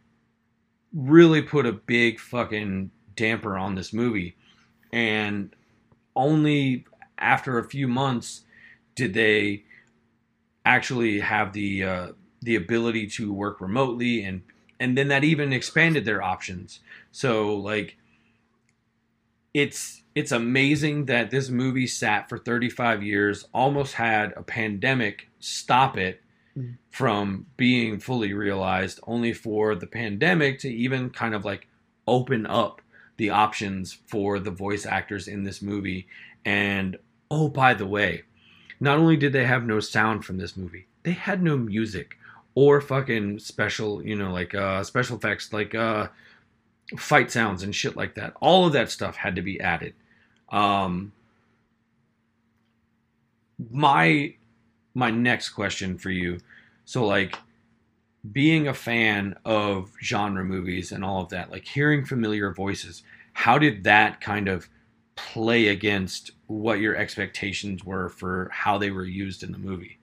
really 0.94 1.42
put 1.42 1.66
a 1.66 1.72
big 1.72 2.20
fucking 2.20 2.92
damper 3.16 3.58
on 3.58 3.76
this 3.76 3.94
movie. 3.94 4.36
And 4.92 5.56
only 6.16 6.86
after 7.18 7.60
a 7.60 7.70
few 7.70 7.88
months 7.88 8.42
did 8.96 9.14
they 9.14 9.64
actually 10.66 11.20
have 11.20 11.54
the 11.54 11.84
uh, 11.84 12.08
the 12.42 12.56
ability 12.56 13.08
to 13.08 13.32
work 13.34 13.60
remotely 13.62 14.24
and 14.24 14.42
and 14.80 14.98
then 14.98 15.10
that 15.10 15.24
even 15.24 15.52
expanded 15.52 16.06
their 16.06 16.22
options. 16.22 16.80
So 17.12 17.56
like 17.56 17.98
it's 19.54 20.02
it's 20.16 20.32
amazing 20.32 21.06
that 21.06 21.30
this 21.32 21.50
movie 21.50 21.88
sat 21.88 22.28
for 22.30 22.38
35 22.38 23.04
years, 23.04 23.46
almost 23.54 23.94
had 23.94 24.34
a 24.36 24.44
pandemic 24.44 25.30
stop 25.40 25.98
it 25.98 26.22
mm-hmm. 26.60 26.72
from 26.90 27.46
being 27.58 28.00
fully 28.00 28.34
realized, 28.34 29.00
only 29.08 29.34
for 29.34 29.76
the 29.76 29.88
pandemic 29.88 30.60
to 30.60 30.70
even 30.70 31.10
kind 31.10 31.34
of 31.34 31.46
like 31.46 31.68
open 32.08 32.46
up 32.46 32.82
the 33.18 33.30
options 33.30 33.98
for 34.08 34.40
the 34.40 34.52
voice 34.52 34.86
actors 34.86 35.28
in 35.28 35.44
this 35.44 35.62
movie. 35.62 36.08
And 36.46 36.98
oh, 37.30 37.50
by 37.50 37.74
the 37.74 37.86
way, 37.86 38.24
not 38.80 38.98
only 38.98 39.18
did 39.18 39.34
they 39.34 39.46
have 39.46 39.66
no 39.66 39.80
sound 39.80 40.26
from 40.26 40.38
this 40.38 40.56
movie, 40.56 40.88
they 41.04 41.12
had 41.12 41.44
no 41.44 41.58
music 41.58 42.18
or 42.56 42.82
fucking 42.82 43.40
special, 43.40 44.04
you 44.06 44.16
know, 44.16 44.32
like 44.32 44.56
uh, 44.56 44.84
special 44.84 45.18
effects, 45.18 45.54
like 45.54 45.76
uh, 45.76 46.08
fight 46.98 47.32
sounds 47.32 47.64
and 47.64 47.76
shit 47.76 47.96
like 47.96 48.16
that. 48.16 48.34
All 48.42 48.66
of 48.66 48.74
that 48.74 48.90
stuff 48.90 49.16
had 49.16 49.36
to 49.36 49.42
be 49.42 49.60
added. 49.60 49.94
Um, 50.50 51.12
my 53.70 54.34
my 55.00 55.10
next 55.10 55.50
question 55.50 55.98
for 55.98 56.12
you. 56.12 56.40
So 56.86 57.06
like 57.06 57.38
being 58.32 58.68
a 58.68 58.74
fan 58.74 59.36
of 59.46 59.94
genre 60.04 60.44
movies 60.44 60.92
and 60.92 61.04
all 61.04 61.22
of 61.22 61.30
that, 61.30 61.50
like 61.50 61.66
hearing 61.66 62.06
familiar 62.06 62.54
voices, 62.54 63.02
how 63.34 63.58
did 63.58 63.86
that 63.86 64.22
kind 64.22 64.48
of 64.48 64.70
play 65.16 65.70
against 65.70 66.32
what 66.48 66.80
your 66.80 66.96
expectations 66.96 67.84
were 67.84 68.10
for 68.10 68.50
how 68.54 68.78
they 68.78 68.92
were 68.92 69.06
used 69.06 69.42
in 69.44 69.52
the 69.52 69.58
movie? 69.58 69.98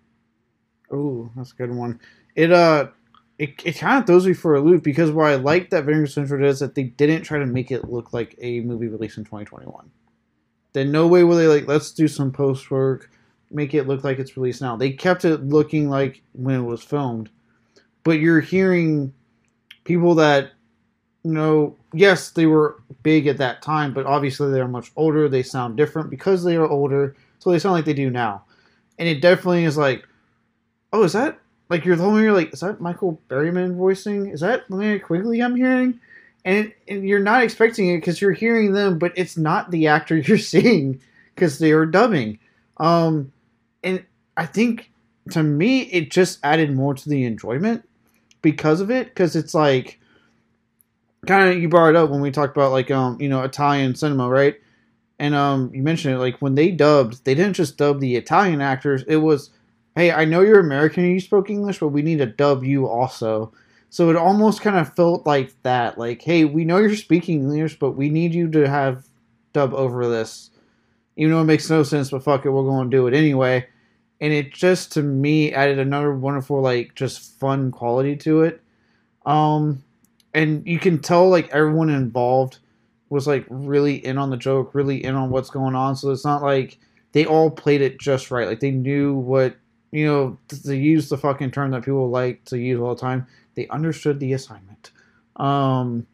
Ooh, 0.93 1.31
that's 1.37 1.53
a 1.53 1.57
good 1.57 1.73
one. 1.73 2.01
It 2.35 2.53
uh 2.53 2.89
it, 3.39 3.51
it 3.65 3.77
kind 3.77 3.99
of 3.99 4.07
throws 4.07 4.27
me 4.27 4.33
for 4.33 4.55
a 4.55 4.61
loop 4.61 4.83
because 4.83 5.11
what 5.11 5.27
I 5.27 5.35
like 5.35 5.69
that 5.71 5.85
Vinegar 5.85 6.07
Syndrome 6.07 6.45
is 6.45 6.61
that 6.61 6.75
they 6.75 6.85
didn't 6.85 7.25
try 7.25 7.39
to 7.39 7.45
make 7.45 7.71
it 7.71 7.91
look 7.91 8.15
like 8.15 8.35
a 8.41 8.61
movie 8.61 8.89
released 8.89 9.19
in 9.19 9.25
2021. 9.25 9.91
Then 10.73 10.91
no 10.91 11.07
way 11.07 11.23
will 11.23 11.37
they 11.37 11.47
like 11.47 11.69
let's 11.69 11.93
do 11.93 12.09
some 12.09 12.33
post 12.33 12.71
work, 12.71 13.11
make 13.51 13.75
it 13.75 13.87
look 13.87 14.05
like 14.05 14.19
it's 14.19 14.37
released 14.37 14.61
now. 14.61 14.77
They 14.77 14.91
kept 14.91 15.25
it 15.25 15.45
looking 15.45 15.89
like 15.89 16.23
when 16.33 16.61
it 16.61 16.65
was 16.65 16.83
filmed, 16.83 17.31
but 18.05 18.21
you're 18.21 18.41
hearing 18.41 19.13
people 19.85 20.15
that 20.17 20.53
you 21.23 21.33
know 21.33 21.77
yes 21.93 22.31
they 22.31 22.47
were 22.47 22.77
big 23.03 23.27
at 23.27 23.39
that 23.39 23.63
time, 23.63 23.93
but 23.93 24.07
obviously 24.07 24.51
they're 24.51 24.69
much 24.69 24.93
older. 24.97 25.29
They 25.29 25.43
sound 25.43 25.77
different 25.77 26.11
because 26.11 26.45
they 26.45 26.57
are 26.57 26.69
older, 26.69 27.15
so 27.39 27.51
they 27.51 27.59
sound 27.59 27.75
like 27.75 27.85
they 27.85 27.95
do 27.95 28.11
now, 28.11 28.45
and 28.99 29.09
it 29.09 29.21
definitely 29.21 29.65
is 29.65 29.77
like, 29.77 30.07
oh, 30.93 31.05
is 31.05 31.13
that 31.13 31.39
like 31.69 31.85
you're 31.85 31.97
the 31.97 32.03
whole 32.03 32.21
you're 32.21 32.33
like, 32.33 32.53
is 32.53 32.61
that 32.61 32.81
Michael 32.81 33.21
Berryman 33.29 33.77
voicing? 33.77 34.29
Is 34.29 34.41
that 34.41 34.69
Linnea 34.69 35.03
Quigley 35.03 35.43
I'm 35.43 35.57
hearing? 35.57 35.99
And, 36.45 36.73
and 36.87 37.07
you're 37.07 37.19
not 37.19 37.43
expecting 37.43 37.89
it 37.89 37.97
because 37.97 38.21
you're 38.21 38.33
hearing 38.33 38.73
them, 38.73 38.99
but 38.99 39.13
it's 39.17 39.37
not 39.37 39.71
the 39.71 39.89
actor 39.89 40.17
you're 40.29 40.39
seeing 40.39 41.01
because 41.35 41.59
they 41.59 41.73
are 41.73 41.87
dubbing. 41.87 42.39
Um, 42.77 43.33
and 43.87 44.05
I 44.37 44.47
think 44.47 44.91
to 45.31 45.43
me, 45.43 45.83
it 45.83 46.11
just 46.11 46.39
added 46.43 46.75
more 46.75 46.95
to 46.95 47.09
the 47.09 47.25
enjoyment 47.25 47.89
because 48.43 48.81
of 48.81 48.91
it. 48.91 49.09
Because 49.09 49.35
it's 49.37 49.55
like, 49.55 50.01
kind 51.27 51.49
of 51.51 51.61
you 51.61 51.69
brought 51.69 51.91
it 51.91 51.97
up 51.97 52.11
when 52.11 52.21
we 52.21 52.31
talked 52.31 52.57
about 52.57 52.73
like 52.73 52.91
um 52.91 53.21
you 53.21 53.29
know 53.29 53.43
Italian 53.43 53.95
cinema, 53.95 54.29
right? 54.29 54.57
And 55.19 55.35
um 55.35 55.71
you 55.75 55.83
mentioned 55.83 56.15
it 56.15 56.19
like 56.19 56.37
when 56.41 56.55
they 56.55 56.71
dubbed, 56.71 57.25
they 57.25 57.35
didn't 57.35 57.55
just 57.55 57.77
dub 57.79 58.01
the 58.01 58.17
Italian 58.17 58.61
actors. 58.61 59.05
It 59.07 59.17
was 59.17 59.51
hey, 59.95 60.13
I 60.13 60.27
know 60.27 60.43
you're 60.43 60.61
American 60.61 61.05
and 61.05 61.15
you 61.15 61.21
spoke 61.21 61.49
English, 61.49 61.81
but 61.81 61.89
we 61.89 62.03
need 62.03 62.19
to 62.19 62.27
dub 62.27 62.65
you 62.65 62.87
also. 62.87 63.53
So 63.89 64.11
it 64.11 64.17
almost 64.17 64.61
kind 64.61 64.77
of 64.77 64.95
felt 64.95 65.27
like 65.27 65.55
that. 65.63 65.97
Like, 65.97 66.21
hey, 66.21 66.45
we 66.45 66.65
know 66.67 66.77
you're 66.79 66.97
speaking 66.97 67.41
English, 67.41 67.79
but 67.79 67.93
we 67.93 68.11
need 68.11 68.35
you 68.35 68.51
to 68.51 68.69
have 68.69 69.07
dub 69.55 69.73
over 69.73 70.07
this. 70.07 70.51
Even 71.17 71.33
though 71.33 71.41
it 71.41 71.45
makes 71.45 71.71
no 71.71 71.83
sense, 71.83 72.11
but 72.11 72.23
fuck 72.23 72.45
it, 72.45 72.51
we're 72.51 72.63
going 72.63 72.91
to 72.91 72.97
do 72.97 73.07
it 73.07 73.15
anyway. 73.15 73.67
And 74.21 74.33
it 74.33 74.53
just, 74.53 74.93
to 74.93 75.03
me, 75.03 75.53
added 75.53 75.79
another 75.79 76.13
wonderful, 76.15 76.61
like, 76.61 76.95
just 76.95 77.39
fun 77.39 77.71
quality 77.71 78.17
to 78.17 78.43
it. 78.43 78.63
Um, 79.27 79.83
and 80.33 80.67
you 80.67 80.79
can 80.79 81.01
tell, 81.01 81.29
like, 81.29 81.49
everyone 81.51 81.91
involved 81.91 82.59
was, 83.11 83.27
like, 83.27 83.45
really 83.49 83.97
in 84.05 84.19
on 84.19 84.31
the 84.31 84.37
joke, 84.37 84.75
really 84.75 85.05
in 85.05 85.15
on 85.15 85.31
what's 85.31 85.51
going 85.51 85.75
on. 85.75 85.97
So 85.97 86.11
it's 86.11 86.25
not 86.25 86.43
like 86.43 86.79
they 87.13 87.27
all 87.27 87.51
played 87.51 87.83
it 87.83 88.01
just 88.01 88.31
right. 88.31 88.49
Like, 88.49 88.61
they 88.61 88.71
knew 88.71 89.15
what 89.15 89.57
you 89.97 90.07
know, 90.07 90.39
to 90.49 90.77
use 90.77 91.09
the 91.09 91.17
fucking 91.17 91.51
term 91.51 91.71
that 91.71 91.85
people 91.85 92.11
like 92.11 92.45
to 92.45 92.59
use 92.59 92.81
all 92.81 92.95
the 92.95 93.01
time, 93.01 93.27
they 93.55 93.67
understood 93.69 94.21
the 94.21 94.33
assignment. 94.33 94.91
Um, 95.37 96.07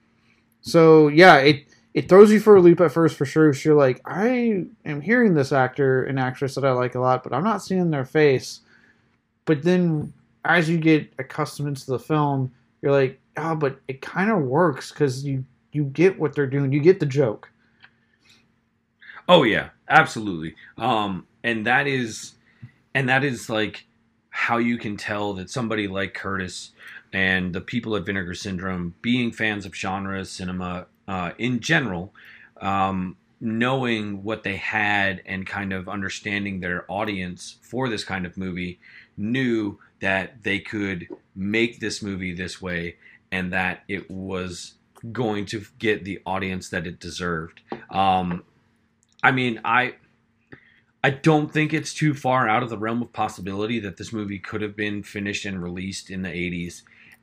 so 0.60 1.08
yeah, 1.08 1.38
it 1.38 1.64
it 1.94 2.08
throws 2.08 2.32
you 2.32 2.40
for 2.40 2.56
a 2.56 2.60
loop 2.60 2.80
at 2.80 2.92
first 2.92 3.16
for 3.16 3.26
sure. 3.26 3.52
you're 3.52 3.74
like, 3.74 4.00
I 4.06 4.64
am 4.84 5.00
hearing 5.00 5.34
this 5.34 5.52
actor 5.52 6.04
and 6.04 6.18
actress 6.18 6.54
that 6.54 6.64
I 6.64 6.72
like 6.72 6.94
a 6.94 7.00
lot, 7.00 7.22
but 7.22 7.32
I'm 7.32 7.44
not 7.44 7.62
seeing 7.62 7.90
their 7.90 8.04
face. 8.04 8.60
But 9.44 9.62
then 9.62 10.12
as 10.44 10.68
you 10.68 10.78
get 10.78 11.12
accustomed 11.18 11.76
to 11.78 11.86
the 11.86 11.98
film, 11.98 12.52
you're 12.80 12.92
like, 12.92 13.20
oh, 13.36 13.54
but 13.54 13.78
it 13.88 14.00
kind 14.00 14.30
of 14.30 14.42
works 14.42 14.90
because 14.90 15.24
you 15.24 15.44
you 15.72 15.84
get 15.84 16.18
what 16.18 16.34
they're 16.34 16.46
doing, 16.46 16.72
you 16.72 16.80
get 16.80 17.00
the 17.00 17.06
joke. 17.06 17.50
Oh 19.28 19.42
yeah, 19.42 19.70
absolutely. 19.88 20.54
Um, 20.76 21.26
and 21.44 21.66
that 21.66 21.86
is 21.86 22.34
and 22.94 23.08
that 23.08 23.24
is 23.24 23.48
like 23.48 23.86
how 24.30 24.58
you 24.58 24.78
can 24.78 24.96
tell 24.96 25.34
that 25.34 25.50
somebody 25.50 25.88
like 25.88 26.14
Kurtis 26.14 26.70
and 27.12 27.54
the 27.54 27.60
people 27.60 27.94
at 27.96 28.06
Vinegar 28.06 28.34
Syndrome, 28.34 28.94
being 29.02 29.30
fans 29.30 29.66
of 29.66 29.74
genre 29.74 30.24
cinema 30.24 30.86
uh, 31.12 31.32
in 31.36 31.60
general, 31.60 32.14
um, 32.62 33.18
knowing 33.38 34.24
what 34.24 34.44
they 34.44 34.56
had 34.56 35.20
and 35.26 35.46
kind 35.46 35.70
of 35.70 35.86
understanding 35.86 36.60
their 36.60 36.90
audience 36.90 37.58
for 37.60 37.90
this 37.90 38.02
kind 38.02 38.24
of 38.24 38.38
movie, 38.38 38.80
knew 39.18 39.78
that 40.00 40.42
they 40.42 40.58
could 40.58 41.06
make 41.36 41.80
this 41.80 42.02
movie 42.02 42.32
this 42.32 42.62
way 42.62 42.96
and 43.30 43.52
that 43.52 43.82
it 43.88 44.10
was 44.10 44.72
going 45.12 45.44
to 45.44 45.62
get 45.78 46.02
the 46.06 46.18
audience 46.24 46.70
that 46.70 46.86
it 46.86 46.98
deserved. 46.98 47.60
Um, 47.90 48.42
I 49.22 49.32
mean, 49.32 49.60
I 49.66 49.96
I 51.04 51.10
don't 51.10 51.52
think 51.52 51.74
it's 51.74 51.92
too 51.92 52.14
far 52.14 52.48
out 52.48 52.62
of 52.62 52.70
the 52.70 52.78
realm 52.78 53.02
of 53.02 53.12
possibility 53.12 53.80
that 53.80 53.98
this 53.98 54.14
movie 54.14 54.38
could 54.38 54.62
have 54.62 54.76
been 54.76 55.02
finished 55.02 55.44
and 55.44 55.62
released 55.62 56.08
in 56.08 56.22
the 56.22 56.30
80s 56.30 56.82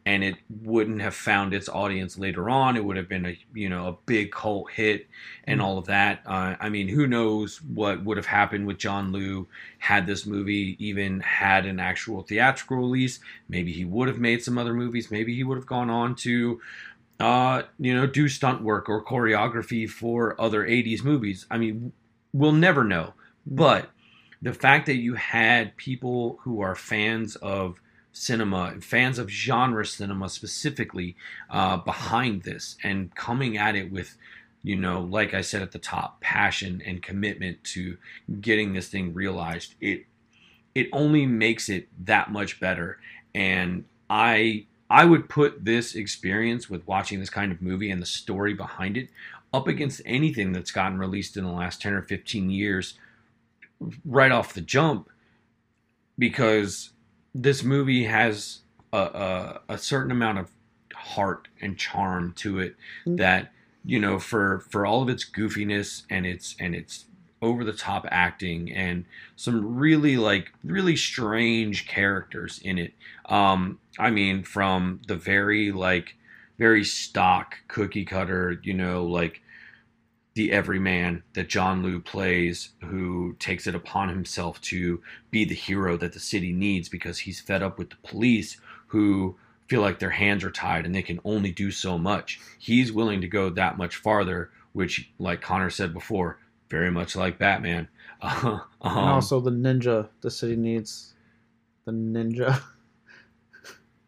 and 0.10 0.24
it 0.24 0.38
wouldn't 0.64 1.02
have 1.02 1.14
found 1.14 1.54
its 1.54 1.70
audience 1.70 2.18
later 2.18 2.50
on. 2.50 2.76
It 2.76 2.84
would 2.84 2.98
have 2.98 3.08
been 3.08 3.28
a 3.28 3.38
you 3.54 3.70
know 3.70 3.88
a 3.90 3.98
big 4.08 4.32
cult 4.32 4.72
hit 4.72 5.08
and 5.44 5.60
mm. 5.60 5.64
all 5.64 5.78
of 5.78 5.86
that. 5.86 6.24
Uh, 6.26 6.56
I 6.60 6.70
mean, 6.70 6.88
who 6.88 7.06
knows 7.06 7.62
what 7.62 8.04
would 8.04 8.18
have 8.18 8.26
happened 8.26 8.66
with 8.66 8.80
John 8.80 9.12
Liu 9.12 9.48
had 9.78 10.08
this 10.08 10.26
movie 10.26 10.76
even 10.80 11.20
had 11.20 11.68
an 11.68 11.80
actual 11.80 12.24
theatrical 12.24 12.78
release? 12.78 13.20
Maybe 13.50 13.72
he 13.72 13.86
would 13.86 14.08
have 14.08 14.18
made 14.18 14.42
some 14.44 14.58
other 14.58 14.74
movies. 14.74 15.12
Maybe 15.12 15.36
he 15.36 15.44
would 15.44 15.60
have 15.60 15.68
gone 15.68 15.92
on 15.92 16.16
to 16.16 16.60
uh, 17.20 17.62
you 17.78 17.94
know 17.94 18.08
do 18.08 18.28
stunt 18.28 18.64
work 18.64 18.90
or 18.90 19.06
choreography 19.06 19.88
for 19.88 20.42
other 20.42 20.66
80s 20.66 21.04
movies. 21.04 21.46
I 21.52 21.60
mean, 21.60 21.94
we'll 22.34 22.52
never 22.52 22.84
know. 22.84 23.14
But 23.46 23.92
the 24.42 24.54
fact 24.54 24.88
that 24.88 24.96
you 24.96 25.14
had 25.14 25.78
people 25.78 26.40
who 26.42 26.62
are 26.62 26.74
fans 26.74 27.36
of 27.36 27.80
cinema, 28.12 28.76
fans 28.82 29.20
of 29.20 29.30
genre 29.30 29.86
cinema 29.86 30.30
specifically, 30.30 31.16
uh, 31.50 31.78
behind 31.78 32.44
this 32.44 32.76
and 32.84 33.14
coming 33.16 33.58
at 33.58 33.76
it 33.76 33.92
with, 33.92 34.18
you 34.64 34.76
know, 34.76 35.02
like 35.02 35.34
I 35.34 35.42
said 35.42 35.62
at 35.62 35.72
the 35.72 35.80
top, 35.80 36.20
passion 36.22 36.82
and 36.86 37.02
commitment 37.02 37.64
to 37.66 37.98
getting 38.42 38.74
this 38.74 38.90
thing 38.90 39.14
realized, 39.14 39.76
it 39.80 40.06
it 40.76 40.88
only 40.94 41.26
makes 41.26 41.68
it 41.68 41.88
that 42.06 42.32
much 42.32 42.60
better. 42.60 43.00
And 43.34 43.86
I 44.10 44.66
I 44.90 45.06
would 45.06 45.30
put 45.30 45.66
this 45.66 45.96
experience 45.96 46.70
with 46.70 46.88
watching 46.88 47.20
this 47.20 47.30
kind 47.30 47.52
of 47.52 47.62
movie 47.62 47.92
and 47.92 48.02
the 48.02 48.08
story 48.08 48.54
behind 48.54 48.98
it 48.98 49.10
up 49.54 49.68
against 49.68 50.02
anything 50.06 50.52
that's 50.52 50.72
gotten 50.72 50.98
released 50.98 51.38
in 51.38 51.44
the 51.44 51.52
last 51.52 51.82
10 51.82 51.94
or 51.94 52.02
15 52.02 52.50
years 52.50 52.96
right 54.06 54.32
off 54.32 54.54
the 54.54 54.62
jump 54.62 55.10
because 56.18 56.92
this 57.34 57.64
movie 57.64 58.06
has 58.06 58.60
a, 58.92 58.98
a, 58.98 59.62
a 59.70 59.78
certain 59.78 60.12
amount 60.12 60.40
of 60.40 60.52
heart 60.94 61.48
and 61.62 61.78
charm 61.78 62.34
to 62.34 62.60
it 62.60 62.76
mm-hmm. 63.06 63.16
that 63.18 63.52
you 63.86 64.00
know 64.00 64.20
for 64.20 64.60
for 64.70 64.86
all 64.86 65.02
of 65.02 65.10
its 65.10 65.30
goofiness 65.30 66.04
and 66.10 66.26
its 66.26 66.56
and 66.60 66.76
its 66.76 67.06
over 67.42 67.64
the 67.64 67.74
top 67.74 68.06
acting 68.12 68.72
and 68.72 69.06
some 69.36 69.78
really 69.78 70.18
like 70.18 70.52
really 70.64 70.96
strange 70.96 71.88
characters 71.88 72.60
in 72.64 72.78
it 72.78 72.94
um 73.28 73.80
i 73.98 74.10
mean 74.10 74.44
from 74.44 75.00
the 75.08 75.16
very 75.16 75.72
like 75.72 76.16
very 76.58 76.84
stock 76.84 77.56
cookie 77.70 78.04
cutter 78.04 78.60
you 78.64 78.74
know 78.74 79.06
like 79.06 79.42
the 80.40 80.54
everyman 80.54 81.22
that 81.34 81.50
John 81.50 81.84
Liu 81.84 82.00
plays, 82.00 82.70
who 82.86 83.36
takes 83.40 83.68
it 83.68 83.76
upon 83.76 84.08
himself 84.08 84.62
to 84.62 85.02
be 85.32 85.44
the 85.44 85.54
hero 85.54 85.98
that 85.98 86.14
the 86.14 86.20
city 86.22 86.54
needs 86.54 86.88
because 86.88 87.20
he's 87.20 87.42
fed 87.42 87.62
up 87.62 87.78
with 87.78 87.90
the 87.90 87.98
police 88.08 88.56
who 88.88 89.36
feel 89.68 89.82
like 89.82 90.00
their 90.00 90.12
hands 90.12 90.46
are 90.46 90.50
tied 90.50 90.86
and 90.86 90.96
they 90.96 91.02
can 91.02 91.20
only 91.26 91.52
do 91.52 91.72
so 91.72 91.98
much. 91.98 92.40
He's 92.58 92.90
willing 92.90 93.20
to 93.20 93.28
go 93.28 93.50
that 93.50 93.78
much 93.78 93.98
farther, 93.98 94.50
which, 94.72 95.12
like 95.20 95.42
Connor 95.42 95.70
said 95.70 95.94
before, 95.94 96.40
very 96.70 96.90
much 96.90 97.18
like 97.18 97.38
Batman. 97.38 97.90
Um, 98.22 98.62
and 98.82 99.10
also 99.10 99.42
the 99.42 99.52
ninja 99.52 100.08
the 100.22 100.32
city 100.32 100.56
needs. 100.56 101.16
The 101.84 101.92
ninja. 101.92 102.62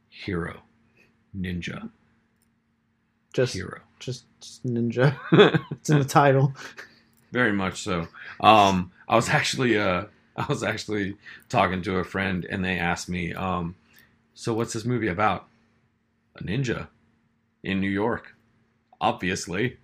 hero. 0.08 0.62
Ninja. 1.38 1.90
Just 3.34 3.54
hero 3.54 3.82
just, 4.02 4.26
just 4.42 4.66
ninja. 4.66 5.16
it's 5.72 5.90
in 5.90 6.00
the 6.00 6.06
title. 6.06 6.54
Very 7.32 7.54
much 7.54 7.82
so. 7.82 8.08
Um, 8.42 8.92
I 9.08 9.16
was 9.16 9.30
actually 9.30 9.80
uh, 9.80 10.06
I 10.36 10.46
was 10.48 10.64
actually 10.64 11.16
talking 11.48 11.82
to 11.84 11.98
a 11.98 12.04
friend, 12.04 12.46
and 12.50 12.64
they 12.64 12.78
asked 12.78 13.08
me, 13.08 13.34
um, 13.34 13.76
"So 14.34 14.54
what's 14.54 14.74
this 14.74 14.86
movie 14.86 15.08
about?" 15.08 15.48
A 16.36 16.44
ninja 16.44 16.88
in 17.64 17.80
New 17.80 17.90
York, 17.90 18.36
obviously. 19.00 19.78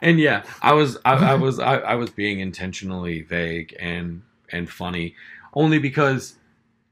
and 0.00 0.18
yeah, 0.18 0.44
I 0.62 0.72
was 0.72 0.98
I, 1.04 1.14
I 1.14 1.34
was 1.34 1.58
I, 1.58 1.76
I 1.76 1.94
was 1.94 2.10
being 2.10 2.40
intentionally 2.40 3.22
vague 3.22 3.76
and 3.78 4.22
and 4.50 4.70
funny, 4.70 5.14
only 5.54 5.78
because, 5.78 6.36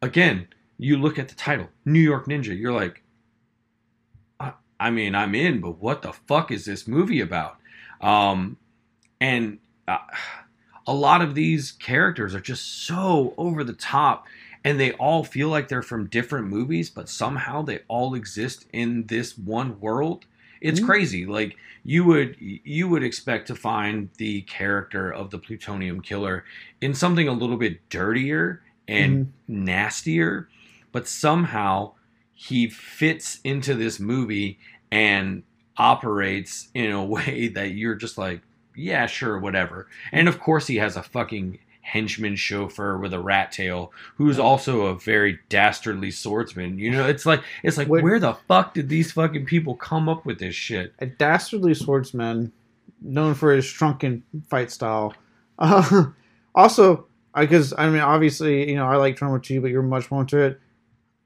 again, 0.02 0.48
you 0.78 0.96
look 0.96 1.18
at 1.18 1.28
the 1.28 1.34
title, 1.34 1.68
New 1.84 2.00
York 2.00 2.26
Ninja, 2.26 2.58
you're 2.58 2.72
like, 2.72 3.03
I 4.80 4.90
mean, 4.90 5.14
I'm 5.14 5.34
in, 5.34 5.60
but 5.60 5.78
what 5.78 6.02
the 6.02 6.12
fuck 6.12 6.50
is 6.50 6.64
this 6.64 6.86
movie 6.86 7.20
about? 7.20 7.56
Um, 8.00 8.56
and 9.20 9.58
uh, 9.88 9.98
a 10.86 10.94
lot 10.94 11.22
of 11.22 11.34
these 11.34 11.72
characters 11.72 12.34
are 12.34 12.40
just 12.40 12.86
so 12.86 13.34
over 13.38 13.64
the 13.64 13.72
top 13.72 14.26
and 14.64 14.80
they 14.80 14.92
all 14.92 15.24
feel 15.24 15.48
like 15.48 15.68
they're 15.68 15.82
from 15.82 16.06
different 16.06 16.48
movies 16.48 16.90
but 16.90 17.08
somehow 17.08 17.62
they 17.62 17.80
all 17.88 18.14
exist 18.14 18.66
in 18.72 19.06
this 19.06 19.36
one 19.38 19.78
world 19.80 20.24
it's 20.60 20.80
Mhm. 20.80 20.86
crazy 20.86 21.26
like 21.26 21.56
you 21.84 22.04
would 22.04 22.36
you 22.38 22.88
would 22.88 23.02
expect 23.02 23.46
to 23.48 23.54
find 23.54 24.08
the 24.18 24.42
character 24.42 25.10
of 25.10 25.30
the 25.30 25.38
plutonium 25.38 26.00
killer 26.00 26.44
in 26.80 26.94
something 26.94 27.28
a 27.28 27.32
little 27.32 27.56
bit 27.56 27.88
dirtier 27.88 28.62
and 28.88 29.20
nastier 29.48 30.48
but 30.92 31.08
somehow 31.08 31.92
he 32.35 32.68
fits 32.68 33.41
into 33.45 33.74
this 33.74 33.99
movie 34.01 34.59
and 34.91 35.43
operates 35.76 36.68
in 36.74 36.91
a 36.91 37.05
way 37.05 37.49
that 37.49 37.70
you're 37.70 37.95
just 37.95 38.18
like 38.18 38.41
yeah 38.76 39.07
sure 39.07 39.39
whatever 39.39 39.87
and 40.12 40.28
of 40.28 40.41
course 40.41 40.66
he 40.66 40.76
has 40.76 40.97
a 40.97 41.03
fucking 41.03 41.59
henchman 41.82 42.35
chauffeur 42.35 42.97
with 42.97 43.12
a 43.12 43.20
rat 43.20 43.53
tail 43.53 43.93
who's 44.16 44.39
also 44.39 44.87
a 44.87 44.99
very 44.99 45.39
dastardly 45.51 46.11
swordsman 46.11 46.78
you 46.78 46.91
know 46.91 47.07
it's 47.07 47.26
like 47.26 47.43
it's 47.62 47.76
like 47.76 47.89
Wait. 47.89 48.03
where 48.03 48.18
the 48.18 48.32
fuck 48.49 48.72
did 48.72 48.89
these 48.89 49.12
fucking 49.12 49.45
people 49.45 49.76
come 49.76 50.09
up 50.09 50.24
with 50.24 50.39
this 50.39 50.55
shit 50.55 50.95
a 50.99 51.07
dastardly 51.07 51.74
swordsman 51.74 52.51
known 53.05 53.35
for 53.35 53.53
his 53.53 53.64
shrunken 53.64 54.22
fight 54.49 54.70
style. 54.70 55.14
Uh, 55.57 56.07
also, 56.57 57.07
because 57.32 57.72
I 57.78 57.89
mean, 57.89 58.01
obviously, 58.01 58.68
you 58.70 58.74
know, 58.74 58.87
I 58.87 58.97
like 58.97 59.16
Troma 59.16 59.41
2, 59.41 59.61
but 59.61 59.70
you're 59.70 59.82
much 59.82 60.11
more 60.11 60.22
into 60.22 60.39
it. 60.39 60.61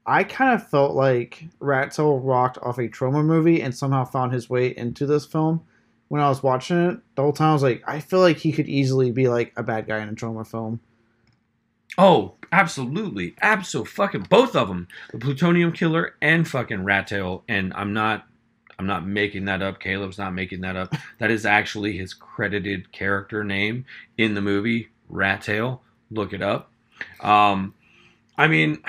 I 0.05 0.23
kind 0.23 0.53
of 0.53 0.67
felt 0.67 0.95
like 0.95 1.45
Rat 1.59 1.91
Tail 1.91 2.19
rocked 2.19 2.57
off 2.59 2.77
a 2.79 2.87
Troma 2.87 3.23
movie 3.23 3.61
and 3.61 3.75
somehow 3.75 4.05
found 4.05 4.33
his 4.33 4.49
way 4.49 4.75
into 4.75 5.05
this 5.05 5.25
film. 5.25 5.61
When 6.07 6.21
I 6.21 6.29
was 6.29 6.41
watching 6.41 6.77
it, 6.89 6.99
the 7.15 7.21
whole 7.21 7.33
time 7.33 7.51
I 7.51 7.53
was 7.53 7.61
like, 7.63 7.83
I 7.85 7.99
feel 7.99 8.19
like 8.19 8.37
he 8.37 8.51
could 8.51 8.67
easily 8.67 9.11
be 9.11 9.27
like 9.29 9.53
a 9.55 9.61
bad 9.61 9.85
guy 9.87 9.99
in 9.99 10.09
a 10.09 10.13
Troma 10.13 10.47
film. 10.47 10.79
oh 11.97 12.33
absolutely. 12.51 13.35
Absolutely 13.43 13.91
fucking 13.91 14.21
both 14.23 14.55
of 14.55 14.67
them 14.69 14.87
the 15.11 15.19
plutonium 15.19 15.71
killer 15.71 16.15
and 16.21 16.47
fucking 16.47 16.83
rat 16.83 17.05
tail. 17.07 17.43
And 17.47 17.71
i'm 17.75 17.93
not 17.93 18.25
i'm 18.79 18.87
not 18.87 19.05
making 19.05 19.45
that 19.45 19.61
up. 19.61 19.79
Caleb's 19.79 20.17
not 20.17 20.33
making 20.33 20.61
that 20.61 20.75
up. 20.75 20.95
That 21.19 21.29
is 21.29 21.45
actually 21.45 21.95
his 21.97 22.15
credited 22.15 22.91
character 22.91 23.43
name 23.43 23.85
in 24.17 24.33
the 24.33 24.41
movie 24.41 24.89
rat 25.09 25.43
tail. 25.43 25.83
Look 26.09 26.33
it 26.33 26.41
up. 26.41 26.71
Um 27.19 27.75
i 28.37 28.47
mean 28.47 28.81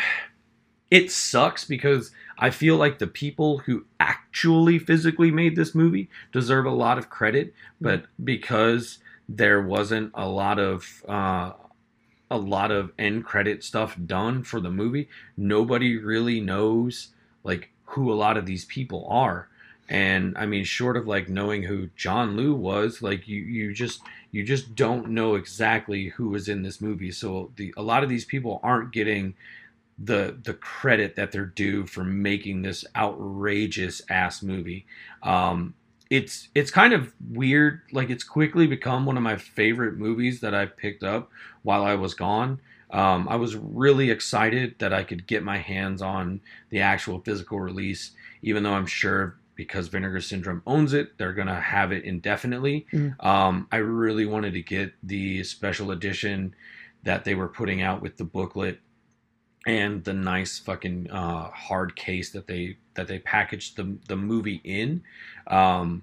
it 0.90 1.10
sucks 1.10 1.64
because 1.64 2.10
I 2.38 2.50
feel 2.50 2.76
like 2.76 2.98
the 2.98 3.06
people 3.06 3.58
who 3.58 3.84
actually 4.00 4.78
physically 4.78 5.30
made 5.30 5.54
this 5.54 5.74
movie 5.74 6.08
deserve 6.32 6.66
a 6.66 6.70
lot 6.70 6.98
of 6.98 7.10
credit, 7.10 7.54
but 7.80 8.06
because 8.22 8.98
there 9.28 9.62
wasn't 9.62 10.10
a 10.14 10.28
lot 10.28 10.58
of 10.58 11.04
uh, 11.08 11.52
a 12.30 12.38
lot 12.38 12.70
of 12.70 12.92
end 12.98 13.24
credit 13.24 13.62
stuff 13.62 13.96
done 14.06 14.42
for 14.42 14.60
the 14.60 14.70
movie, 14.70 15.08
nobody 15.36 15.96
really 15.96 16.40
knows 16.40 17.08
like 17.44 17.70
who 17.84 18.12
a 18.12 18.14
lot 18.14 18.36
of 18.36 18.46
these 18.46 18.64
people 18.64 19.06
are. 19.08 19.48
And 19.88 20.38
I 20.38 20.46
mean, 20.46 20.64
short 20.64 20.96
of 20.96 21.08
like 21.08 21.28
knowing 21.28 21.64
who 21.64 21.90
John 21.96 22.36
Liu 22.36 22.54
was, 22.54 23.02
like 23.02 23.26
you, 23.26 23.40
you 23.42 23.74
just 23.74 24.00
you 24.30 24.44
just 24.44 24.76
don't 24.76 25.10
know 25.10 25.34
exactly 25.34 26.08
who 26.08 26.30
was 26.30 26.48
in 26.48 26.62
this 26.62 26.80
movie. 26.80 27.10
So 27.10 27.50
the 27.56 27.74
a 27.76 27.82
lot 27.82 28.02
of 28.02 28.08
these 28.08 28.24
people 28.24 28.60
aren't 28.62 28.92
getting 28.92 29.34
the 30.02 30.38
the 30.42 30.54
credit 30.54 31.16
that 31.16 31.30
they're 31.30 31.44
due 31.44 31.86
for 31.86 32.02
making 32.04 32.62
this 32.62 32.84
outrageous 32.96 34.00
ass 34.08 34.42
movie. 34.42 34.86
Um, 35.22 35.74
it's 36.08 36.48
it's 36.54 36.70
kind 36.70 36.92
of 36.92 37.12
weird. 37.30 37.82
Like 37.92 38.10
it's 38.10 38.24
quickly 38.24 38.66
become 38.66 39.06
one 39.06 39.16
of 39.16 39.22
my 39.22 39.36
favorite 39.36 39.96
movies 39.96 40.40
that 40.40 40.54
I 40.54 40.66
picked 40.66 41.04
up 41.04 41.30
while 41.62 41.84
I 41.84 41.94
was 41.94 42.14
gone. 42.14 42.60
Um, 42.90 43.28
I 43.28 43.36
was 43.36 43.54
really 43.54 44.10
excited 44.10 44.74
that 44.78 44.92
I 44.92 45.04
could 45.04 45.26
get 45.26 45.44
my 45.44 45.58
hands 45.58 46.02
on 46.02 46.40
the 46.70 46.80
actual 46.80 47.20
physical 47.20 47.60
release, 47.60 48.12
even 48.42 48.64
though 48.64 48.72
I'm 48.72 48.86
sure 48.86 49.36
because 49.54 49.88
Vinegar 49.88 50.20
Syndrome 50.20 50.62
owns 50.66 50.94
it, 50.94 51.16
they're 51.18 51.34
gonna 51.34 51.60
have 51.60 51.92
it 51.92 52.04
indefinitely. 52.04 52.86
Mm. 52.92 53.22
Um, 53.24 53.68
I 53.70 53.76
really 53.76 54.24
wanted 54.24 54.54
to 54.54 54.62
get 54.62 54.94
the 55.02 55.44
special 55.44 55.90
edition 55.90 56.54
that 57.02 57.24
they 57.24 57.34
were 57.34 57.48
putting 57.48 57.82
out 57.82 58.02
with 58.02 58.16
the 58.16 58.24
booklet 58.24 58.80
and 59.66 60.04
the 60.04 60.12
nice 60.14 60.58
fucking 60.58 61.10
uh, 61.10 61.50
hard 61.50 61.96
case 61.96 62.30
that 62.30 62.46
they 62.46 62.76
that 62.94 63.08
they 63.08 63.18
packaged 63.18 63.76
the 63.76 63.96
the 64.08 64.16
movie 64.16 64.60
in. 64.64 65.02
Um, 65.46 66.02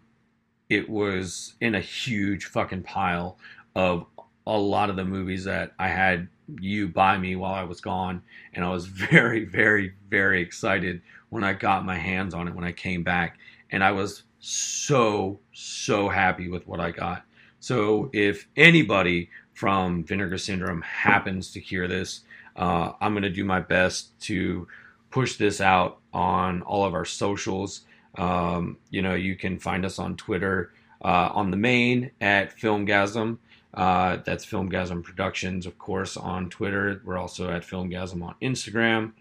it 0.70 0.90
was 0.90 1.56
in 1.62 1.76
a 1.76 1.80
huge 1.80 2.46
fucking 2.46 2.84
pile 2.84 3.38
of 3.76 4.06
a 4.46 4.58
lot 4.58 4.90
of 4.90 4.96
the 4.96 5.06
movies 5.06 5.46
that 5.46 5.74
I 5.80 5.88
had 5.88 6.28
you 6.60 6.88
buy 6.88 7.18
me 7.18 7.36
while 7.36 7.54
I 7.54 7.64
was 7.64 7.82
gone, 7.82 8.22
and 8.54 8.64
I 8.64 8.70
was 8.70 8.86
very, 9.12 9.46
very, 9.46 9.94
very 10.10 10.42
excited 10.42 11.02
when 11.30 11.44
I 11.44 11.54
got 11.54 11.86
my 11.86 11.98
hands 11.98 12.34
on 12.34 12.48
it 12.48 12.56
when 12.56 12.66
I 12.66 12.72
came 12.72 13.04
back, 13.04 13.38
and 13.72 13.84
I 13.84 13.92
was 13.92 14.24
so 14.40 15.40
so 15.54 16.10
happy 16.10 16.48
with 16.48 16.68
what 16.68 16.80
I 16.80 16.92
got. 16.92 17.24
So 17.60 18.10
if 18.14 18.48
anybody 18.56 19.30
from 19.58 20.04
Vinegar 20.04 20.38
Syndrome 20.38 20.84
happens 20.84 21.52
to 21.54 21.60
hear 21.60 21.88
this, 21.88 22.22
uh, 22.56 22.92
I'm 23.02 23.14
going 23.14 23.24
to 23.24 23.32
do 23.32 23.44
my 23.44 23.60
best 23.60 24.12
to 24.22 24.68
push 25.10 25.38
this 25.38 25.60
out 25.62 25.98
on 26.14 26.62
all 26.62 26.86
of 26.86 26.94
our 26.94 27.06
socials. 27.06 27.82
Um, 28.20 28.78
you 28.92 29.02
know, 29.02 29.16
you 29.16 29.36
can 29.36 29.58
find 29.58 29.84
us 29.84 29.98
on 29.98 30.16
Twitter 30.16 30.74
uh, 31.04 31.30
on 31.34 31.50
the 31.50 31.58
main 31.58 32.12
at 32.22 32.56
Filmgazm. 32.56 33.40
Uh, 33.74 34.18
that's 34.24 34.46
Filmgazm 34.46 35.04
Productions, 35.04 35.66
of 35.66 35.80
course, 35.80 36.18
on 36.18 36.52
Twitter. 36.52 37.02
We're 37.04 37.18
also 37.18 37.50
at 37.50 37.64
Filmgazm 37.64 38.22
on 38.22 38.36
Instagram. 38.44 39.14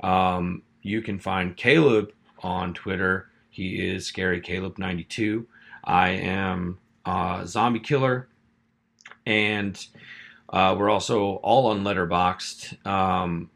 Um, 0.00 0.64
you 0.82 1.00
can 1.00 1.18
find 1.18 1.56
Caleb 1.56 2.12
on 2.42 2.74
Twitter. 2.74 3.30
He 3.48 3.88
is 3.88 4.04
Scary 4.04 4.42
Caleb92. 4.42 5.46
I 5.82 6.10
am 6.10 6.76
uh, 7.06 7.46
Zombie 7.46 7.80
Killer. 7.80 8.28
And 9.28 9.86
uh, 10.48 10.74
we're 10.78 10.88
also 10.88 11.34
all 11.36 11.66
on 11.66 11.84
Letterboxd. 11.84 12.86
Um, 12.86 13.50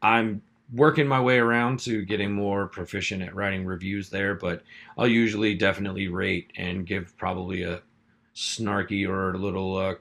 I'm 0.00 0.40
working 0.72 1.08
my 1.08 1.20
way 1.20 1.38
around 1.38 1.80
to 1.80 2.04
getting 2.04 2.32
more 2.32 2.68
proficient 2.68 3.22
at 3.22 3.34
writing 3.34 3.66
reviews 3.66 4.08
there, 4.08 4.34
but 4.34 4.62
I'll 4.96 5.08
usually 5.08 5.54
definitely 5.54 6.06
rate 6.06 6.52
and 6.56 6.86
give 6.86 7.16
probably 7.18 7.64
a 7.64 7.82
snarky 8.36 9.08
or 9.08 9.32
a 9.32 9.38
little 9.38 9.76
uh, 9.76 9.94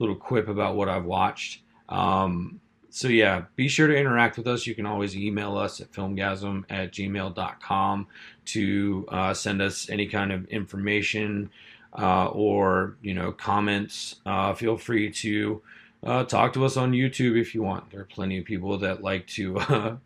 little 0.00 0.16
quip 0.16 0.48
about 0.48 0.74
what 0.74 0.88
I've 0.88 1.04
watched. 1.04 1.62
Um, 1.88 2.60
so 2.90 3.06
yeah, 3.06 3.44
be 3.54 3.68
sure 3.68 3.86
to 3.86 3.96
interact 3.96 4.38
with 4.38 4.48
us. 4.48 4.66
You 4.66 4.74
can 4.74 4.86
always 4.86 5.16
email 5.16 5.56
us 5.56 5.80
at 5.80 5.92
filmgazm 5.92 6.64
at 6.68 6.90
gmail.com 6.92 8.06
to 8.46 9.06
uh, 9.08 9.34
send 9.34 9.62
us 9.62 9.88
any 9.88 10.08
kind 10.08 10.32
of 10.32 10.46
information 10.48 11.50
uh, 11.96 12.26
or 12.26 12.96
you 13.02 13.14
know 13.14 13.32
comments. 13.32 14.16
Uh, 14.26 14.54
feel 14.54 14.76
free 14.76 15.10
to 15.10 15.62
uh, 16.04 16.24
talk 16.24 16.52
to 16.54 16.64
us 16.64 16.76
on 16.76 16.92
YouTube 16.92 17.40
if 17.40 17.54
you 17.54 17.62
want. 17.62 17.90
There 17.90 18.00
are 18.00 18.04
plenty 18.04 18.38
of 18.38 18.44
people 18.44 18.76
that 18.78 19.02
like 19.02 19.26
to 19.28 19.58
uh, 19.58 19.96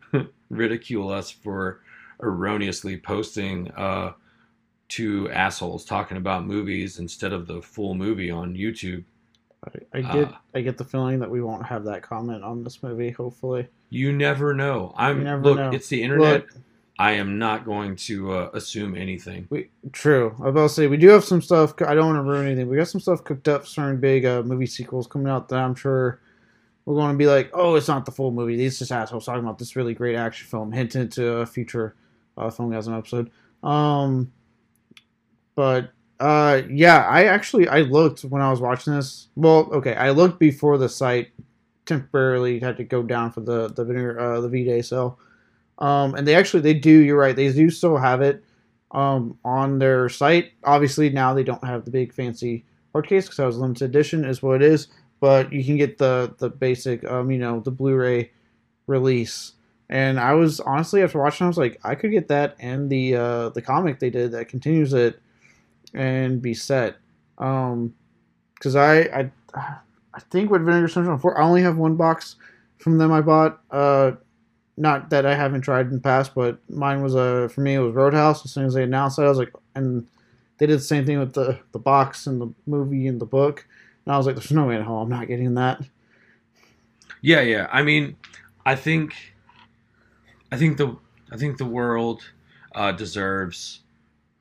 ridicule 0.51 1.11
us 1.11 1.31
for 1.31 1.81
erroneously 2.21 2.97
posting 2.99 3.71
uh, 3.73 4.13
two 4.89 5.31
assholes 5.31 5.85
talking 5.85 6.17
about 6.17 6.47
movies 6.47 6.99
instead 6.99 7.33
of 7.33 7.47
the 7.47 7.61
full 7.63 7.95
movie 7.95 8.31
on 8.31 8.55
YouTube. 8.55 9.05
I, 9.65 9.99
I 9.99 10.01
get 10.03 10.29
Uh, 10.29 10.33
I 10.55 10.61
get 10.61 10.77
the 10.79 10.85
feeling 10.85 11.21
that 11.21 11.31
we 11.31 11.41
won't 11.41 11.65
have 11.67 11.85
that 11.85 12.03
comment 12.03 12.43
on 12.43 12.65
this 12.65 12.83
movie. 12.83 13.11
Hopefully, 13.11 13.69
You 13.91 14.13
never 14.13 14.55
know. 14.55 14.93
I'm 14.97 15.19
You 15.19 15.25
never 15.25 15.43
look. 15.43 15.57
know. 15.57 15.71
It's 15.71 15.89
the 15.89 16.03
internet. 16.03 16.43
Look. 16.43 16.55
I 16.99 17.13
am 17.13 17.39
not 17.39 17.65
going 17.65 17.97
to 17.97 18.33
uh, 18.33 18.51
assume 18.53 18.97
anything. 18.97 19.47
we 19.51 19.71
true. 19.93 20.37
I 20.45 20.51
to 20.51 20.69
say 20.69 20.87
we 20.87 20.99
do 20.99 21.09
have 21.09 21.25
some 21.25 21.41
stuff. 21.41 21.75
I 21.87 21.95
don't 21.95 22.15
want 22.15 22.19
to 22.19 22.31
ruin 22.31 22.47
anything. 22.47 22.69
We 22.69 22.77
got 22.77 22.89
some 22.89 23.01
stuff 23.01 23.25
cooked 23.25 23.49
up, 23.49 23.67
certain 23.67 23.99
big 23.99 24.25
uh, 24.25 24.43
movie 24.43 24.67
sequels 24.67 25.07
coming 25.07 25.29
out 25.29 25.49
that 25.49 25.59
I'm 25.59 25.75
sure 25.75 26.21
we're 26.85 26.95
going 26.95 27.13
to 27.13 27.19
be 27.19 27.27
like, 27.27 27.51
oh, 27.55 27.77
it's 27.77 27.89
not 27.89 28.05
the 28.05 28.13
full 28.13 28.31
movie. 28.31 28.57
These 28.57 28.79
just 28.79 28.93
assholes 28.93 29.27
talking 29.27 29.43
about 29.43 29.59
this 29.59 29.77
really 29.77 29.95
great 29.95 30.17
action 30.17 30.47
film, 30.47 30.73
hinting 30.73 31.09
to 31.11 31.37
a 31.39 31.47
future 31.47 31.97
uh, 32.37 32.49
Filmgazm 32.49 32.97
episode. 32.97 33.31
Um, 33.63 34.33
but 35.55 35.93
uh, 36.21 36.63
yeah, 36.71 37.07
I 37.09 37.25
actually 37.25 37.69
I 37.69 37.81
looked 37.81 38.23
when 38.23 38.43
I 38.43 38.51
was 38.51 38.61
watching 38.61 38.95
this. 38.95 39.29
Well, 39.35 39.69
okay, 39.73 39.95
I 39.95 40.11
looked 40.11 40.39
before 40.39 40.79
the 40.79 40.89
site 40.89 41.31
temporarily 41.85 42.61
had 42.61 42.77
to 42.77 42.85
go 42.85 43.03
down 43.03 43.33
for 43.33 43.41
the 43.41 43.69
the 43.69 44.19
uh, 44.19 44.41
the 44.41 44.49
V 44.49 44.65
Day 44.65 44.83
sale. 44.83 45.19
Um, 45.83 46.15
and 46.17 46.27
they 46.29 46.37
actually 46.37 46.63
they 46.63 46.75
do. 46.75 46.91
You're 47.01 47.19
right. 47.19 47.37
They 47.37 47.53
do 47.53 47.71
still 47.71 47.99
have 47.99 48.23
it 48.23 48.45
um, 48.93 49.39
on 49.45 49.81
their 49.81 50.09
site. 50.09 50.53
Obviously, 50.65 51.11
now 51.11 51.35
they 51.35 51.45
don't 51.45 51.65
have 51.65 51.85
the 51.85 51.93
big 51.93 52.15
fancy 52.15 52.65
hard 52.93 53.09
case 53.09 53.27
because 53.27 53.39
that 53.39 53.47
was 53.47 53.59
limited 53.59 53.85
edition, 53.87 54.25
is 54.25 54.43
what 54.43 54.63
it 54.63 54.63
is. 54.63 54.89
But 55.21 55.53
you 55.53 55.65
can 55.65 55.77
get 55.79 55.99
the 55.99 56.35
the 56.39 56.51
basic, 56.51 57.05
um, 57.05 57.31
you 57.33 57.39
know, 57.39 57.61
the 57.61 57.73
Blu-ray 57.73 58.33
release 58.89 59.55
And 59.91 60.21
I 60.21 60.35
was 60.35 60.61
honestly 60.61 61.03
after 61.03 61.21
watching, 61.21 61.45
I 61.47 61.49
was 61.49 61.59
like, 61.59 61.81
I 61.85 61.95
could 61.97 62.13
get 62.13 62.29
that 62.29 62.57
and 62.61 62.91
the 62.91 63.17
uh, 63.17 63.49
the 63.51 63.63
comic 63.63 64.01
they 64.01 64.11
did 64.11 64.33
that 64.33 64.49
continues 64.49 64.95
it, 64.95 65.21
and 65.95 66.43
be 66.43 66.55
set. 66.55 66.97
Um, 67.39 67.95
because 68.55 68.77
I 68.77 69.01
I 69.03 69.31
I 69.55 70.21
think 70.31 70.51
with 70.51 70.65
Vinegar 70.65 70.89
Syndrome 70.89 71.19
Four, 71.19 71.39
I 71.41 71.45
only 71.45 71.63
have 71.63 71.77
one 71.77 71.97
box 71.97 72.37
from 72.79 72.99
them 72.99 73.13
I 73.13 73.21
bought. 73.23 73.61
Uh, 73.71 74.13
not 74.77 75.11
that 75.11 75.27
I 75.27 75.35
haven't 75.35 75.63
tried 75.63 75.87
in 75.87 75.93
the 75.93 76.01
past, 76.01 76.35
but 76.35 76.59
mine 76.71 77.03
was 77.03 77.15
a 77.15 77.45
uh, 77.45 77.49
for 77.49 77.61
me 77.61 77.75
it 77.75 77.81
was 77.81 77.95
Roadhouse. 77.95 78.45
As 78.45 78.53
soon 78.53 78.65
as 78.65 78.75
they 78.75 78.83
announced 78.83 79.19
it, 79.19 79.23
I 79.23 79.29
was 79.29 79.39
like, 79.39 79.53
and 79.75 80.07
they 80.59 80.67
did 80.67 80.79
the 80.79 80.85
same 80.85 81.05
thing 81.05 81.19
with 81.19 81.35
the 81.35 81.59
the 81.73 81.79
box 81.79 82.27
and 82.27 82.41
the 82.41 82.53
movie 82.67 83.07
and 83.07 83.21
the 83.21 83.27
book, 83.27 83.67
and 84.05 84.15
I 84.15 84.17
was 84.17 84.27
like, 84.27 84.37
there's 84.37 84.51
no 84.51 84.67
way 84.67 84.77
in 84.77 84.83
hell 84.83 84.99
I'm 84.99 85.11
not 85.11 85.29
getting 85.29 85.55
that. 85.55 85.83
Yeah, 87.21 87.41
yeah. 87.41 87.69
I 87.71 87.83
mean, 87.83 88.17
I 88.67 88.75
think, 88.75 89.15
I 90.51 90.57
think 90.57 90.77
the 90.77 90.97
I 91.31 91.37
think 91.37 91.59
the 91.59 91.65
world 91.67 92.23
uh, 92.75 92.93
deserves 92.93 93.81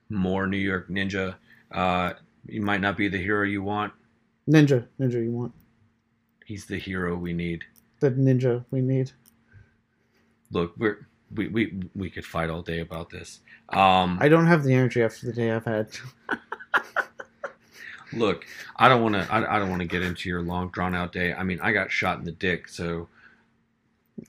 more 0.10 0.48
New 0.48 0.58
York 0.58 0.90
Ninja. 0.90 1.36
Uh, 1.72 2.14
you 2.48 2.62
might 2.62 2.82
not 2.82 2.98
be 2.98 3.08
the 3.08 3.18
hero 3.18 3.46
you 3.46 3.62
want. 3.62 3.94
Ninja, 4.50 4.86
ninja, 5.00 5.24
you 5.24 5.32
want? 5.32 5.54
He's 6.46 6.66
the 6.66 6.78
hero 6.78 7.16
we 7.16 7.34
need. 7.34 7.64
The 8.00 8.12
ninja 8.12 8.66
we 8.72 8.82
need. 8.82 9.12
Look, 10.52 10.74
we're 10.78 11.08
we 11.34 11.48
we 11.48 11.80
we 11.96 12.10
could 12.10 12.26
fight 12.26 12.50
all 12.50 12.62
day 12.62 12.80
about 12.80 13.10
this. 13.10 13.40
Um, 13.70 14.18
I 14.22 14.28
don't 14.28 14.48
have 14.48 14.64
the 14.64 14.74
energy 14.74 15.02
after 15.02 15.26
the 15.28 15.34
day 15.34 15.52
I've 15.52 15.66
had. 15.66 15.88
look, 18.14 18.46
I 18.78 18.90
don't 18.90 19.02
want 19.02 19.16
to. 19.16 19.28
I, 19.32 19.56
I 19.56 19.60
don't 19.60 19.70
want 19.70 19.82
to 19.82 19.88
get 19.88 20.02
into 20.02 20.30
your 20.30 20.42
long 20.42 20.70
drawn 20.70 20.94
out 20.96 21.12
day. 21.14 21.34
I 21.34 21.44
mean, 21.44 21.60
I 21.62 21.72
got 21.72 21.92
shot 21.92 22.20
in 22.20 22.26
the 22.26 22.32
dick, 22.32 22.68
so 22.68 23.08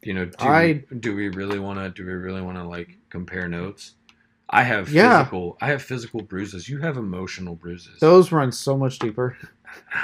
you 0.03 0.15
know, 0.15 0.27
do 0.27 0.35
I- 0.39 0.85
we, 0.91 0.99
do 0.99 1.15
we 1.17 1.29
really 1.29 1.59
want 1.59 1.79
to? 1.79 1.91
Do 1.91 2.07
we 2.07 2.13
really 2.15 2.41
want 2.43 2.57
to 2.59 2.65
like 2.65 2.97
compare 3.11 3.49
notes? 3.49 3.95
I 4.55 4.63
have 4.65 4.91
Yeah. 4.91 5.19
physical. 5.21 5.57
I 5.63 5.69
have 5.69 5.83
physical 5.83 6.21
bruises. 6.23 6.69
You 6.69 6.79
have 6.81 6.99
emotional 6.99 7.55
bruises. 7.55 8.01
Those 8.01 8.31
run 8.33 8.53
so 8.53 8.77
much 8.77 8.99
deeper. 8.99 9.39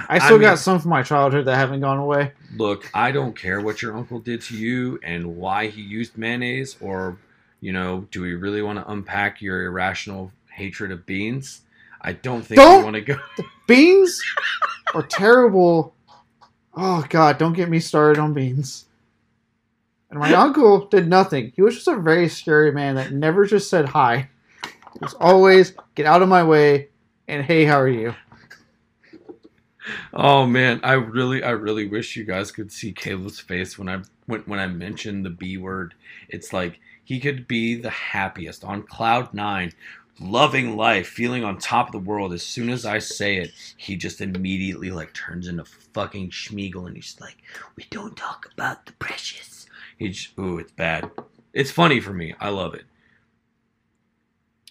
I 0.09 0.19
still 0.19 0.39
mean, 0.39 0.43
got 0.43 0.59
some 0.59 0.79
from 0.81 0.91
my 0.91 1.03
childhood 1.03 1.47
that 1.47 1.57
haven't 1.57 1.81
gone 1.81 1.99
away. 1.99 2.33
Look, 2.57 2.91
I 2.95 3.12
don't 3.12 3.35
care 3.37 3.61
what 3.61 3.83
your 3.83 3.97
uncle 3.97 4.19
did 4.21 4.43
to 4.43 4.57
you 4.57 4.99
and 5.03 5.37
why 5.37 5.69
he 5.69 5.83
used 5.83 6.16
mayonnaise, 6.19 6.77
or 6.81 7.19
you 7.61 7.73
know, 7.73 8.07
do 8.11 8.23
we 8.23 8.35
really 8.35 8.62
want 8.62 8.79
to 8.79 8.91
unpack 8.91 9.41
your 9.43 9.64
irrational 9.64 10.33
hatred 10.53 10.91
of 10.93 11.07
beans? 11.07 11.62
I 12.01 12.12
don't 12.12 12.43
think 12.43 12.61
Don't- 12.61 12.79
we 12.79 12.85
want 12.85 12.95
to 12.95 13.01
go. 13.03 13.19
The 13.37 13.45
Beans 13.66 14.23
are 14.95 15.03
terrible. 15.03 15.95
Oh 16.75 17.05
God, 17.09 17.39
don't 17.39 17.53
get 17.55 17.69
me 17.69 17.81
started 17.81 18.21
on 18.21 18.33
beans. 18.33 18.87
And 20.11 20.19
my 20.19 20.33
uncle 20.33 20.87
did 20.87 21.07
nothing. 21.07 21.53
He 21.55 21.61
was 21.61 21.75
just 21.75 21.89
a 21.89 21.97
very 21.97 22.29
scary 22.29 22.73
man 22.73 22.95
that 22.95 23.12
never 23.12 23.45
just 23.45 23.69
said 23.69 23.87
hi. 23.91 24.31
It 24.95 25.03
was 25.03 25.14
always 25.14 25.75
get 25.95 26.07
out 26.07 26.23
of 26.23 26.29
my 26.31 26.43
way 26.45 26.89
and 27.27 27.45
hey, 27.45 27.64
how 27.66 27.79
are 27.79 27.89
you? 27.89 28.14
Oh 30.12 30.47
man, 30.47 30.80
I 30.82 30.93
really, 30.95 31.43
I 31.43 31.51
really 31.51 31.86
wish 31.86 32.16
you 32.16 32.24
guys 32.24 32.51
could 32.51 32.72
see 32.72 32.93
Caleb's 32.93 33.41
face 33.41 33.78
when 33.78 33.89
I 33.89 34.03
when 34.26 34.41
when 34.43 34.59
I 34.61 34.66
mentioned 34.66 35.24
the 35.24 35.30
B 35.30 35.57
word. 35.57 35.95
It's 36.28 36.53
like 36.53 36.80
he 37.05 37.20
could 37.20 37.49
be 37.49 37.74
the 37.74 37.91
happiest 37.91 38.64
on 38.64 38.82
cloud 38.82 39.32
nine, 39.32 39.72
loving 40.20 40.76
life, 40.76 41.07
feeling 41.09 41.45
on 41.45 41.59
top 41.59 41.86
of 41.89 41.93
the 41.93 41.99
world. 42.11 42.32
As 42.32 42.43
soon 42.43 42.70
as 42.70 42.84
I 42.84 42.99
say 42.99 43.36
it, 43.36 43.53
he 43.76 43.97
just 43.97 44.20
immediately 44.20 44.91
like 44.91 45.12
turns 45.14 45.47
into 45.49 45.64
fucking 45.64 46.30
Sméagol, 46.30 46.86
and 46.86 46.97
he's 46.97 47.16
like, 47.20 47.36
"We 47.76 47.86
don't 47.91 48.16
talk 48.16 48.51
about 48.53 48.86
the 48.86 48.93
precious." 48.93 49.66
He's 49.99 50.28
ooh, 50.39 50.59
it's 50.59 50.72
bad. 50.72 51.11
It's 51.53 51.70
funny 51.70 51.99
for 52.01 52.12
me. 52.12 52.34
I 52.41 52.51
love 52.51 52.74
it. 52.74 52.84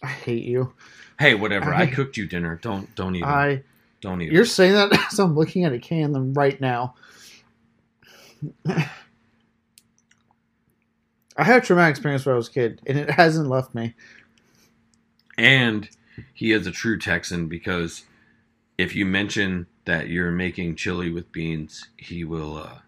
I 0.02 0.08
hate 0.08 0.44
you. 0.44 0.74
Hey, 1.20 1.34
whatever. 1.34 1.74
I, 1.74 1.82
I- 1.84 1.86
cooked 1.88 2.18
you 2.18 2.28
dinner. 2.28 2.60
Don't 2.62 2.94
don't 2.96 3.16
even. 3.16 3.28
I 3.28 3.64
don't 4.02 4.22
even. 4.22 4.34
you're 4.36 4.46
saying 4.46 4.74
that 4.74 4.94
as 5.12 5.20
I'm 5.20 5.36
looking 5.36 5.64
at 5.66 5.74
a 5.74 5.80
can 5.80 6.06
of 6.06 6.14
them 6.14 6.34
right 6.34 6.60
now. 6.60 6.96
I 11.38 11.44
had 11.44 11.62
a 11.62 11.66
traumatic 11.66 11.92
experience 11.92 12.26
when 12.26 12.34
I 12.34 12.38
was 12.38 12.48
a 12.48 12.52
kid, 12.52 12.82
and 12.88 12.98
it 12.98 13.12
hasn't 13.12 13.48
left 13.48 13.76
me. 13.76 13.94
And 15.38 15.88
he 16.34 16.52
is 16.52 16.66
a 16.66 16.72
true 16.72 16.98
Texan 16.98 17.48
because 17.48 18.06
if 18.78 18.96
you 18.96 19.06
mention 19.06 19.68
that 19.86 20.10
you're 20.10 20.32
making 20.32 20.76
chili 20.76 21.12
with 21.12 21.32
beans, 21.32 21.90
he 21.98 22.24
will. 22.24 22.58
uh 22.58 22.80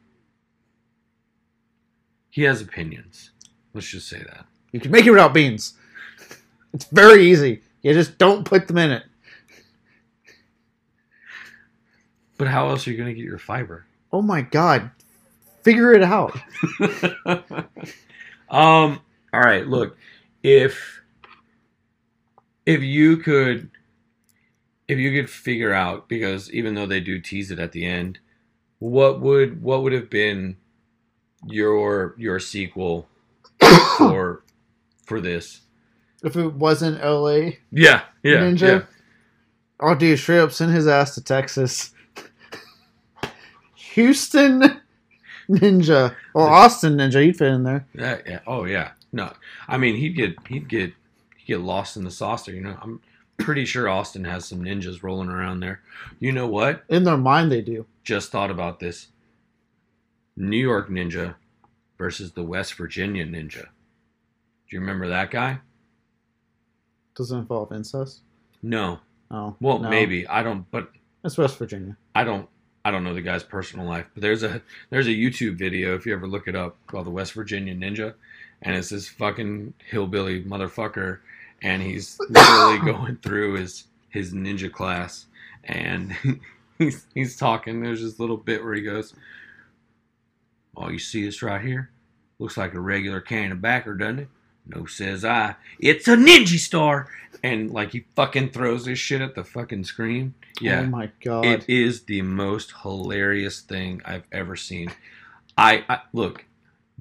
He 2.30 2.43
has 2.43 2.62
opinions. 2.62 3.32
Let's 3.74 3.88
just 3.88 4.10
say 4.10 4.20
that. 4.20 4.45
You 4.72 4.80
can 4.80 4.91
make 4.91 5.05
it 5.05 5.12
without 5.12 5.34
beans. 5.34 5.74
It's 6.74 6.86
very 6.86 7.26
easy. 7.26 7.62
You 7.82 7.93
just 7.93 8.18
don't 8.18 8.43
put 8.45 8.68
them 8.68 8.78
in 8.78 8.91
it. 8.91 9.03
But 12.40 12.48
how 12.48 12.70
else 12.70 12.88
are 12.88 12.92
you 12.92 12.98
going 12.98 13.10
to 13.10 13.14
get 13.14 13.26
your 13.26 13.38
fiber? 13.38 13.86
Oh 14.12 14.24
my 14.24 14.42
god. 14.42 14.90
Figure 15.62 15.94
it 15.94 16.02
out. 16.02 16.36
um. 18.50 19.00
All 19.32 19.42
right. 19.42 19.68
Look, 19.68 19.98
if 20.42 21.02
if 22.66 22.82
you 22.82 23.18
could, 23.18 23.70
if 24.88 24.98
you 24.98 25.12
could 25.12 25.30
figure 25.30 25.74
out, 25.74 26.08
because 26.10 26.52
even 26.52 26.74
though 26.76 26.86
they 26.88 27.02
do 27.02 27.20
tease 27.20 27.52
it 27.52 27.60
at 27.60 27.74
the 27.74 27.86
end, 27.86 28.20
what 28.80 29.20
would 29.22 29.62
what 29.62 29.84
would 29.84 29.94
have 29.94 30.10
been 30.10 30.56
your 31.46 32.16
your 32.18 32.40
sequel 32.40 33.08
for 33.98 34.44
for 35.06 35.20
this? 35.20 35.62
If 36.24 36.38
it 36.38 36.54
wasn't 36.54 37.04
LA 37.04 37.52
Yeah. 37.72 38.04
Yeah. 38.24 38.40
Ninja, 38.42 38.62
Yeah. 38.62 38.82
oh 39.82 39.94
dude, 39.96 40.18
straight 40.20 40.40
up 40.40 40.54
send 40.54 40.74
his 40.74 40.88
ass 40.88 41.16
to 41.16 41.24
Texas. 41.24 41.94
Houston 43.94 44.82
Ninja. 45.50 46.16
Or 46.34 46.48
Austin 46.48 46.98
Ninja, 46.98 47.24
he'd 47.24 47.38
fit 47.38 47.52
in 47.52 47.64
there. 47.64 47.88
Yeah, 47.94 48.20
yeah. 48.26 48.40
Oh 48.46 48.66
yeah. 48.66 48.92
No, 49.12 49.34
I 49.68 49.78
mean 49.78 49.96
he'd 49.96 50.16
get 50.16 50.36
he'd 50.48 50.68
get 50.68 50.94
he'd 51.38 51.46
get 51.46 51.62
lost 51.62 51.98
in 51.98 52.04
the 52.04 52.12
saucer. 52.12 52.52
You 52.52 52.62
know, 52.62 52.78
I'm 52.82 53.02
pretty 53.38 53.66
sure 53.66 53.90
Austin 53.90 54.24
has 54.26 54.46
some 54.46 54.64
ninjas 54.64 55.02
rolling 55.02 55.30
around 55.30 55.62
there. 55.62 55.82
You 56.20 56.32
know 56.32 56.48
what? 56.48 56.84
In 56.90 57.04
their 57.04 57.18
mind 57.18 57.52
they 57.52 57.62
do. 57.62 57.86
Just 58.04 58.32
thought 58.32 58.52
about 58.52 58.80
this. 58.80 59.08
New 60.38 60.58
York 60.58 60.90
Ninja 60.90 61.36
versus 61.98 62.32
the 62.32 62.44
West 62.44 62.74
Virginia 62.76 63.26
Ninja. 63.26 63.64
Do 63.64 64.76
you 64.76 64.80
remember 64.80 65.08
that 65.10 65.32
guy? 65.32 65.60
Doesn't 67.16 67.40
involve 67.40 67.72
incest. 67.72 68.22
No. 68.62 69.00
Oh. 69.32 69.56
Well, 69.60 69.80
no. 69.80 69.90
maybe 69.90 70.28
I 70.28 70.44
don't. 70.44 70.70
But 70.72 70.92
It's 71.24 71.38
West 71.38 71.58
Virginia. 71.58 71.98
I 72.16 72.24
don't. 72.24 72.48
I 72.86 72.91
don't 72.91 73.03
know 73.03 73.13
the 73.13 73.21
guy's 73.21 73.43
personal 73.43 73.86
life. 73.86 74.05
But 74.13 74.21
there's 74.21 74.43
a 74.43 74.61
there's 74.89 75.07
a 75.07 75.11
YouTube 75.11 75.55
video 75.55 75.95
if 75.95 76.05
you 76.05 76.13
ever 76.13 76.27
look 76.27 76.47
it 76.47 76.55
up 76.55 76.75
called 76.88 77.05
the 77.05 77.11
West 77.11 77.34
Virginia 77.34 77.75
Ninja, 77.75 78.13
and 78.61 78.75
it's 78.75 78.89
this 78.89 79.07
fucking 79.07 79.73
hillbilly 79.89 80.43
motherfucker, 80.43 81.19
and 81.61 81.82
he's 81.82 82.17
literally 82.30 82.80
going 82.91 83.17
through 83.17 83.55
his 83.55 83.86
his 84.09 84.34
ninja 84.34 84.71
class, 84.71 85.25
and 85.63 86.15
he's 86.77 87.05
he's 87.13 87.38
talking. 87.38 87.82
There's 87.82 88.01
this 88.01 88.19
little 88.19 88.38
bit 88.38 88.63
where 88.63 88.73
he 88.73 88.82
goes, 88.82 89.13
"Oh, 90.75 90.89
you 90.89 90.99
see 90.99 91.25
this 91.25 91.41
right 91.43 91.61
here? 91.61 91.89
Looks 92.39 92.57
like 92.57 92.73
a 92.73 92.80
regular 92.80 93.19
can 93.19 93.51
of 93.51 93.61
backer, 93.61 93.95
doesn't 93.95 94.19
it?" 94.19 94.27
No, 94.74 94.86
says 94.86 95.26
I. 95.26 95.55
It's 95.80 96.07
a 96.07 96.15
ninja 96.15 96.57
star, 96.59 97.07
and 97.43 97.72
like 97.72 97.91
he 97.91 98.05
fucking 98.15 98.51
throws 98.51 98.86
this 98.86 98.99
shit 98.99 99.22
at 99.22 99.36
the 99.36 99.43
fucking 99.43 99.84
screen. 99.86 100.34
Yeah, 100.61 100.82
Oh 100.82 100.86
my 100.88 101.09
god. 101.24 101.45
it 101.45 101.65
is 101.70 102.03
the 102.03 102.22
most 102.22 102.74
hilarious 102.84 103.61
thing 103.61 104.01
I've 104.05 104.26
ever 104.32 104.55
seen. 104.55 104.91
I, 105.57 105.84
I 105.89 106.01
look, 106.13 106.45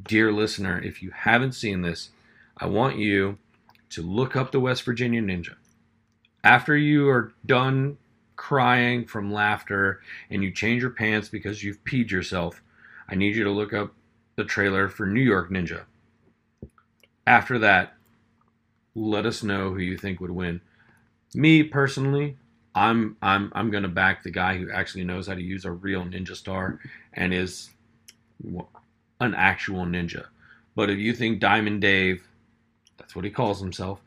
dear 0.03 0.33
listener, 0.33 0.81
if 0.81 1.03
you 1.03 1.11
haven't 1.11 1.53
seen 1.53 1.83
this, 1.83 2.11
I 2.57 2.67
want 2.67 2.97
you 2.99 3.39
to 3.91 4.03
look 4.03 4.35
up 4.37 4.51
the 4.53 4.61
West 4.61 4.83
Virginia 4.85 5.21
Ninja. 5.23 5.55
After 6.45 6.77
you 6.77 7.09
are 7.09 7.33
done 7.45 7.99
crying 8.37 9.05
from 9.05 9.33
laughter 9.33 10.01
and 10.31 10.43
you 10.45 10.51
change 10.53 10.83
your 10.83 10.91
pants 10.93 11.29
because 11.29 11.63
you've 11.65 11.83
peed 11.85 12.11
yourself, 12.11 12.63
I 13.09 13.15
need 13.17 13.35
you 13.35 13.45
to 13.45 13.51
look 13.51 13.73
up 13.73 13.93
the 14.37 14.45
trailer 14.45 14.89
for 14.89 15.05
New 15.07 15.21
York 15.21 15.51
Ninja. 15.51 15.83
After 17.29 17.59
that, 17.59 17.93
let 18.95 19.27
us 19.27 19.43
know 19.43 19.75
who 19.75 19.81
you 19.81 19.99
think 19.99 20.19
would 20.19 20.31
win. 20.31 20.63
Me 21.35 21.63
personally, 21.63 22.39
I'm 22.75 23.19
I'm 23.21 23.53
I'm 23.55 23.71
gonna 23.71 23.89
back 23.89 24.23
the 24.23 24.31
guy 24.31 24.57
who 24.57 24.71
actually 24.73 25.05
knows 25.05 25.27
how 25.27 25.35
to 25.35 25.43
use 25.43 25.67
a 25.67 25.71
real 25.71 26.05
ninja 26.05 26.35
star 26.35 26.81
and 27.13 27.35
is 27.35 27.69
an 29.21 29.35
actual 29.35 29.85
ninja. 29.85 30.25
But 30.75 30.89
if 30.89 30.97
you 30.99 31.13
think 31.13 31.39
Diamond 31.39 31.83
Dave, 31.83 32.27
that's 32.97 33.15
what 33.15 33.27
he 33.27 33.31
calls 33.31 33.61
himself, 33.61 34.01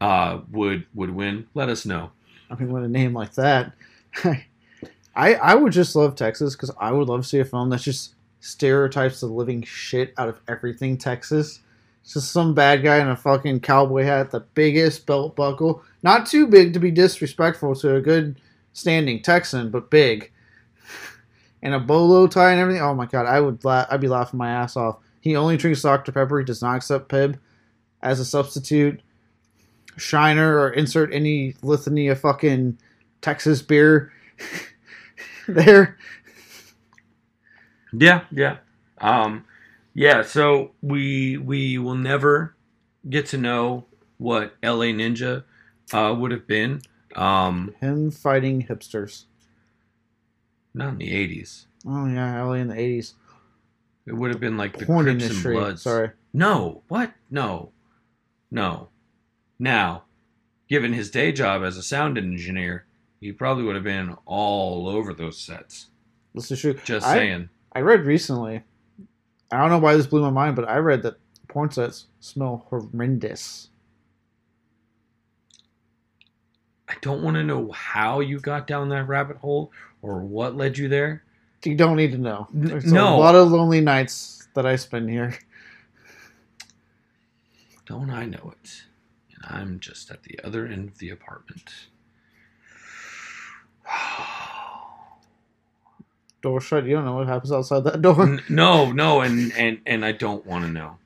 uh, 0.00 0.40
would 0.50 0.86
would 0.94 1.10
win, 1.10 1.46
let 1.52 1.68
us 1.68 1.84
know. 1.84 2.10
I 2.48 2.54
mean, 2.54 2.72
with 2.72 2.84
a 2.84 2.88
name 2.88 3.12
like 3.12 3.34
that, 3.34 3.72
I 4.24 5.34
I 5.34 5.54
would 5.56 5.74
just 5.74 5.94
love 5.94 6.16
Texas 6.16 6.56
because 6.56 6.70
I 6.80 6.90
would 6.90 7.08
love 7.08 7.20
to 7.20 7.28
see 7.28 7.40
a 7.40 7.44
film 7.44 7.68
that 7.68 7.82
just 7.82 8.14
stereotypes 8.40 9.20
the 9.20 9.26
living 9.26 9.62
shit 9.62 10.14
out 10.16 10.30
of 10.30 10.40
everything 10.48 10.96
Texas. 10.96 11.60
Just 12.06 12.32
some 12.32 12.54
bad 12.54 12.82
guy 12.82 12.98
in 12.98 13.08
a 13.08 13.16
fucking 13.16 13.60
cowboy 13.60 14.02
hat, 14.04 14.30
the 14.30 14.40
biggest 14.40 15.06
belt 15.06 15.36
buckle. 15.36 15.82
Not 16.02 16.26
too 16.26 16.46
big 16.46 16.72
to 16.74 16.80
be 16.80 16.90
disrespectful 16.90 17.74
to 17.76 17.96
a 17.96 18.00
good 18.00 18.40
standing 18.72 19.22
Texan, 19.22 19.70
but 19.70 19.90
big. 19.90 20.30
And 21.64 21.74
a 21.74 21.78
bolo 21.78 22.26
tie 22.26 22.50
and 22.50 22.60
everything. 22.60 22.82
Oh 22.82 22.92
my 22.92 23.06
god, 23.06 23.24
I 23.26 23.38
would 23.38 23.64
la- 23.64 23.86
I'd 23.88 24.00
be 24.00 24.08
laughing 24.08 24.36
my 24.36 24.50
ass 24.50 24.76
off. 24.76 24.98
He 25.20 25.36
only 25.36 25.56
drinks 25.56 25.80
Dr. 25.82 26.10
Pepper. 26.10 26.40
He 26.40 26.44
does 26.44 26.60
not 26.60 26.74
accept 26.74 27.08
Pibb 27.08 27.38
as 28.02 28.18
a 28.18 28.24
substitute. 28.24 29.00
Shiner 29.96 30.58
or 30.58 30.70
insert 30.70 31.14
any 31.14 31.54
litany 31.62 32.08
of 32.08 32.18
fucking 32.18 32.78
Texas 33.20 33.62
beer 33.62 34.12
there. 35.46 35.96
Yeah, 37.92 38.24
yeah. 38.32 38.56
Um, 38.98 39.44
yeah, 39.94 40.22
so 40.22 40.72
we 40.82 41.36
we 41.36 41.78
will 41.78 41.94
never 41.94 42.54
get 43.08 43.26
to 43.26 43.38
know 43.38 43.84
what 44.18 44.54
LA 44.62 44.86
Ninja 44.86 45.44
uh, 45.92 46.14
would 46.18 46.30
have 46.30 46.46
been. 46.46 46.82
Um, 47.16 47.74
Him 47.80 48.10
fighting 48.10 48.66
hipsters. 48.66 49.24
not 50.74 50.90
in 50.90 50.98
the 50.98 51.12
eighties. 51.12 51.66
Oh 51.86 52.06
yeah, 52.06 52.42
LA 52.42 52.52
in 52.54 52.68
the 52.68 52.78
eighties. 52.78 53.14
It 54.06 54.14
would 54.14 54.30
have 54.30 54.40
been 54.40 54.56
like 54.56 54.76
the 54.78 54.86
Porn 54.86 55.04
Crips 55.04 55.28
and. 55.30 55.42
Bloods. 55.42 55.82
Sorry. 55.82 56.10
No, 56.32 56.82
what? 56.88 57.12
No, 57.30 57.70
no. 58.50 58.88
Now, 59.58 60.04
given 60.68 60.92
his 60.92 61.10
day 61.10 61.30
job 61.30 61.62
as 61.62 61.76
a 61.76 61.82
sound 61.82 62.18
engineer, 62.18 62.86
he 63.20 63.30
probably 63.32 63.62
would 63.64 63.74
have 63.76 63.84
been 63.84 64.16
all 64.24 64.88
over 64.88 65.12
those 65.12 65.38
sets. 65.38 65.88
This 66.34 66.50
is 66.50 66.60
true. 66.60 66.74
Just 66.84 67.06
I- 67.06 67.14
saying. 67.16 67.48
I 67.74 67.80
read 67.80 68.04
recently. 68.04 68.62
I 69.52 69.58
don't 69.58 69.68
know 69.68 69.78
why 69.78 69.94
this 69.94 70.06
blew 70.06 70.22
my 70.22 70.30
mind, 70.30 70.56
but 70.56 70.68
I 70.68 70.78
read 70.78 71.02
that 71.02 71.16
porn 71.48 71.70
sets 71.70 72.06
smell 72.20 72.66
horrendous. 72.70 73.68
I 76.88 76.94
don't 77.02 77.22
want 77.22 77.36
to 77.36 77.44
know 77.44 77.70
how 77.72 78.20
you 78.20 78.40
got 78.40 78.66
down 78.66 78.88
that 78.88 79.06
rabbit 79.06 79.36
hole 79.36 79.70
or 80.00 80.20
what 80.20 80.56
led 80.56 80.78
you 80.78 80.88
there. 80.88 81.22
You 81.64 81.76
don't 81.76 81.96
need 81.96 82.12
to 82.12 82.18
know. 82.18 82.48
There's 82.52 82.90
no. 82.90 83.14
a 83.14 83.18
lot 83.18 83.34
of 83.34 83.50
lonely 83.52 83.80
nights 83.80 84.48
that 84.54 84.66
I 84.66 84.76
spend 84.76 85.10
here. 85.10 85.38
Don't 87.86 88.10
I 88.10 88.24
know 88.24 88.54
it? 88.62 88.84
And 89.34 89.44
I'm 89.56 89.80
just 89.80 90.10
at 90.10 90.22
the 90.22 90.40
other 90.42 90.66
end 90.66 90.88
of 90.88 90.98
the 90.98 91.10
apartment. 91.10 91.70
Door 96.42 96.60
shut. 96.60 96.84
You 96.84 96.94
don't 96.94 97.04
know 97.04 97.14
what 97.14 97.28
happens 97.28 97.52
outside 97.52 97.84
that 97.84 98.02
door. 98.02 98.22
N- 98.22 98.42
no, 98.48 98.92
no, 98.92 99.20
and 99.20 99.52
and 99.52 99.80
and 99.86 100.04
I 100.04 100.12
don't 100.12 100.44
want 100.44 100.64
to 100.64 100.70
know. 100.70 100.98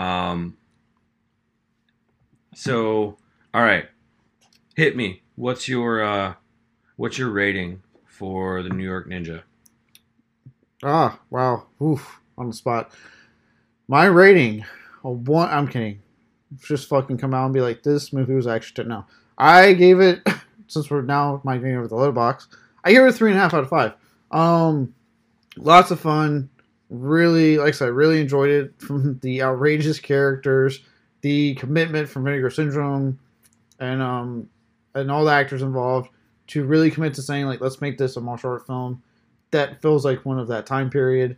Um. 0.00 0.56
So, 2.54 3.16
all 3.54 3.62
right, 3.62 3.86
hit 4.76 4.96
me. 4.96 5.22
What's 5.36 5.68
your 5.68 6.02
uh, 6.02 6.34
what's 6.96 7.16
your 7.16 7.30
rating 7.30 7.82
for 8.06 8.62
the 8.62 8.68
New 8.68 8.84
York 8.84 9.08
Ninja? 9.08 9.42
Ah, 10.82 11.20
wow. 11.30 11.66
Oof. 11.80 12.20
On 12.36 12.48
the 12.48 12.54
spot. 12.54 12.92
My 13.88 14.06
rating. 14.06 14.64
A 15.04 15.10
one. 15.10 15.48
I'm 15.48 15.68
kidding. 15.68 16.00
Just 16.60 16.88
fucking 16.88 17.18
come 17.18 17.34
out 17.34 17.44
and 17.44 17.54
be 17.54 17.60
like, 17.60 17.82
this 17.82 18.12
movie 18.12 18.34
was 18.34 18.46
actually. 18.46 18.88
No. 18.88 19.06
I 19.38 19.72
gave 19.74 20.00
it. 20.00 20.26
Since 20.66 20.90
we're 20.90 21.02
now 21.02 21.40
migrating 21.44 21.76
over 21.76 21.88
the 21.88 21.96
Letterboxd, 21.96 22.48
I 22.82 22.92
gave 22.92 23.02
it 23.02 23.08
a 23.08 23.12
three 23.12 23.30
and 23.30 23.38
a 23.38 23.42
half 23.42 23.52
out 23.52 23.62
of 23.62 23.68
five. 23.68 23.92
Um, 24.32 24.94
lots 25.56 25.90
of 25.90 26.00
fun. 26.00 26.48
Really, 26.90 27.58
like 27.58 27.68
I 27.68 27.70
said, 27.72 27.90
really 27.90 28.20
enjoyed 28.20 28.50
it. 28.50 28.74
From 28.80 29.18
the 29.20 29.42
outrageous 29.42 29.98
characters, 29.98 30.80
the 31.20 31.54
commitment 31.54 32.08
from 32.08 32.24
Vinegar 32.24 32.50
Syndrome, 32.50 33.18
and 33.78 34.02
um, 34.02 34.48
and 34.94 35.10
all 35.10 35.24
the 35.24 35.32
actors 35.32 35.62
involved 35.62 36.10
to 36.48 36.64
really 36.64 36.90
commit 36.90 37.14
to 37.14 37.22
saying 37.22 37.46
like, 37.46 37.60
let's 37.60 37.80
make 37.80 37.96
this 37.96 38.16
a 38.16 38.20
martial 38.20 38.50
art 38.50 38.66
film 38.66 39.02
that 39.52 39.80
feels 39.80 40.04
like 40.04 40.24
one 40.26 40.38
of 40.38 40.48
that 40.48 40.66
time 40.66 40.90
period. 40.90 41.36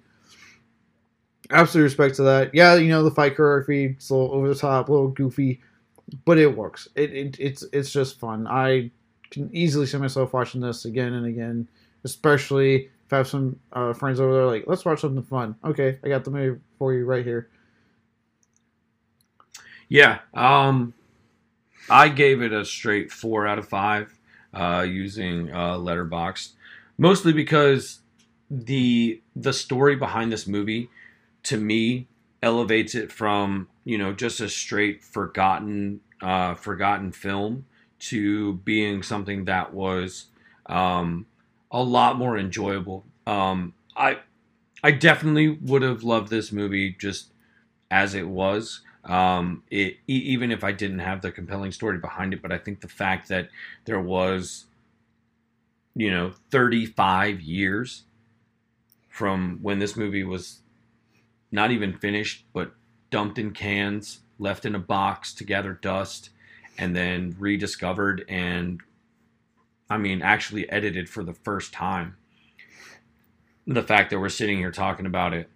Absolute 1.50 1.84
respect 1.84 2.14
to 2.16 2.22
that. 2.22 2.54
Yeah, 2.54 2.76
you 2.76 2.88
know 2.88 3.02
the 3.02 3.10
fight 3.10 3.36
choreography, 3.36 3.94
it's 3.96 4.08
a 4.08 4.14
little 4.14 4.32
over 4.32 4.48
the 4.48 4.54
top, 4.54 4.88
a 4.88 4.92
little 4.92 5.08
goofy, 5.08 5.60
but 6.24 6.38
it 6.38 6.56
works. 6.56 6.88
It, 6.94 7.12
it 7.12 7.36
it's 7.38 7.64
it's 7.72 7.92
just 7.92 8.18
fun. 8.18 8.46
I 8.46 8.90
can 9.30 9.54
easily 9.54 9.84
see 9.84 9.98
myself 9.98 10.32
watching 10.32 10.62
this 10.62 10.86
again 10.86 11.12
and 11.12 11.26
again, 11.26 11.68
especially 12.04 12.90
if 13.06 13.12
I 13.12 13.18
have 13.18 13.28
some 13.28 13.58
uh, 13.72 13.92
friends 13.92 14.20
over 14.20 14.32
there 14.32 14.46
like, 14.46 14.64
let's 14.66 14.84
watch 14.84 15.00
something 15.00 15.22
fun. 15.22 15.56
Okay, 15.64 15.98
I 16.04 16.08
got 16.08 16.24
the 16.24 16.30
movie 16.30 16.60
for 16.78 16.94
you 16.94 17.04
right 17.04 17.24
here. 17.24 17.48
Yeah. 19.88 20.20
Um, 20.32 20.94
I 21.88 22.08
gave 22.08 22.42
it 22.42 22.52
a 22.52 22.64
straight 22.64 23.12
four 23.12 23.46
out 23.46 23.58
of 23.58 23.68
five 23.68 24.18
uh, 24.54 24.86
using 24.88 25.50
uh, 25.52 25.74
Letterboxd, 25.74 26.52
mostly 26.96 27.32
because 27.32 28.00
the 28.50 29.20
the 29.34 29.52
story 29.52 29.96
behind 29.96 30.32
this 30.32 30.46
movie, 30.46 30.88
to 31.44 31.56
me, 31.56 32.06
elevates 32.42 32.94
it 32.94 33.12
from 33.12 33.68
you 33.84 33.98
know 33.98 34.12
just 34.12 34.40
a 34.40 34.48
straight 34.48 35.02
forgotten 35.02 36.00
uh, 36.22 36.54
forgotten 36.54 37.12
film 37.12 37.66
to 37.98 38.54
being 38.54 39.02
something 39.02 39.44
that 39.44 39.74
was 39.74 40.26
um, 40.66 41.26
a 41.74 41.82
lot 41.82 42.16
more 42.16 42.38
enjoyable. 42.38 43.04
Um, 43.26 43.74
I 43.96 44.20
I 44.82 44.92
definitely 44.92 45.48
would 45.48 45.82
have 45.82 46.04
loved 46.04 46.30
this 46.30 46.52
movie 46.52 46.92
just 46.98 47.32
as 47.90 48.14
it 48.14 48.28
was. 48.28 48.80
Um, 49.04 49.64
it 49.70 49.96
even 50.06 50.50
if 50.52 50.62
I 50.64 50.72
didn't 50.72 51.00
have 51.00 51.20
the 51.20 51.32
compelling 51.32 51.72
story 51.72 51.98
behind 51.98 52.32
it, 52.32 52.40
but 52.40 52.52
I 52.52 52.58
think 52.58 52.80
the 52.80 52.88
fact 52.88 53.28
that 53.28 53.48
there 53.86 54.00
was, 54.00 54.66
you 55.94 56.10
know, 56.10 56.32
35 56.50 57.40
years 57.40 58.04
from 59.10 59.58
when 59.60 59.80
this 59.80 59.96
movie 59.96 60.24
was 60.24 60.60
not 61.50 61.70
even 61.70 61.98
finished, 61.98 62.46
but 62.52 62.72
dumped 63.10 63.38
in 63.38 63.50
cans, 63.50 64.20
left 64.38 64.64
in 64.64 64.74
a 64.74 64.78
box 64.78 65.34
to 65.34 65.44
gather 65.44 65.72
dust, 65.72 66.30
and 66.78 66.94
then 66.94 67.34
rediscovered 67.38 68.24
and, 68.28 68.80
I 69.88 69.98
mean, 69.98 70.22
actually 70.22 70.68
edited 70.70 71.08
for 71.08 71.22
the 71.22 71.34
first 71.34 71.72
time. 71.72 72.16
The 73.66 73.82
fact 73.82 74.10
that 74.10 74.18
we're 74.18 74.28
sitting 74.28 74.58
here 74.58 74.70
talking 74.70 75.06
about 75.06 75.32
it 75.32 75.48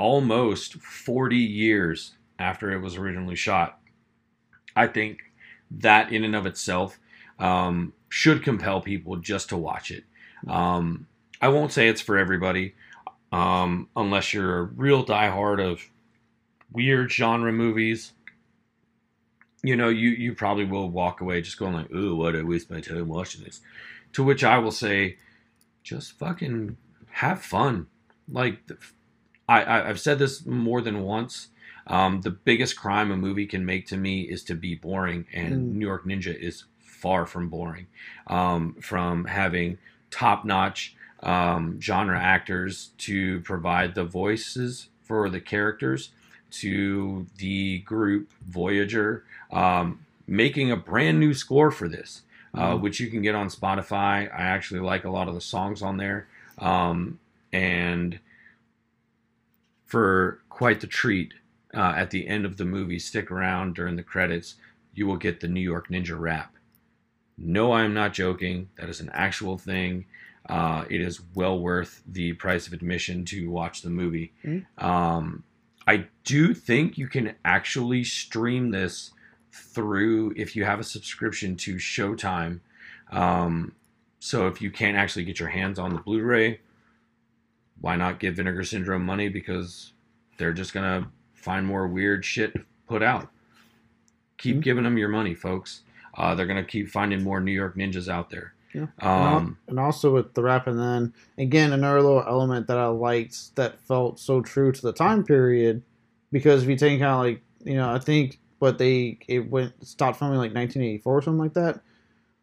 almost 0.00 0.74
40 0.76 1.36
years 1.36 2.14
after 2.38 2.72
it 2.72 2.80
was 2.80 2.96
originally 2.96 3.36
shot. 3.36 3.78
I 4.74 4.86
think 4.86 5.18
that 5.70 6.10
in 6.10 6.24
and 6.24 6.34
of 6.34 6.46
itself 6.46 6.98
um, 7.38 7.92
should 8.08 8.42
compel 8.42 8.80
people 8.80 9.16
just 9.16 9.50
to 9.50 9.58
watch 9.58 9.90
it. 9.90 10.04
Um, 10.48 11.06
I 11.40 11.48
won't 11.48 11.72
say 11.72 11.88
it's 11.88 12.00
for 12.00 12.16
everybody, 12.16 12.74
um, 13.30 13.88
unless 13.94 14.32
you're 14.32 14.58
a 14.58 14.64
real 14.64 15.04
diehard 15.04 15.62
of 15.62 15.82
weird 16.72 17.12
genre 17.12 17.52
movies. 17.52 18.12
You 19.62 19.76
know, 19.76 19.88
you 19.88 20.10
you 20.10 20.34
probably 20.34 20.64
will 20.64 20.88
walk 20.88 21.20
away 21.20 21.40
just 21.42 21.58
going 21.58 21.74
like, 21.74 21.90
"Ooh, 21.92 22.16
what 22.16 22.34
I 22.36 22.42
waste 22.42 22.70
my 22.70 22.80
time 22.80 23.08
watching 23.08 23.44
this." 23.44 23.60
To 24.14 24.24
which 24.24 24.42
I 24.42 24.58
will 24.58 24.72
say, 24.72 25.16
just 25.82 26.12
fucking 26.18 26.76
have 27.10 27.42
fun. 27.42 27.86
Like, 28.30 28.58
I, 29.48 29.62
I 29.62 29.88
I've 29.88 30.00
said 30.00 30.18
this 30.18 30.46
more 30.46 30.80
than 30.80 31.02
once. 31.02 31.48
Um, 31.86 32.20
the 32.20 32.30
biggest 32.30 32.76
crime 32.76 33.10
a 33.10 33.16
movie 33.16 33.46
can 33.46 33.64
make 33.66 33.86
to 33.88 33.96
me 33.96 34.22
is 34.22 34.44
to 34.44 34.54
be 34.54 34.74
boring, 34.76 35.26
and 35.32 35.54
Mm. 35.54 35.74
New 35.76 35.86
York 35.86 36.04
Ninja 36.06 36.34
is 36.34 36.64
far 36.78 37.26
from 37.26 37.48
boring. 37.48 37.86
Um, 38.26 38.74
from 38.80 39.24
having 39.24 39.78
top 40.10 40.44
notch 40.44 40.94
um, 41.22 41.80
genre 41.80 42.18
actors 42.18 42.90
to 42.98 43.40
provide 43.40 43.94
the 43.94 44.04
voices 44.04 44.88
for 45.02 45.28
the 45.28 45.40
characters, 45.40 46.10
to 46.52 47.26
the 47.38 47.78
group 47.80 48.30
Voyag3r 48.50 49.22
um, 49.52 50.00
making 50.26 50.70
a 50.70 50.76
brand 50.76 51.18
new 51.18 51.34
score 51.34 51.70
for 51.70 51.88
this, 51.88 52.22
uh, 52.54 52.74
Mhm. 52.74 52.80
which 52.82 53.00
you 53.00 53.08
can 53.08 53.22
get 53.22 53.34
on 53.34 53.48
Spotify. 53.48 54.32
I 54.32 54.42
actually 54.42 54.80
like 54.80 55.04
a 55.04 55.10
lot 55.10 55.28
of 55.28 55.34
the 55.34 55.40
songs 55.40 55.82
on 55.82 55.96
there. 55.96 56.26
Um, 56.58 57.18
and 57.52 58.18
for 59.86 60.40
quite 60.48 60.80
the 60.80 60.86
treat 60.86 61.34
uh, 61.74 61.94
at 61.96 62.10
the 62.10 62.26
end 62.26 62.44
of 62.44 62.56
the 62.56 62.64
movie. 62.64 62.98
Stick 62.98 63.30
around 63.30 63.74
during 63.74 63.96
the 63.96 64.02
credits. 64.02 64.56
You 64.94 65.06
will 65.06 65.16
get 65.16 65.40
the 65.40 65.48
New 65.48 65.60
York 65.60 65.88
Ninja 65.88 66.18
rap. 66.18 66.54
No, 67.38 67.72
I 67.72 67.84
am 67.84 67.94
not 67.94 68.12
joking. 68.12 68.68
That 68.76 68.88
is 68.88 69.00
an 69.00 69.10
actual 69.12 69.56
thing. 69.56 70.04
Uh, 70.48 70.84
it 70.90 71.00
is 71.00 71.20
well 71.34 71.58
worth 71.58 72.02
the 72.06 72.32
price 72.34 72.66
of 72.66 72.72
admission 72.72 73.24
to 73.26 73.50
watch 73.50 73.82
the 73.82 73.90
movie. 73.90 74.32
Mm. 74.44 74.64
Um, 74.82 75.44
I 75.86 76.06
do 76.24 76.54
think 76.54 76.98
you 76.98 77.08
can 77.08 77.34
actually 77.44 78.04
stream 78.04 78.70
this 78.70 79.12
through 79.52 80.34
if 80.36 80.54
you 80.54 80.64
have 80.64 80.78
a 80.80 80.84
subscription 80.84 81.56
to 81.56 81.76
Showtime. 81.76 82.60
Um, 83.10 83.72
so 84.20 84.46
if 84.46 84.60
you 84.62 84.70
can't 84.70 84.96
actually 84.96 85.24
get 85.24 85.40
your 85.40 85.48
hands 85.48 85.78
on 85.78 85.94
the 85.94 86.00
Blu-ray, 86.00 86.60
why 87.80 87.96
not 87.96 88.20
give 88.20 88.36
Vinegar 88.36 88.62
Syndrome 88.64 89.04
money 89.04 89.28
because 89.28 89.92
they're 90.36 90.52
just 90.52 90.74
gonna 90.74 91.10
find 91.34 91.66
more 91.66 91.88
weird 91.88 92.24
shit 92.24 92.52
to 92.52 92.64
put 92.86 93.02
out. 93.02 93.30
Keep 94.36 94.56
Mhm. 94.56 94.62
giving 94.62 94.84
them 94.84 94.98
your 94.98 95.08
money, 95.08 95.34
folks. 95.34 95.82
Uh, 96.14 96.34
they're 96.34 96.46
gonna 96.46 96.64
keep 96.64 96.88
finding 96.88 97.24
more 97.24 97.40
New 97.40 97.52
York 97.52 97.76
ninjas 97.76 98.08
out 98.08 98.30
there. 98.30 98.52
Yeah. 98.74 98.86
Um, 99.00 99.58
and 99.66 99.80
also 99.80 100.14
with 100.14 100.34
the 100.34 100.42
rap, 100.42 100.66
and 100.66 100.78
then 100.78 101.12
again 101.38 101.72
another 101.72 102.00
little 102.02 102.24
element 102.26 102.66
that 102.68 102.78
I 102.78 102.86
liked 102.86 103.56
that 103.56 103.80
felt 103.80 104.18
so 104.20 104.40
true 104.40 104.72
to 104.72 104.82
the 104.82 104.92
time 104.92 105.24
period, 105.24 105.82
because 106.30 106.62
if 106.62 106.68
you 106.68 106.76
take 106.76 107.00
kind 107.00 107.12
of 107.12 107.20
like 107.20 107.42
you 107.64 107.74
know 107.74 107.92
I 107.92 107.98
think 107.98 108.38
what 108.60 108.78
they 108.78 109.18
it 109.26 109.50
went 109.50 109.72
stopped 109.86 110.18
filming 110.18 110.38
like 110.38 110.54
1984 110.54 111.12
or 111.12 111.22
something 111.22 111.40
like 111.40 111.54
that. 111.54 111.80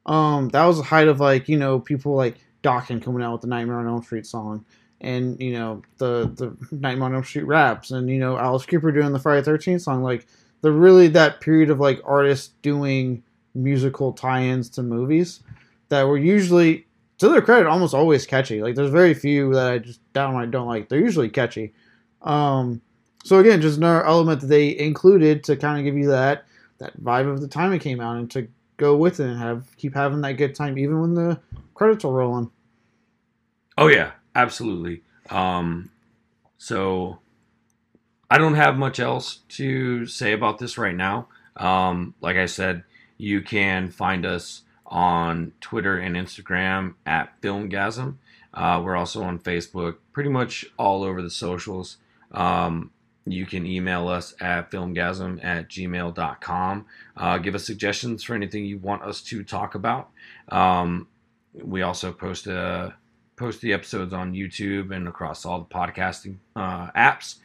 Um, 0.05 0.49
that 0.49 0.65
was 0.65 0.77
the 0.77 0.83
height 0.83 1.07
of 1.07 1.19
like 1.19 1.47
you 1.47 1.57
know 1.57 1.79
people 1.79 2.15
like 2.15 2.37
Dokken 2.63 3.01
coming 3.01 3.23
out 3.23 3.33
with 3.33 3.41
the 3.41 3.47
Nightmare 3.47 3.79
on 3.79 3.87
Elm 3.87 4.03
Street 4.03 4.25
song, 4.25 4.65
and 4.99 5.39
you 5.41 5.53
know 5.53 5.81
the 5.97 6.31
the 6.35 6.75
Nightmare 6.75 7.05
on 7.05 7.15
Elm 7.15 7.23
Street 7.23 7.45
raps, 7.45 7.91
and 7.91 8.09
you 8.09 8.19
know 8.19 8.37
Alice 8.37 8.65
Cooper 8.65 8.91
doing 8.91 9.13
the 9.13 9.19
Friday 9.19 9.43
Thirteenth 9.43 9.81
song. 9.81 10.03
Like 10.03 10.27
the 10.61 10.71
really 10.71 11.07
that 11.09 11.39
period 11.39 11.69
of 11.69 11.79
like 11.79 12.01
artists 12.03 12.53
doing 12.61 13.23
musical 13.53 14.13
tie-ins 14.13 14.69
to 14.69 14.83
movies 14.83 15.41
that 15.89 16.03
were 16.03 16.17
usually 16.17 16.85
to 17.17 17.29
their 17.29 17.41
credit 17.41 17.67
almost 17.67 17.93
always 17.93 18.25
catchy. 18.25 18.61
Like 18.61 18.75
there's 18.75 18.91
very 18.91 19.13
few 19.13 19.53
that 19.53 19.71
I 19.71 19.77
just 19.79 20.01
downright 20.13 20.51
don't 20.51 20.67
like. 20.67 20.89
They're 20.89 20.99
usually 20.99 21.29
catchy. 21.29 21.73
Um, 22.21 22.81
so 23.23 23.39
again, 23.39 23.61
just 23.61 23.77
another 23.77 24.05
element 24.05 24.41
that 24.41 24.47
they 24.47 24.77
included 24.77 25.43
to 25.45 25.55
kind 25.55 25.79
of 25.79 25.85
give 25.85 25.97
you 25.97 26.07
that 26.09 26.45
that 26.79 27.01
vibe 27.01 27.31
of 27.31 27.41
the 27.41 27.47
time 27.47 27.73
it 27.73 27.79
came 27.79 27.99
out 27.99 28.17
and 28.17 28.29
to 28.31 28.47
go 28.77 28.95
with 28.95 29.19
it 29.19 29.27
and 29.27 29.39
have 29.39 29.75
keep 29.77 29.95
having 29.95 30.21
that 30.21 30.33
good 30.33 30.53
time 30.53 30.77
even 30.77 31.01
when 31.01 31.13
the 31.15 31.39
credits 31.73 32.05
are 32.05 32.13
rolling. 32.13 32.51
Oh 33.77 33.87
yeah, 33.87 34.11
absolutely. 34.35 35.01
Um, 35.29 35.89
so 36.57 37.19
I 38.29 38.37
don't 38.37 38.55
have 38.55 38.77
much 38.77 38.99
else 38.99 39.39
to 39.49 40.05
say 40.05 40.33
about 40.33 40.59
this 40.59 40.77
right 40.77 40.95
now. 40.95 41.27
Um, 41.55 42.13
like 42.21 42.37
I 42.37 42.45
said, 42.45 42.83
you 43.17 43.41
can 43.41 43.89
find 43.89 44.25
us 44.25 44.61
on 44.87 45.53
Twitter 45.61 45.97
and 45.97 46.15
Instagram 46.15 46.95
at 47.05 47.39
Filmgazm. 47.41 48.15
Uh, 48.53 48.81
we're 48.83 48.95
also 48.95 49.21
on 49.23 49.37
Facebook, 49.39 49.97
pretty 50.13 50.29
much 50.29 50.65
all 50.77 51.03
over 51.03 51.21
the 51.21 51.29
socials. 51.29 51.97
Um, 52.31 52.91
you 53.25 53.45
can 53.45 53.65
email 53.65 54.07
us 54.07 54.33
at 54.39 54.71
filmgazm 54.71 55.43
at 55.43 55.69
gmail.com. 55.69 56.85
Uh, 57.15 57.37
give 57.37 57.55
us 57.55 57.65
suggestions 57.65 58.23
for 58.23 58.33
anything 58.33 58.65
you 58.65 58.77
want 58.77 59.03
us 59.03 59.21
to 59.23 59.43
talk 59.43 59.75
about. 59.75 60.09
Um, 60.49 61.07
we 61.53 61.81
also 61.81 62.11
post 62.11 62.47
a 62.47 62.95
post 63.35 63.61
the 63.61 63.73
episodes 63.73 64.13
on 64.13 64.33
YouTube 64.33 64.95
and 64.95 65.07
across 65.07 65.45
all 65.45 65.59
the 65.59 65.65
podcasting 65.65 66.37
uh, 66.55 66.89
apps. 66.91 67.35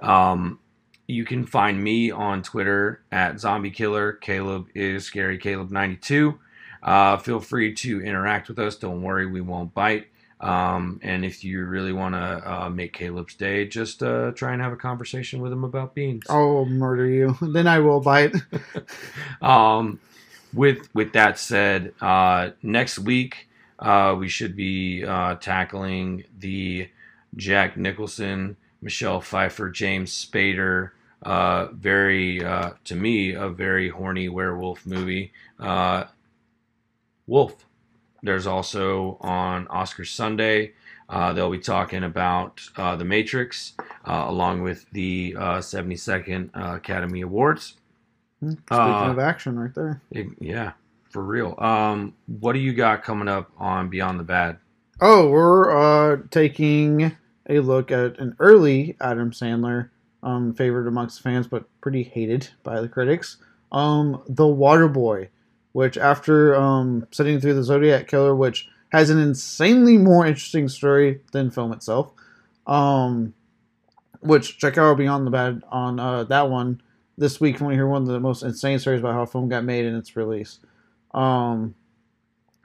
Um, 0.00 0.58
you 1.06 1.24
can 1.24 1.44
find 1.44 1.82
me 1.82 2.10
on 2.10 2.42
Twitter 2.42 3.02
at 3.10 3.38
Zombie 3.40 3.70
Killer. 3.70 4.12
Caleb 4.12 4.68
is 4.74 5.04
Scary 5.04 5.38
Caleb 5.38 5.70
ninety 5.70 5.96
two. 5.96 6.38
Uh, 6.82 7.16
feel 7.18 7.40
free 7.40 7.74
to 7.74 8.02
interact 8.02 8.48
with 8.48 8.58
us. 8.58 8.76
Don't 8.76 9.02
worry, 9.02 9.26
we 9.26 9.40
won't 9.40 9.72
bite. 9.74 10.08
Um, 10.40 10.98
and 11.04 11.24
if 11.24 11.44
you 11.44 11.64
really 11.64 11.92
want 11.92 12.16
to 12.16 12.52
uh, 12.52 12.68
make 12.68 12.92
Caleb's 12.92 13.34
day, 13.34 13.64
just 13.66 14.02
uh, 14.02 14.32
try 14.32 14.52
and 14.52 14.60
have 14.60 14.72
a 14.72 14.76
conversation 14.76 15.40
with 15.40 15.52
him 15.52 15.62
about 15.62 15.94
beans. 15.94 16.24
I'll 16.28 16.64
murder 16.64 17.06
you. 17.06 17.36
then 17.42 17.66
I 17.66 17.78
will 17.78 18.00
bite. 18.00 18.34
Um, 19.40 19.98
with 20.54 20.88
with 20.94 21.14
that 21.14 21.38
said, 21.38 21.94
uh, 22.00 22.50
next 22.62 22.98
week 22.98 23.48
uh, 23.78 24.14
we 24.16 24.28
should 24.28 24.54
be 24.54 25.04
uh, 25.04 25.34
tackling 25.36 26.24
the 26.38 26.88
Jack 27.34 27.76
Nicholson, 27.76 28.56
Michelle 28.80 29.20
Pfeiffer, 29.20 29.70
James 29.70 30.12
Spader. 30.12 30.90
Uh, 31.22 31.66
very 31.72 32.44
uh, 32.44 32.70
to 32.84 32.94
me 32.94 33.32
a 33.32 33.48
very 33.48 33.88
horny 33.88 34.28
werewolf 34.28 34.86
movie. 34.86 35.32
Uh, 37.22 37.32
Wolf. 37.32 37.66
There's 38.22 38.46
also 38.46 39.18
on 39.20 39.66
Oscar 39.68 40.04
Sunday. 40.04 40.72
Uh, 41.08 41.32
they'll 41.32 41.50
be 41.50 41.58
talking 41.58 42.04
about 42.04 42.60
uh, 42.76 42.96
The 42.96 43.04
Matrix, 43.04 43.74
uh, 44.06 44.24
along 44.28 44.62
with 44.62 44.86
the 44.92 45.34
uh, 45.38 45.58
72nd 45.58 46.50
uh, 46.54 46.76
Academy 46.76 47.20
Awards. 47.22 47.74
Speaking 48.40 48.58
Uh, 48.70 49.10
of 49.10 49.18
action, 49.18 49.58
right 49.58 49.74
there. 49.74 50.00
it- 50.10 50.28
yeah, 50.40 50.72
for 51.10 51.22
real. 51.22 51.54
Um, 51.58 52.14
what 52.26 52.52
do 52.54 52.58
you 52.60 52.72
got 52.72 53.02
coming 53.02 53.28
up 53.28 53.50
on 53.58 53.88
Beyond 53.88 54.20
the 54.20 54.24
Bad? 54.24 54.58
Oh, 55.00 55.28
we're 55.28 55.70
uh, 56.14 56.18
taking 56.30 57.16
a 57.48 57.58
look 57.58 57.90
at 57.90 58.18
an 58.20 58.36
early 58.38 58.96
Adam 59.00 59.32
Sandler, 59.32 59.90
um, 60.22 60.54
favorite 60.54 60.86
amongst 60.86 61.20
fans, 61.22 61.46
but 61.48 61.64
pretty 61.80 62.04
hated 62.04 62.48
by 62.62 62.80
the 62.80 62.88
critics. 62.88 63.36
Um, 63.72 64.22
The 64.28 64.44
Waterboy, 64.44 65.28
which 65.72 65.96
after 65.96 66.54
um, 66.54 67.06
sitting 67.10 67.40
through 67.40 67.54
the 67.54 67.62
Zodiac 67.62 68.08
Killer, 68.08 68.34
which 68.34 68.68
has 68.90 69.10
an 69.10 69.18
insanely 69.18 69.96
more 69.98 70.26
interesting 70.26 70.68
story 70.68 71.20
than 71.32 71.50
film 71.50 71.72
itself. 71.72 72.12
Um, 72.66 73.34
which 74.20 74.58
check 74.58 74.78
out 74.78 74.98
Beyond 74.98 75.26
the 75.26 75.32
Bad 75.32 75.62
on 75.68 75.98
uh, 75.98 76.24
that 76.24 76.48
one 76.48 76.80
this 77.18 77.40
week 77.40 77.60
when 77.60 77.70
we 77.70 77.74
hear 77.74 77.88
one 77.88 78.02
of 78.02 78.08
the 78.08 78.20
most 78.20 78.44
insane 78.44 78.78
stories 78.78 79.00
about 79.00 79.14
how 79.14 79.24
film 79.24 79.48
got 79.48 79.64
made 79.64 79.84
and 79.84 79.96
its 79.96 80.14
release. 80.14 80.60
Um, 81.12 81.74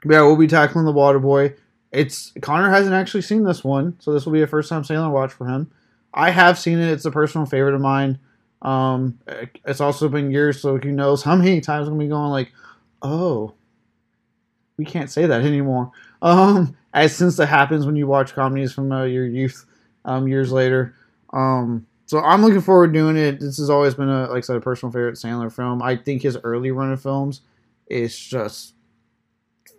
yeah, 0.04 0.22
we'll 0.22 0.36
be 0.36 0.46
tackling 0.46 0.84
The 0.84 0.92
Waterboy 0.92 1.56
it's 1.92 2.32
Connor 2.42 2.70
hasn't 2.70 2.94
actually 2.94 3.22
seen 3.22 3.44
this 3.44 3.64
one, 3.64 3.96
so 4.00 4.12
this 4.12 4.26
will 4.26 4.32
be 4.32 4.42
a 4.42 4.46
first 4.46 4.68
time 4.68 4.84
Sailor 4.84 5.10
watch 5.10 5.32
for 5.32 5.46
him. 5.46 5.70
I 6.12 6.30
have 6.30 6.58
seen 6.58 6.78
it; 6.78 6.90
it's 6.90 7.04
a 7.04 7.10
personal 7.10 7.46
favorite 7.46 7.74
of 7.74 7.80
mine. 7.80 8.18
Um, 8.60 9.18
it's 9.64 9.80
also 9.80 10.08
been 10.08 10.30
years, 10.30 10.60
so 10.60 10.76
who 10.76 10.92
knows 10.92 11.22
how 11.22 11.36
many 11.36 11.60
times 11.60 11.88
I'm 11.88 11.94
gonna 11.94 12.04
be 12.04 12.08
going 12.08 12.30
like, 12.30 12.52
oh, 13.02 13.54
we 14.76 14.84
can't 14.84 15.10
say 15.10 15.26
that 15.26 15.42
anymore. 15.42 15.90
Um, 16.22 16.76
as 16.94 17.14
since 17.14 17.36
that 17.36 17.46
happens 17.46 17.86
when 17.86 17.96
you 17.96 18.06
watch 18.06 18.34
comedies 18.34 18.72
from 18.72 18.90
uh, 18.92 19.04
your 19.04 19.26
youth, 19.26 19.64
um, 20.04 20.28
years 20.28 20.52
later. 20.52 20.94
Um, 21.32 21.86
so 22.06 22.20
I'm 22.20 22.42
looking 22.42 22.60
forward 22.60 22.88
to 22.88 22.98
doing 22.98 23.16
it. 23.16 23.40
This 23.40 23.58
has 23.58 23.70
always 23.70 23.94
been 23.94 24.08
a 24.08 24.28
like 24.28 24.38
I 24.38 24.40
said 24.40 24.56
a 24.56 24.60
personal 24.60 24.92
favorite 24.92 25.16
Sandler 25.16 25.52
film. 25.52 25.82
I 25.82 25.96
think 25.96 26.22
his 26.22 26.38
early 26.42 26.70
run 26.70 26.92
of 26.92 27.02
films 27.02 27.42
is 27.88 28.18
just 28.18 28.74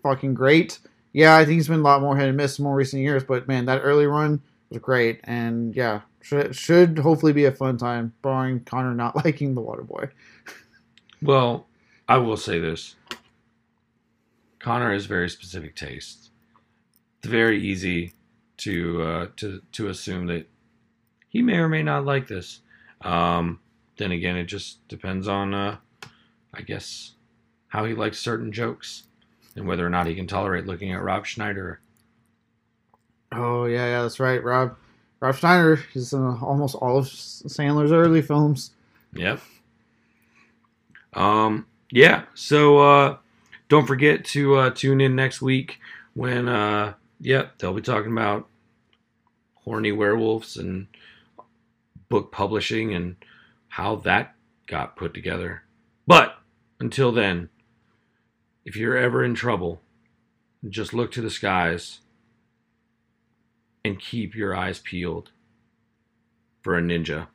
fucking 0.03 0.33
great 0.33 0.79
yeah, 1.13 1.35
I 1.35 1.45
think 1.45 1.55
he's 1.55 1.67
been 1.67 1.79
a 1.79 1.83
lot 1.83 2.01
more 2.01 2.15
hit 2.15 2.27
and 2.27 2.37
miss 2.37 2.59
in 2.59 2.63
more 2.63 2.75
recent 2.75 3.01
years, 3.01 3.23
but 3.23 3.47
man, 3.47 3.65
that 3.65 3.79
early 3.79 4.05
run 4.05 4.41
was 4.69 4.79
great, 4.79 5.19
and 5.23 5.75
yeah, 5.75 6.01
should 6.21 6.55
should 6.55 6.99
hopefully 6.99 7.33
be 7.33 7.45
a 7.45 7.51
fun 7.51 7.77
time, 7.77 8.13
barring 8.21 8.61
Connor 8.61 8.93
not 8.93 9.15
liking 9.25 9.55
the 9.55 9.61
Waterboy. 9.61 10.09
Well, 11.21 11.67
I 12.07 12.17
will 12.17 12.37
say 12.37 12.59
this: 12.59 12.95
Connor 14.59 14.93
has 14.93 15.05
very 15.05 15.29
specific 15.29 15.75
tastes. 15.75 16.31
It's 17.19 17.27
very 17.27 17.61
easy 17.61 18.13
to 18.57 19.01
uh, 19.01 19.27
to 19.37 19.61
to 19.73 19.87
assume 19.87 20.27
that 20.27 20.47
he 21.29 21.41
may 21.41 21.57
or 21.57 21.69
may 21.69 21.83
not 21.83 22.05
like 22.05 22.27
this. 22.27 22.61
Um, 23.01 23.59
then 23.97 24.11
again, 24.11 24.35
it 24.35 24.45
just 24.45 24.85
depends 24.87 25.27
on, 25.27 25.53
uh, 25.53 25.77
I 26.53 26.61
guess, 26.61 27.13
how 27.67 27.85
he 27.85 27.93
likes 27.93 28.19
certain 28.19 28.51
jokes 28.51 29.03
and 29.55 29.67
whether 29.67 29.85
or 29.85 29.89
not 29.89 30.07
he 30.07 30.15
can 30.15 30.27
tolerate 30.27 30.65
looking 30.65 30.91
at 30.91 31.01
Rob 31.01 31.25
Schneider. 31.25 31.79
Oh 33.31 33.65
yeah, 33.65 33.85
yeah, 33.85 34.01
that's 34.01 34.19
right, 34.19 34.43
Rob. 34.43 34.75
Rob 35.19 35.35
Schneider 35.35 35.83
is 35.93 36.13
in 36.13 36.25
almost 36.25 36.75
all 36.75 36.97
of 36.97 37.05
Sandler's 37.05 37.91
early 37.91 38.21
films. 38.21 38.71
Yep. 39.13 39.41
Um. 41.13 41.67
Yeah. 41.91 42.23
So 42.33 42.79
uh, 42.79 43.17
don't 43.69 43.87
forget 43.87 44.25
to 44.25 44.55
uh, 44.55 44.69
tune 44.71 44.99
in 44.99 45.15
next 45.15 45.41
week 45.41 45.79
when 46.13 46.49
uh, 46.49 46.93
yep 47.21 47.57
they'll 47.57 47.73
be 47.73 47.81
talking 47.81 48.11
about 48.11 48.47
horny 49.63 49.91
werewolves 49.91 50.57
and 50.57 50.87
book 52.09 52.31
publishing 52.31 52.93
and 52.93 53.15
how 53.69 53.95
that 53.95 54.35
got 54.65 54.95
put 54.95 55.13
together. 55.13 55.63
But 56.07 56.35
until 56.79 57.11
then, 57.11 57.49
if 58.65 58.75
you're 58.75 58.97
ever 58.97 59.23
in 59.23 59.35
trouble, 59.35 59.81
just 60.67 60.93
look 60.93 61.11
to 61.11 61.21
the 61.21 61.29
skies 61.29 61.99
and 63.85 63.99
keep 63.99 64.35
your 64.35 64.55
eyes 64.55 64.79
peeled 64.79 65.31
for 66.61 66.77
a 66.77 66.81
ninja. 66.81 67.27